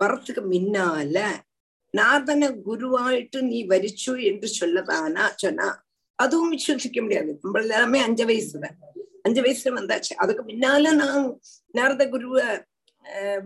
வரத்துக்கு 0.04 0.42
முன்னால 0.50 1.26
நாதன 1.96 2.50
குருவாயிட்டு 2.66 3.40
நீ 3.40 3.66
வரிச்சு 3.66 4.12
என்று 4.24 4.48
சொல்லதானா? 4.60 5.28
சொன்னா. 5.34 5.84
அதுவும் 6.14 6.52
விசுவசிக்க 6.52 7.00
முடியாது. 7.00 7.38
நம்ம 7.42 7.60
எல்லாமே 7.60 8.00
அஞ்சு 8.00 8.24
வயசுதான் 8.26 8.76
அஞ்சு 9.24 9.40
வயசுல 9.42 9.72
வந்தாச்சு. 9.78 10.12
அதுக்கு 10.22 10.42
முன்னால 10.42 10.92
நான் 10.94 11.24
நாரத 11.78 12.02
குருவ 12.08 12.36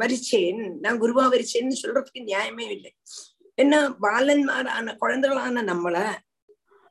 வரிச்சேன். 0.01 0.63
நான் 0.85 1.01
குருவா 1.01 1.25
வரிச்சேன்னு 1.35 1.81
சொல்றதுக்கு 1.83 2.21
நியாயமே 2.31 2.67
இல்லை. 2.77 2.91
என்ன 3.59 3.75
பாலன்மாரான 4.05 4.95
குழந்தைகளான 5.03 5.65
நம்மள 5.71 5.97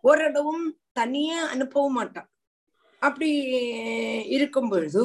ஓரிடவும் 0.04 0.66
தனியே 0.92 1.38
அனுப்பவும் 1.54 1.98
மாட்டான். 2.00 2.30
அப்படி 3.02 3.30
இருக்கும் 4.36 4.70
பொழுது 4.70 5.04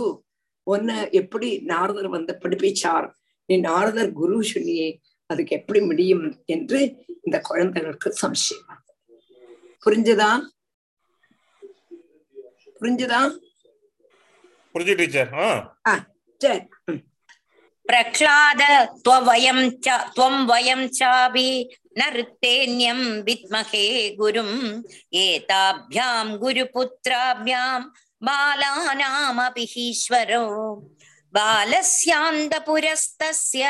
உன்னை 0.66 0.96
எப்படி 1.20 1.48
நாரதர் 1.72 2.08
வந்து 2.08 2.32
படிப்பிச்சார்? 2.42 3.06
நீ 3.48 3.54
நாரதர் 3.68 4.10
குரு 4.20 4.36
சொன்னியே 4.52 4.88
அதுக்கு 5.30 5.52
எப்படி 5.58 5.80
முடியும் 5.80 6.24
என்று 6.54 6.78
இந்த 7.24 7.36
குழந்தைகளுக்கு 7.40 8.08
சம்சயம். 8.22 8.80
புரிஞ்சுதா? 9.84 10.30
புரிஞ்சுதா? 12.80 13.20
புரிஞ்சு 14.76 14.94
டீச்சர்? 14.96 15.28
சரி. 16.38 16.60
பிரக்லாத 17.88 18.62
துவயம் 19.08 19.64
துவம் 19.86 20.42
வயம் 20.50 20.90
சாபி 20.98 21.74
நருத்தேன்யம் 21.94 23.04
வித்மகே 23.26 24.14
குரும். 24.18 24.82
ஏதாபியாம் 25.10 26.38
குரு 26.38 26.64
புத்திராபியாம் 26.74 27.84
பாலானாமபி 28.26 29.64
ஈஸ்வரோ 29.74 30.76
பாலஸ்யாந்த 31.34 32.54
புரஸ்தஸ்ய 32.68 33.64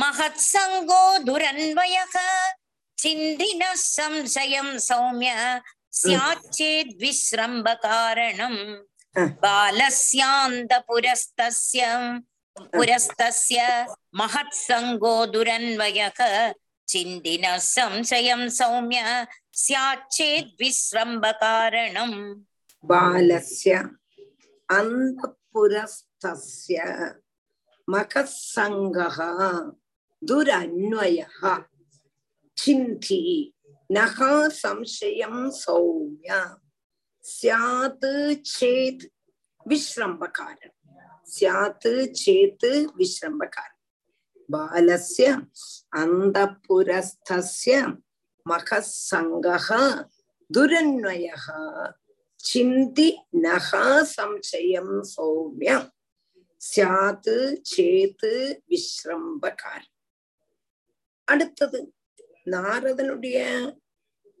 மகத்சங்கோ 0.00 1.04
துரன்வயக. 1.26 2.16
சிந்தின 3.02 3.62
சம்சயம் 3.96 4.78
சௌமிய. 4.88 5.60
சியாச்சேத் 6.02 6.92
விஸ்ரம்ப 7.02 7.78
காரணம். 7.78 8.89
बालस्यान्दपुरस्तस्य 9.43 11.81
पुरस्तस्य 12.75 13.59
महत्सङ्गो 14.19 15.15
दुरन्वयः 15.33 16.19
चिन्तिनः 16.91 17.55
संशयं 17.67 18.41
सौम्य 18.57 18.99
स्याच्चेद्विश्रम्भकारणम् 19.63 22.17
बालस्य 22.91 23.71
अन्तःपुरस्तस्य 24.79 26.77
मखसङ्गः 27.87 29.17
दुरन्वयः 30.21 31.39
चिन्ति 32.57 33.21
नः 33.91 34.17
संशयं 34.61 35.35
सौम्य 35.63 36.29
சேத் 37.24 39.04
விஸ்ரம்பகாரன் 39.66 40.76
சாத்து 41.28 41.92
சேத்து 42.20 42.70
விஸ்ரம்பகாரன் 42.96 43.76
பாலஸ்ய 44.48 45.26
அந்த 45.92 46.38
புரஸ்தஸ்ய 46.64 47.74
மகசங்கः 48.46 49.68
துரன்வயः 50.50 51.46
சிந்தி 52.40 53.08
நகா 53.44 53.86
சம்சயம் 54.12 54.96
சௌமிய 55.12 55.72
சாத்து 56.60 57.36
சேத்து 57.70 58.32
விஸ்ரம்பகாரன் 58.70 59.94
அடுத்தது 61.28 61.80
நாரதனுடைய 62.46 63.38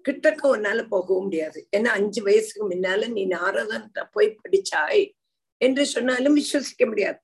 கிட்டக்க 0.08 0.42
உன்னால 0.42 0.88
போக 0.88 1.20
முடியாது. 1.20 1.68
ஏன்னா 1.76 1.84
அஞ்சு 1.84 2.22
வயசுக்கு 2.22 2.70
முன்னால 2.70 3.08
நீ 3.08 3.26
நாரதன் 3.26 3.90
போய் 4.10 4.38
படிச்சாய் 4.42 5.12
என்று 5.56 5.86
சொன்னாலும் 5.86 6.36
விசுவசிக்க 6.36 6.86
முடியாது. 6.86 7.18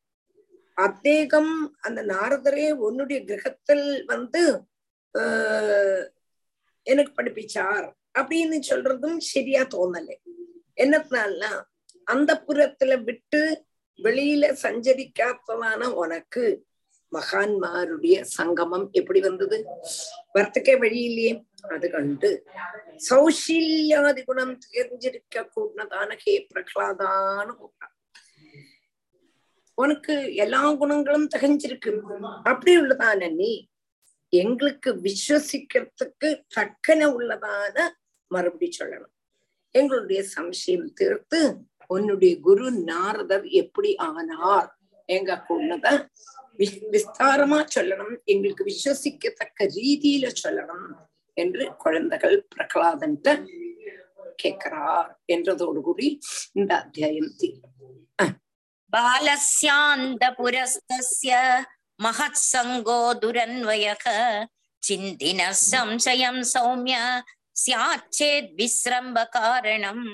அத்தேகம் 0.77 1.70
அந்த 1.81 2.03
நாரதரே 2.03 2.70
உன்னுடைய 2.70 3.24
கிரகத்தில் 3.24 4.05
வந்து 4.05 4.61
ஆஹ் 5.18 6.09
எனக்கு 6.83 7.22
படிப்பிச்சார் 7.22 7.93
அப்படின்னு 8.18 8.61
சொல்றதும் 8.68 9.16
சரியா 9.16 9.62
தோணலை. 9.62 10.16
என்னத்தினால்னா 10.77 11.62
அந்த 12.05 12.43
புறத்துல 12.49 13.03
விட்டு 13.05 13.64
வெளியில 14.03 14.57
சஞ்சரிக்காததான 14.62 15.85
உனக்கு 15.85 16.66
மகான்மாருடைய 17.13 18.21
சங்கமம் 18.21 18.87
எப்படி 18.91 19.21
வந்தது? 19.21 19.65
வரத்துக்கே 20.35 20.79
வழி 20.79 21.01
இல்லையே 21.03 21.33
அது 21.75 21.91
கண்டு 21.91 22.31
சௌஷீல்யாதி 23.09 24.23
குணம் 24.25 24.59
தெரிஞ்சிருக்க 24.75 25.45
கூடதான 25.55 26.17
ஹே 26.17 26.47
பிரகலாதான்னு 26.55 27.53
கூப்பிட்டான். 27.61 27.95
உனக்கு 29.75 30.35
எல்லா 30.35 30.73
குணங்களும் 30.73 31.29
தகஞ்சிருக்கு. 31.37 31.91
அப்படி 32.43 32.79
உள்ளதான 32.81 33.35
நீ 33.35 33.69
எங்களுக்கு 34.29 34.91
விஸ்வசிக்கிறதுக்கு 34.95 36.29
தக்கன 36.57 37.01
உள்ளதான 37.17 37.77
மறுபடி 38.27 38.69
சொல்லணும். 38.79 39.15
எங்களுடைய 39.71 40.25
சம்சயம் 40.37 40.93
தீர்த்து 40.93 41.41
உன்னுடைய 41.87 42.41
குரு 42.41 42.73
நாரதர் 42.73 43.47
எப்படி 43.63 43.97
ஆனார்? 43.97 44.71
எங்க 45.05 45.45
கொண்டத 45.49 46.09
விஸ்தாரமா 46.59 47.61
சொல்லணும் 47.75 48.15
எங்களுக்கு 48.25 48.65
விசுவசிக்கத்தக்க 48.65 49.69
ரீதியில 49.77 50.31
சொல்லணும் 50.43 50.89
என்று 51.35 51.77
குழந்தைகள் 51.77 52.47
பிரகலாதன் 52.55 53.19
கேட்கிறார் 54.37 55.11
என்றதோடு 55.33 55.81
கூடி 55.81 56.09
இந்த 56.53 56.73
அத்தியாயம் 56.77 57.31
பாலஸ்யாந்த 58.93 60.25
புரஸ்தஸ்ய 60.39 61.33
மகத்சங்கோ 62.03 63.01
துரன்வயக 63.23 64.07
சிந்தின 64.83 65.41
சம்சயம் 65.71 66.43
சௌமிய 66.53 66.97
சியாச்சேத் 67.57 68.51
விஸ்ரம்ப 68.57 69.29
காரணம். 69.29 70.05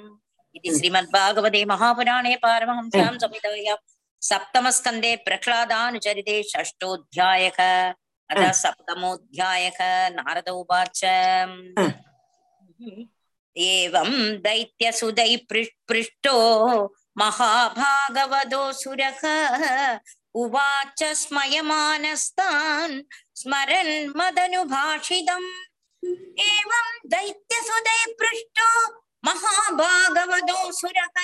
இது 0.51 0.76
ஸ்ரீமத் 0.76 1.12
பாகவதே 1.12 1.62
மகாபுராணே 1.72 2.34
பாரமஹம்சாம் 2.47 3.18
சமிதாயாம். 3.22 3.82
सप्तमस्कन्धे 4.29 5.15
प्रह्लादानुचरिते 5.25 6.35
षष्ठोऽध्यायः 6.51 7.59
अतः 8.29 8.51
सप्तमोऽध्यायः 8.61 9.77
नारद 10.15 10.49
उवाच 10.49 11.01
एवं 13.55 14.09
दैत्यसुदै 14.45 15.35
पृष्टो 15.89 16.33
महाभागवदोऽसुरः 17.21 19.21
उवाच 20.41 21.03
स्मयमानस्तान् 21.21 22.95
स्मरन् 23.41 23.93
मदनुभाषितम् 24.19 25.47
एवं 26.49 26.88
दैत्यसुदै 27.13 28.01
पृष्टो 28.19 28.69
महाभागवदोऽसुरः 29.29 31.17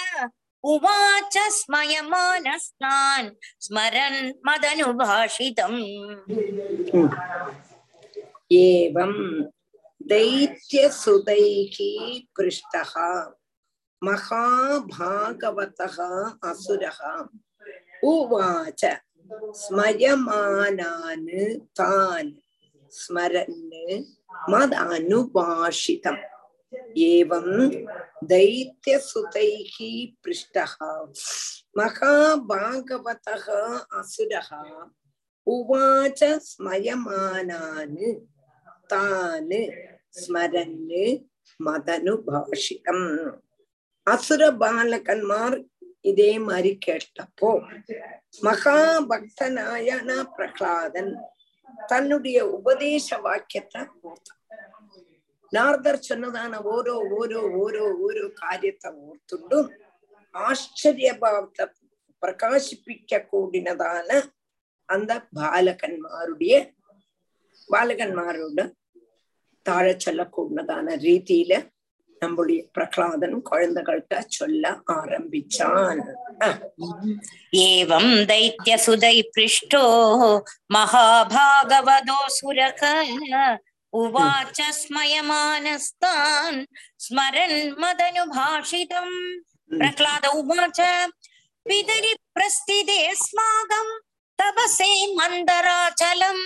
उवाच 0.65 1.39
स्मयमानस्तान् 1.39 3.31
स्मरन् 3.61 4.33
मदनुभाषितम्। 4.47 5.79
एवं 8.53 9.15
दैत्यसुदैः 10.03 11.77
पृष्टः 12.37 12.93
महाभागवतः 14.05 15.97
असुरः। 16.51 16.99
उवाच 18.05 18.83
स्मयमानान् 19.55 21.29
तान् 21.61 22.33
स्मरन् 22.91 24.05
मदनुभाषितम्। 24.51 26.38
एवं 27.06 27.48
दैत्यसुतैः 28.24 29.76
पृष्टः 30.26 30.74
महाभागवतः 31.78 33.46
असुरः 34.00 34.50
उवाच 35.48 36.24
स्मयमानान् 36.46 38.02
तान् 38.90 39.54
स्मरन् 40.16 40.80
மதனுபாஷிதம் 41.60 43.08
அசுர 44.08 44.44
பாலகன்மார் 44.62 45.58
இதே 46.06 46.32
மாதிரி 46.48 46.72
கேட்டப்போ 46.86 47.52
மகாபக்தனாயன 48.48 50.10
பிரகலாதன் 50.36 51.14
தன்னுடைய 51.92 52.40
உபதேச 52.58 53.18
வாக்கியத்தை 53.26 53.82
ஓர்த்தான் 54.08 54.37
നാർദർ 55.53 55.97
ചെന്നതാണ് 55.99 56.59
ഓരോ 56.67 56.95
ഓരോ 57.13 57.41
ഓരോ 57.59 57.85
ഓരോ 58.01 58.25
കാര്യത്തെ 58.43 58.89
ഓർത്തുണ്ടും 59.05 59.67
ആശ്ചര്യഭാവത്തെ 60.35 61.67
പ്രകാശിപ്പിക്കൂടിനതാണ് 62.23 64.19
അന്ത 64.89 65.11
ബാലകന്മാരുടെ 65.33 66.59
ബാലകന്മാരോട് 67.69 68.63
താഴെ 69.67 69.95
ചൊല്ലക്കൂടുന്നതാണ് 69.97 70.93
രീതിയില 71.03 71.55
நம்முடைய 72.23 72.61
பிரகலாதன் 72.77 73.37
குழந்தைகள்கிட்ட 73.43 74.21
சொல்ல 74.29 74.71
ஆரம்பிச்சான் 74.95 76.01
ஏவம் 77.65 78.13
தைத்திய 78.27 78.77
சுதை 78.77 79.17
பிருஷ்டோ 79.35 79.85
மகாபாகவதோ 80.73 82.21
சுரக 82.31 82.83
उवाच 83.94 84.62
स्मयमानस्तान् 84.76 86.64
स्मरन् 87.06 87.58
मदनुभाषितम् 87.82 89.14
प्रह्लाद 89.80 90.26
उवाच 90.38 90.80
पितरि 91.68 92.14
प्रस्थिते 92.36 93.00
स्माकं 93.16 93.88
तपसे 94.40 94.90
मन्दराचलम् 95.16 96.42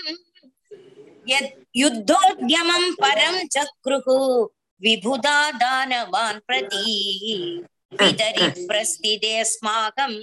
यद् 1.32 1.50
युद्धोद्यमं 1.76 2.92
परं 3.02 3.38
चक्रुः 3.56 4.10
विबुधा 4.82 5.40
दानवान् 5.62 6.40
प्रति 6.48 6.84
पितरि 8.00 8.50
प्रस्थिते 8.68 9.44
स्माकं 9.52 10.14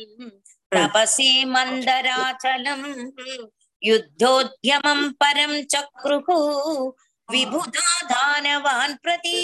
तपसे 0.75 1.31
मन्दराचलम् 1.55 2.87
युद्धोद्यमं 3.83 5.11
परं 5.23 5.63
चक्रुः 5.75 6.29
വിഭുധാ 7.30 7.90
ദാനവാൻ 8.12 8.92
പ്രതി 9.04 9.40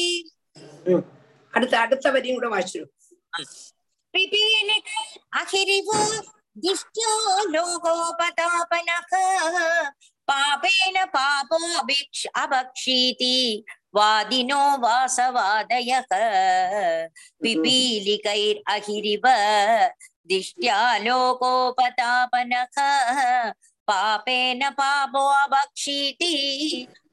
അടുത്ത 1.54 1.76
അടുത്ത 1.84 2.08
വരിയും 2.16 2.36
കൂടെ 2.36 2.50
വായിച്ചു 2.54 2.82
പിപീനകൾ 4.14 5.02
അഹിരിവോ 5.40 6.00
ദിഷ്ട്യോ 6.64 7.14
ലോകോപതാപനഃ 7.56 9.12
പാപേന 10.28 10.98
പാപോഭിക്ഷ 11.16 12.28
അഭക്ഷീതി 12.44 13.38
വാദിനോ 13.96 14.62
വാസവാദയ 14.84 15.90
പിപീലികൈർ 17.42 18.56
അഹിരിവ 18.76 19.26
ദിഷ്ട്യാ 20.30 20.78
ലോകോപതാപനഃ 21.06 22.78
പാപേന 23.88 24.64
പാപോ 24.80 25.24
അഭക്ഷീതി 25.44 26.34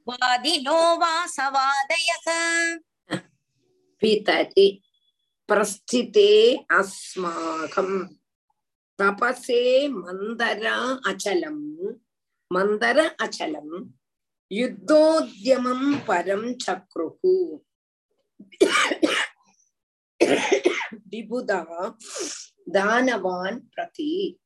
వాదినో 0.08 0.94
వాసవాదయః. 0.94 2.26
పితతి 4.02 4.82
ప్రస్థితే 5.50 6.56
అస్మాకం. 6.70 7.90
తపసే 9.00 9.86
మందర 9.86 10.64
అచలం. 11.06 11.58
మందర 12.52 13.10
అచలం. 13.20 13.94
యుద్ధోద్యమం 14.52 16.02
పరం 16.08 16.42
చక్రుః 16.52 17.20
విబుధ 21.08 21.52
దానవాన్ 22.68 23.60
ప్రతి. 23.76 24.38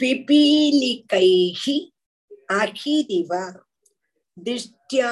पिपीलिकैः 0.00 1.64
अहिरिव 2.52 3.32
दिष्ट्या 4.36 5.10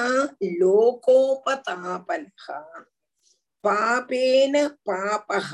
लोकोपतापनः 0.59 2.47
पापेन 3.63 4.55
पापः 4.87 5.51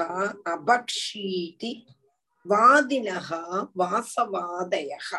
अभक्षीति 0.54 1.72
வாதினக 2.46 3.30
வாசவாதயக 3.80 5.10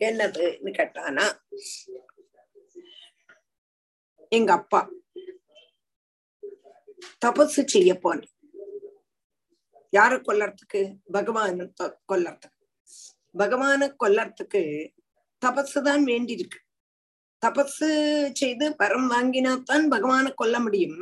என்னதுன்னு 0.00 0.70
கேட்டானா 0.78 1.26
எங்க 4.32 4.50
அப்பா 4.58 4.80
தபசு 7.22 7.62
செய்ய 7.74 7.90
போன 8.02 8.18
யார 9.93 10.11
கொல்லறதுக்கு? 10.27 10.81
பகவான 11.15 11.67
கொல்லறதுக்கு 12.11 12.59
பகவான 13.41 13.81
கொல்லறதுக்கு 14.03 14.61
தபசு 15.41 15.79
தான் 15.87 16.03
வேண்டி 16.11 16.33
இருக்கு 16.37 16.59
தபஸ் 17.43 17.79
செய்து 18.39 18.65
வரம் 18.81 19.07
வாங்கினாத்தான் 19.11 19.85
பகவான 19.93 20.25
கொல்ல 20.41 20.55
முடியும். 20.59 20.99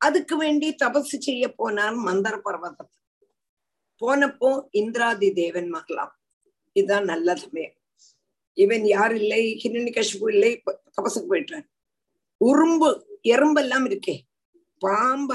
அதுக்கு 0.00 0.34
வேண்டி 0.36 0.68
தபசு 0.82 1.16
செய்ய 1.26 1.44
போனார் 1.58 1.96
மந்தர 2.08 2.34
பர்வதத்து 2.46 2.98
போனப்போ 4.02 4.50
இந்திராதி 4.80 5.28
தேவன் 5.32 5.68
மகளாம். 5.74 6.14
இதுதான் 6.76 7.06
நல்ல 7.12 7.36
சமயம் 7.42 7.76
இவன் 8.58 8.84
யார் 8.94 9.14
இல்லை? 9.20 9.42
ஹிரண்யகசிபு 9.62 10.26
இல்லை. 10.34 10.50
தபசுக்கு 10.96 11.28
போயிட்டான் 11.32 11.66
உறும்பு 12.40 12.88
எறும்பெல்லாம் 13.34 13.86
இருக்கே. 13.90 14.16
பாம்ப 14.82 15.30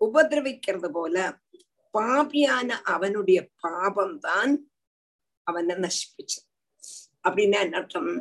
உபதிரவிக்கிறது 0.00 0.88
போல 0.90 1.16
பாபியான 1.94 2.68
அவனுடைய 2.94 3.40
பாபம் 3.60 4.18
தான் 4.18 4.52
அவனை 5.46 5.74
நசிப்பிச்சு 5.76 6.40
அப்படின்னா 7.26 7.58
என்ன 7.66 7.76
அர்த்தம்? 7.76 8.12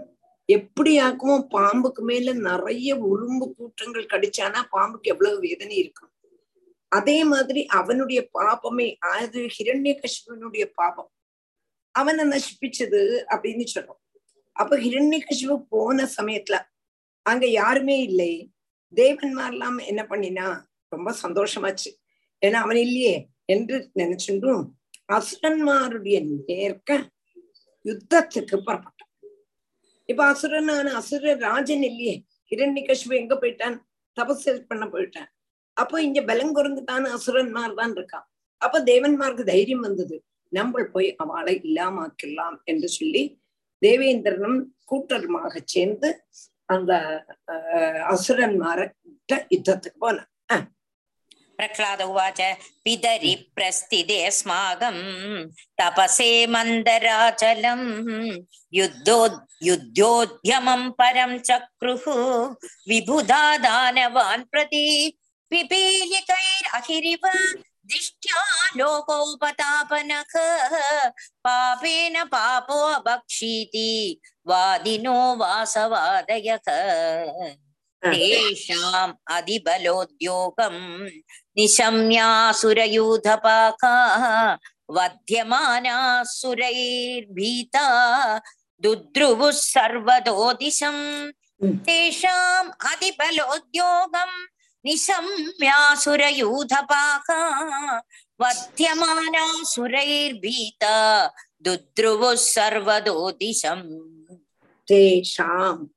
எப்படியாக்குமோ 0.50 1.36
பாம்புக்கு 1.56 2.02
மேல 2.02 2.34
நிறைய 2.50 2.89
உரும்பு 3.12 3.46
கூட்டங்கள் 3.58 4.12
கடிச்சானா 4.14 4.60
பாம்புக்கு 4.72 5.12
எவ்வளவு 5.14 5.38
வேதனை 5.39 5.76
இருக்கும். 5.78 6.12
அதே 6.91 7.18
மாதிரி 7.24 7.62
அவனுடைய 7.80 8.30
பாபமே 8.34 8.88
அது 9.16 9.39
ஹிரண்ய 9.58 9.94
கஷ்மனுடைய 10.04 10.66
பாபம். 10.80 11.12
அவனை 11.96 12.24
நசிப்பிச்சது 12.26 13.02
அப்படின்னு 13.34 13.66
சொல்றோம். 13.76 14.02
அப்ப 14.56 14.78
ஹிரண்ய 14.78 15.20
கஷ்மு 15.28 15.56
போன 15.70 16.08
சமயத்துல 16.18 16.58
அங்க 17.26 17.46
யாருமே 17.48 17.98
இல்லை. 18.02 18.34
தேவன்மாரெல்லாம் 18.96 19.78
என்ன 19.91 20.02
பண்ணினா 20.10 20.48
ரொம்ப 20.89 21.10
சந்தோஷமாச்சு. 21.24 21.89
ஏன்னா 22.41 22.60
அவன் 22.66 22.80
இல்லையே 22.86 23.16
என்று 23.46 23.78
நினைச்சுட்டும் 24.00 24.64
அசுரன்மாருடைய 25.14 26.18
நேர்க்க 26.48 26.91
யுத்தத்துக்கு 27.86 28.58
புறப்பட்டான். 28.68 29.10
இப்ப 30.10 30.22
அசுரனான 30.34 30.91
அசுர 31.00 31.34
ராஜன் 31.48 31.86
இல்லையே 31.89 32.16
ஹிரண்யகஷ்பு 32.52 33.14
எங்க 33.22 33.36
போயிட்டான்? 33.36 33.76
தபசு 34.18 34.52
பண்ண 34.68 34.86
போயிட்டான். 34.86 35.30
அப்போ 35.78 35.96
இங்க 36.02 36.20
பலம் 36.22 36.56
குறைந்துட்டான் 36.56 37.06
அசுரன்மார் 37.16 37.80
தான் 37.80 37.94
இருக்கான். 37.98 38.26
அப்ப 38.62 38.82
தேவன்மார்க்கு 38.91 39.44
தைரியம் 39.44 39.80
வந்தது 39.80 40.18
நம்ம 40.52 40.84
போய் 40.84 41.08
அவளை 41.16 41.54
இல்லாமாக்கலாம் 41.64 42.58
என்று 42.64 42.88
சொல்லி 42.88 43.24
தேவேந்திரனும் 43.82 44.60
கூட்டருமாக 44.91 45.62
சேர்ந்து 45.66 46.10
அந்த 46.66 47.24
அசுரன்மார்கிட்ட 48.09 49.34
யுத்தத்துக்கு 49.34 49.97
போனான். 49.99 50.28
பிரஹ்லாத 51.57 52.01
உவாச்ச 52.05 52.41
பிதரி 52.89 53.34
பிரஸ்திதேஸ்மாகம் 53.55 55.01
தபசே 55.82 56.45
மந்தராச்சலம். 56.55 57.86
யுத்தோ 58.72 59.39
யுத்தோத்யமம் 59.61 60.91
பரம் 61.03 61.41
சக்ருஹு. 61.49 62.16
விபுதா 62.86 63.43
தானவான் 63.61 64.41
பிரதி. 64.41 65.20
பிபீலிகைர் 65.55 66.68
அகிரிவ. 66.72 67.28
दिष्ट्या 67.93 68.41
लोकोपतापनः 68.76 70.33
पापेन 71.45 72.16
पापो 72.33 72.81
भक्षीति 73.07 73.91
वादिनो 74.49 75.18
वासवादयः 75.41 76.68
तेषाम् 78.03 79.12
अधिबलोद्योगम् 79.37 80.83
निशम्यासुरयूथपाका 81.59 83.95
वध्यमानासुरैर्भीता 84.97 87.87
दुद्रुवुः 88.83 89.51
सर्वतो 89.61 90.53
दिशम् 90.61 91.03
तेषाम् 91.87 92.68
अधिबलोद्योगम् 92.91 94.37
निशम्यासुरयूथपाः 94.86 97.28
दुद्रुवुः 101.64 102.36
सर्वदो 102.36 103.32
दिशम् 103.32 103.84
तेषाम् 104.88 105.88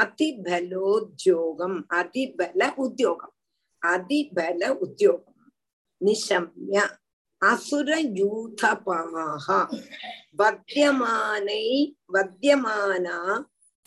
अतिबलोद्योगम् 0.00 1.82
अतिबल 1.92 2.72
उद्योगम् 2.78 3.92
अतिबल 3.92 4.70
उद्योगम्। 4.70 5.50
निशम्य 6.02 6.88
असुरयूथपाः 7.42 9.46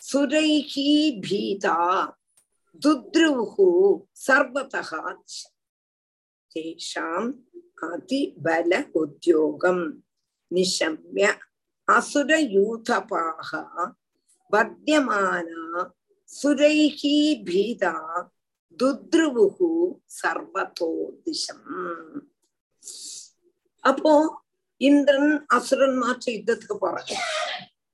सुरैः 0.00 1.20
भीता। 1.20 2.14
துத்ருஹு 2.82 3.68
சர்வதகா 4.26 5.02
தேஷாம் 6.52 7.28
அதிபல 7.88 8.72
உத்தியோகம் 8.94 9.84
நிஷம்ய 10.50 11.26
அசுர 11.88 12.30
யூதபாக 12.54 13.50
வத்தியமானா 14.52 15.82
சுரைஹி 16.30 17.16
பீதா 17.44 17.94
துத்ருவுகு 18.78 19.70
சர்வதோ 20.22 20.90
திசம் 21.22 21.68
அப்போ 23.84 24.14
இந்திரன் 24.80 25.32
அசுரன்மாற்ற 25.56 26.26
யுத்தத்துக்கு 26.32 26.76
போறாங்க 26.76 27.14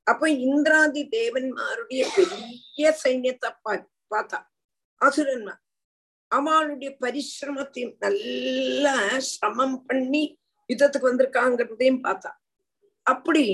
அப்ப 0.07 0.31
இந்திராதி 0.47 1.03
தேவன்மாருடைய 1.13 2.03
பெரிய 2.17 2.91
சைன்யத்தை 3.05 3.51
பார்த்தா. 3.67 4.39
அசுரன்மா. 5.07 5.55
அவளுடைய 6.31 6.91
பரிசிரமத்தையும் 7.01 7.97
நல்ல 8.05 8.93
சிரமம் 9.31 9.77
பண்ணி 9.87 10.23
யுத்தத்துக்கு 10.69 11.09
வந்திருக்காங்கிறதையும் 11.11 12.05
பார்த்தா. 12.07 12.31
அப்படி 13.07 13.47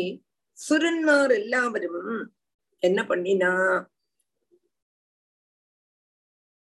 சுரன்மார் 0.59 1.33
எல்லாவரும் 1.41 2.35
என்ன 2.83 3.01
பண்ணினா 3.03 3.53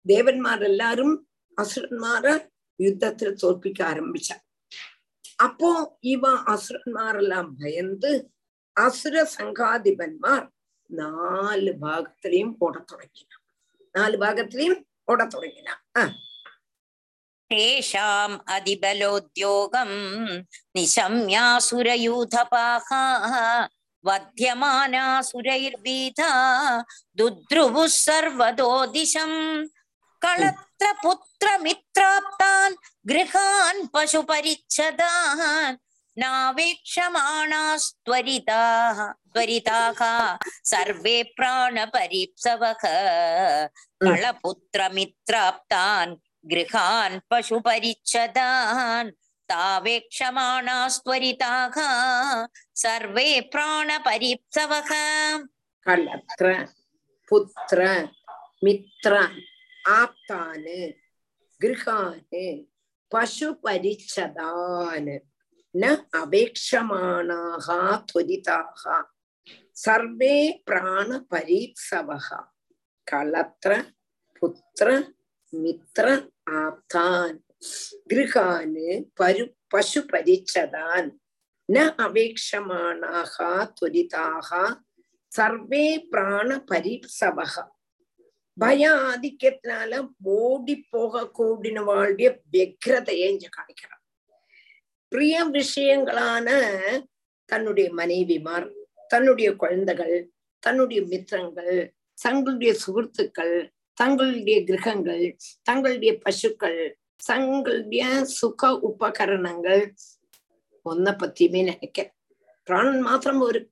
தேவன்மார் 0.07 0.63
எல்லாரும் 0.63 1.15
அசுரன்மார 1.59 2.27
யுத்தத்துல 2.79 3.31
தோற்பிக்க 3.43 3.81
ஆரம்பிச்சா. 3.93 4.37
அப்போ 5.37 5.71
இவன் 6.01 6.41
அசுரன்மாரெல்லாம் 6.53 7.51
பயந்து 7.61 8.13
அசுர 8.77 9.17
சங்காதிபன்மார் 9.39 10.47
நாலு 10.91 11.73
பாகத்திலையும் 11.81 12.57
போட 12.59 12.75
தொடங்கினான். 12.81 13.44
നാല് 13.95 14.17
ഭാഗത്തിലെയും 14.17 14.85
ഓട 15.09 15.25
തുടങ്ങിന 15.25 15.69
തേഷാം 17.51 18.41
അതിബലോദ്യോഗം 18.49 19.91
നിശമ്യാസുരയൂഥപാഹ 20.77 22.89
വധ്യമാനാസുരൈർവീത 24.05 26.23
ദുദ്രുവു 27.19 27.85
സർവതോ 27.97 28.85
ദിശം 28.95 29.33
കളത്ര 30.23 30.89
പുത്രമിത്രാപ്താൻ 31.03 32.73
ഗൃഹാൻ 33.07 33.89
പശുപരിച്ഛദാൻ 33.95 35.79
नावेक्षमाणास्त्वरिताः 36.23 38.99
त्वरिताः 39.35 40.01
सर्वे 40.71 41.17
प्राणपरीप्सवः 41.37 42.83
कळपुत्रमित्राप्तान् 44.05 46.13
गृहान् 46.53 47.17
पशुपरिच्छदान् 47.31 49.11
तावेक्षमाणास्त्वरिताः 49.51 51.77
सर्वे 52.85 53.29
प्राणपरीप्सवः 53.53 54.91
कलत्र 55.87 56.47
पुत्र 57.31 57.81
मित्र 58.65 59.13
आप्तान् 59.99 60.69
गृहान् 61.61 62.21
पशुपरिच्छदान् 63.13 65.13
ந 65.75 65.85
அபேட்சமானாகா 66.15 67.79
துவரிதாக 68.05 68.83
சர்வே 69.77 70.37
பிராண 70.65 71.09
பரீப்சவகா 71.31 72.39
கலத்திர 73.07 73.73
புத்திர 74.37 74.89
மித்திர 75.53 76.07
ஆப்தான் 76.61 77.35
கிருகானு 78.11 78.89
பரு 79.21 79.45
பசு 79.75 80.01
பரிச்சதான் 80.05 81.09
ந 81.69 81.85
அபேட்சமானாகா 82.07 83.51
துவரிதாக 83.77 84.51
சர்வே 85.33 85.85
பிராண 86.11 86.59
பரீப்சவகா 86.71 87.65
பய 88.57 88.83
ஆதிக்கத்தினால 89.07 89.93
ஓடி 90.35 90.75
போக 90.91 91.25
கூடினவாளுடைய 91.39 92.29
வியக்ரதையை 92.53 93.29
இங்க 93.31 93.49
பிரிய 95.15 95.45
விஷயங்களான 95.45 96.49
தன்னுடைய 97.47 97.93
மனைவிமார் 97.93 98.67
தன்னுடைய 99.09 99.57
குழந்தைகள் 99.57 100.31
தன்னுடைய 100.59 101.01
மித்திரங்கள் 101.03 101.93
தங்களுடைய 102.23 102.75
சுகத்துக்கள் 102.87 103.71
தங்களுடைய 103.93 104.65
கிரகங்கள் 104.65 105.37
தங்களுடைய 105.63 106.19
பசுக்கள் 106.19 106.97
தங்களுடைய 107.27 108.25
சுக 108.25 108.71
உபகரணங்கள். 108.81 109.95
ஒன்ன 110.87 111.07
பத்தியுமே 111.21 111.61
நினைக்க 111.65 112.13
பிராணன் 112.65 113.01
மாத்திரம் 113.01 113.41
ஒரு 113.41 113.71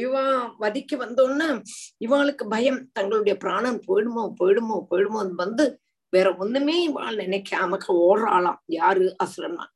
இவா 0.00 0.24
வதிக்கு 0.58 0.96
வந்தோன்னா 0.96 1.48
இவாளுக்கு 2.04 2.44
பயம். 2.48 2.90
தங்களுடைய 2.92 3.36
பிராணன் 3.36 3.80
போயிடுமோ 3.88 4.24
போயிடுமோ 4.40 4.78
போயிடுமோன்னு 4.90 5.34
வந்து 5.34 5.80
வேற 6.08 6.36
ஒண்ணுமே 6.36 6.90
இவாள் 6.90 7.20
நினைக்காம 7.22 7.78
ஓடுறாளாம். 7.88 8.60
யாரு 8.66 9.16
அசுரன்னா 9.24 9.71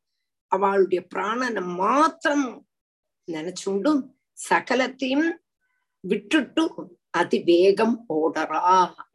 அவளுடைய 0.56 1.02
பிராணனை 1.14 1.64
மாத்திரம் 1.76 2.66
நினைச்சுண்டும் 3.28 4.02
சகலத்தையும் 4.40 5.40
விட்டுட்டு 6.04 6.64
அதிவேகம் 7.18 8.06
ஓடறா 8.16 8.60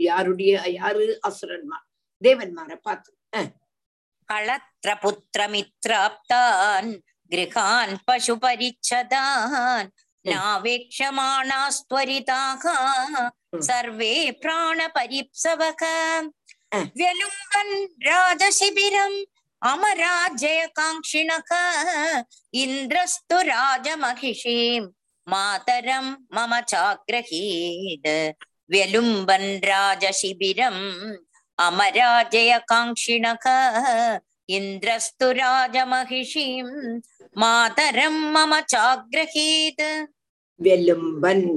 யாருடைய 0.01 0.63
யாரு 0.73 1.21
அசுரன்மார் 1.29 1.85
தேவன்மாரை 2.23 2.77
பார்த்து 2.83 3.13
कळत्रपुत्रमित्राप्तान् 4.29 6.91
गृहान् 7.31 8.01
पशुपरिच्छदान् 8.07 9.91
नावेक्षमाणास्त्वरिताः 10.25 12.65
सर्वे 13.61 14.13
प्राणपरीप्सवक 14.43 15.83
व्यलुम्बन् 16.97 17.75
राजशिबिरम् 18.07 19.19
अमराजयकाङ्क्षिणः 19.70 21.50
इन्द्रस्तु 22.62 23.38
राजमहिषीम् 23.50 24.88
मातरं 25.32 26.06
मम 26.36 26.54
चाग्रहीद 26.72 28.08
व्यलुम्बन् 28.74 29.50
राजशिबिरम् 29.72 30.82
अमराजयकाङ्क्षिणः 31.68 33.46
इन्द्रस्तु 34.58 35.28
राजमहिषीम् 35.42 36.74
मातरं 37.44 38.16
मम 38.34 38.54
चाग्रहीत् 38.74 39.86
व्यलुम्बन् 40.66 41.48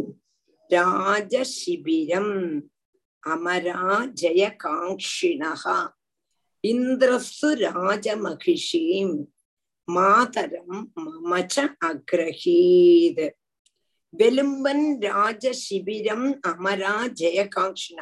राजशिबिरम् 0.74 2.34
अमराजयकाङ्क्षिणः 3.32 4.34
ഇന്ദ്രസ്സു 6.64 7.48
രാജമഹിഷീം 7.60 9.08
മാതരം 9.88 10.70
മമച 10.98 11.54
അഗ്രഹീത് 11.82 13.26
വെലുമ്പൻ 14.14 14.80
രാജശിബിരം 15.04 16.22
അമരാ 16.44 16.94
ജയകാക്ഷിണ 17.14 17.98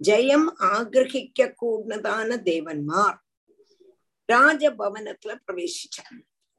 ജയം 0.00 0.44
ആഗ്രഹിക്ക 0.70 1.46
കൂടുന്നതാണ് 1.56 2.36
ദേവന്മാർ 2.44 3.12
രാജഭവനത്തില് 4.28 5.36
പ്രവേശിച്ച 5.46 5.98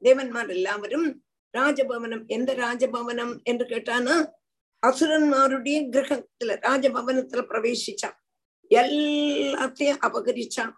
ദേവന്മാർ 0.02 0.46
എല്ലാവരും 0.50 1.04
രാജഭവനം 1.54 2.20
എന്ത് 2.30 2.52
രാജഭവനം 2.58 3.30
എന്ന് 3.46 3.64
കേട്ടാണ് 3.64 4.14
അസുരന്മാരുടെ 4.82 5.74
ഗൃഹത്തില് 5.88 6.54
രാജഭവനത്തില് 6.64 7.42
പ്രവേശിച്ച 7.42 8.04
എല്ലാത്തെയും 8.70 9.98
അപകരിച്ചാണ് 10.04 10.74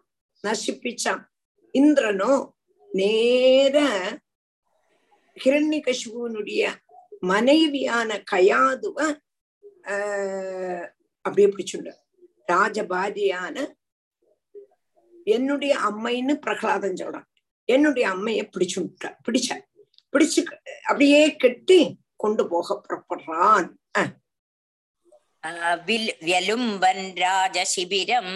നശിപ്പിച്ച 0.46 1.04
ഇന്ദ്രനോ 1.74 2.32
നേരെ 2.92 3.88
ஹிரண்யகசிபுவனுடைய 5.36 6.62
மனைவியான 7.20 8.18
கயாதுவ 8.32 8.98
அப்படியே 11.24 11.48
பிடிச்சுண்டார் 11.54 12.02
ராஜபாரியான 12.52 13.56
என்னுடைய 15.26 15.74
அம்மைன்னு 15.88 16.34
பிரகலாதம் 16.44 16.98
சொல்றான். 17.00 17.28
என்னுடைய 17.68 18.06
அம்மைய 18.14 18.40
பிடிச்சுட்டா 18.54 19.10
பிடிச்ச 19.26 19.48
பிடிச்சு 20.12 20.40
அப்படியே 20.82 21.20
கெட்டி 21.42 21.78
கொண்டு 22.16 22.42
போக 22.48 22.76
புறப்படுறான். 22.84 23.68
விலும்பன் 26.28 27.04
ராஜசிபிரம் 27.22 28.34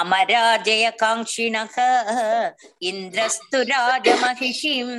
अमराजयकाङ्क्षिणः 0.00 1.76
इन्द्रस्तु 2.88 3.58
राजमहिषीम् 3.72 4.96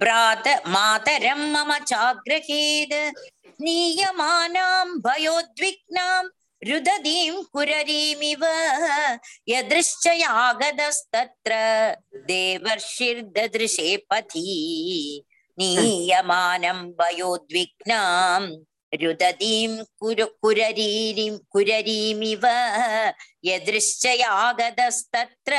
भ्रात 0.00 0.46
मातरं 0.74 1.40
मम 1.52 1.70
चाग्रहीत् 1.90 2.94
नीयमानां 3.64 4.86
भयोद्विग्नाम् 5.06 6.28
रुदधीं 6.68 7.42
कुररीमिव 7.52 8.42
यदृश्चयागदस्तत्र 9.48 11.52
देवर्षिर्ददृशे 12.30 13.96
पथि 14.10 14.42
नीयमानं 15.58 16.80
भयोद्विग्नाम् 17.00 18.48
രുദതീം 18.92 19.84
കുരു 19.98 20.26
കുരരീരിം 20.42 21.40
കുരരീമിവ 21.48 22.44
യദൃശ്ചയാഗതസ്തത്ര 23.44 25.54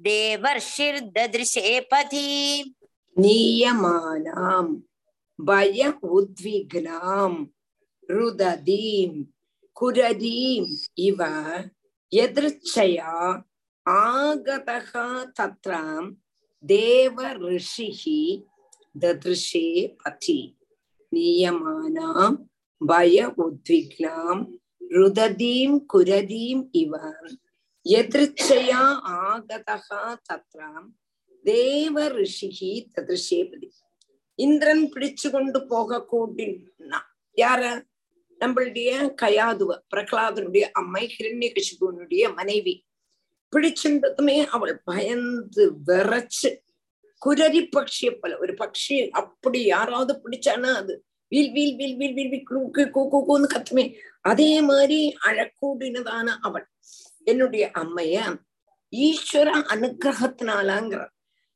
ദേവർഷിർദൃശേ 0.00 1.80
പഥീം 1.90 2.74
നീയമാനാം 3.16 4.86
ഭയ 5.38 5.92
ഉദ്വിഗ്നാം 6.10 7.50
രുദതീം 8.08 9.28
കുരരീം 9.76 10.66
ഇവ 10.98 11.20
യദൃച്ഛയാ 12.12 13.14
ആഗതഃ 13.86 14.92
തത്രാം 15.38 16.04
ദേവ 16.64 17.18
ഋഷിः 17.40 18.02
ദദൃശേ 18.94 19.68
പഥി 20.00 20.40
நீயமானாம் 21.11 22.37
பய 22.81 23.33
உத்விக்னாம் 23.37 24.41
ருததீம் 24.91 25.77
குரதீம் 25.93 26.63
இவ 26.71 26.93
எதிர்ச்சையா 27.85 28.81
ஆகதகா 29.19 30.03
தத்ராம் 30.29 30.89
தேவ 31.45 32.07
ரிஷிகி 32.09 32.71
ததிருஷேபதி 32.95 33.69
இந்திரன் 34.39 34.83
பிடிச்சு 34.93 35.27
கொண்டு 35.29 35.59
போக 35.65 36.05
கூட்டினா 36.11 36.99
யார 37.37 37.61
நம்மளுடைய 38.41 38.91
கயாதுவ 39.21 39.71
பிரகலாதனுடைய 39.95 40.65
அம்மை 40.71 41.03
கிரண்ய 41.17 41.49
கஷிபுனுடைய 41.51 42.23
மனைவி। 42.33 42.73
பிடிச்சின்றதுமே 43.53 44.37
அவள் 44.45 44.75
பயந்து 44.83 45.63
விரைச்சு 45.87 46.49
குரரி 47.21 47.61
பட்சியை 47.75 48.11
போல. 48.19 48.37
ஒரு 48.37 48.53
பட்சி 48.53 48.95
அப்படி 49.09 49.59
யாராவது 49.65 50.13
பிடிச்சானா 50.23 50.71
அது. 50.81 50.93
வீல் 51.31 51.51
வீல் 51.51 51.75
வீல் 51.75 51.95
வீல் 51.95 52.13
வீல் 52.13 52.29
வீல் 52.29 52.47
கூக்கு 52.47 52.83
கூ 52.89 53.01
கூன்னு 53.27 53.47
கத்துமே. 53.53 53.85
அதே 54.21 54.51
மாதிரி 54.61 54.99
அழக்கூடினதான 55.25 56.27
அவள் 56.41 56.67
என்னுடைய 57.23 57.63
அம்மைய 57.71 58.15
ஈஸ்வர 58.93 59.49
அனுகிரகத்தினாலாங்கிற 59.73 61.01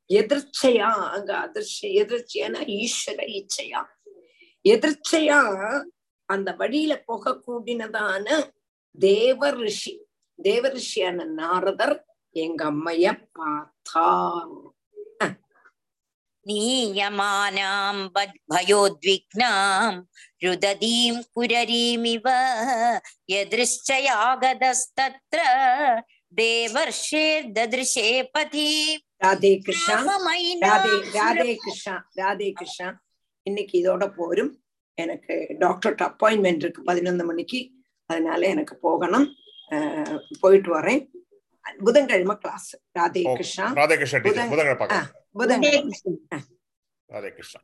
எதிர்ச்சையா 0.10 0.90
அங்க 1.16 1.32
அதிர்ச்ச 1.46 1.80
எதிர்ச்சையான 2.02 2.56
ஈஸ்வர 2.80 3.20
இச்சையா. 3.40 3.82
எதிர்ச்சையா 4.66 5.40
அந்த 6.30 6.50
வழியில 6.52 6.94
போக 7.08 7.34
கூடினதான 7.46 8.28
தேவ 8.98 9.50
ரிஷி. 9.62 9.94
தேவ 10.40 10.64
ரிஷியான 10.70 11.26
நாரதர் 11.40 11.98
எங்க 12.36 12.62
அம்மைய 12.66 13.08
பார்த்தார். 13.32 14.56
നീയമാനാം 16.47 18.11
ഭ- 18.15 18.41
ഭയോദ്വിഗ്നാം 18.51 20.07
രുദതീം 20.45 21.21
കുരരീമിവ 21.35 22.27
യദൃശ്ചയാഗതസ്തത്ര 23.33 25.41
ദേവർഷിർദൃശേ 26.33 28.31
പഥീം 28.35 29.01
ராதே 29.19 29.59
கிருஷ்ணா 29.59 29.97
ராதே 30.65 30.95
ராதே 31.17 31.59
கிருஷ்ணா 31.59 32.03
ராதே 32.21 32.53
கிருஷ்ணா 32.53 33.01
இன்னைக்கு 33.47 33.81
இதோட 33.81 34.15
போரும் 34.15 34.57
எனக்கு 34.99 35.57
டாக்டர்கிட்ட 35.59 36.09
அப்பாயின்மெண்ட் 36.09 36.59
இருக்கு 36.59 36.85
பதினொன்று 36.85 37.25
மணிக்கு 37.25 37.71
அதனால 38.11 38.49
எனக்கு 38.49 38.81
போகணும் 38.81 39.37
அஹ் 39.71 40.19
போயிட்டு 40.41 40.75
வரேன் 40.75 41.11
புதன்கிழமை 41.84 42.36
கிளாஸ் 42.36 42.76
ராதே. 43.00 43.34
கிருஷ்ணா. 43.34 43.74
ராதே 43.74 43.96
கிருஷ்ணா 43.96 44.20
புதன்- 44.20 44.50
புதன்கிழமை 45.34 46.00
ராதே 47.14 47.30
கிருஷ்ணா. 47.30 47.62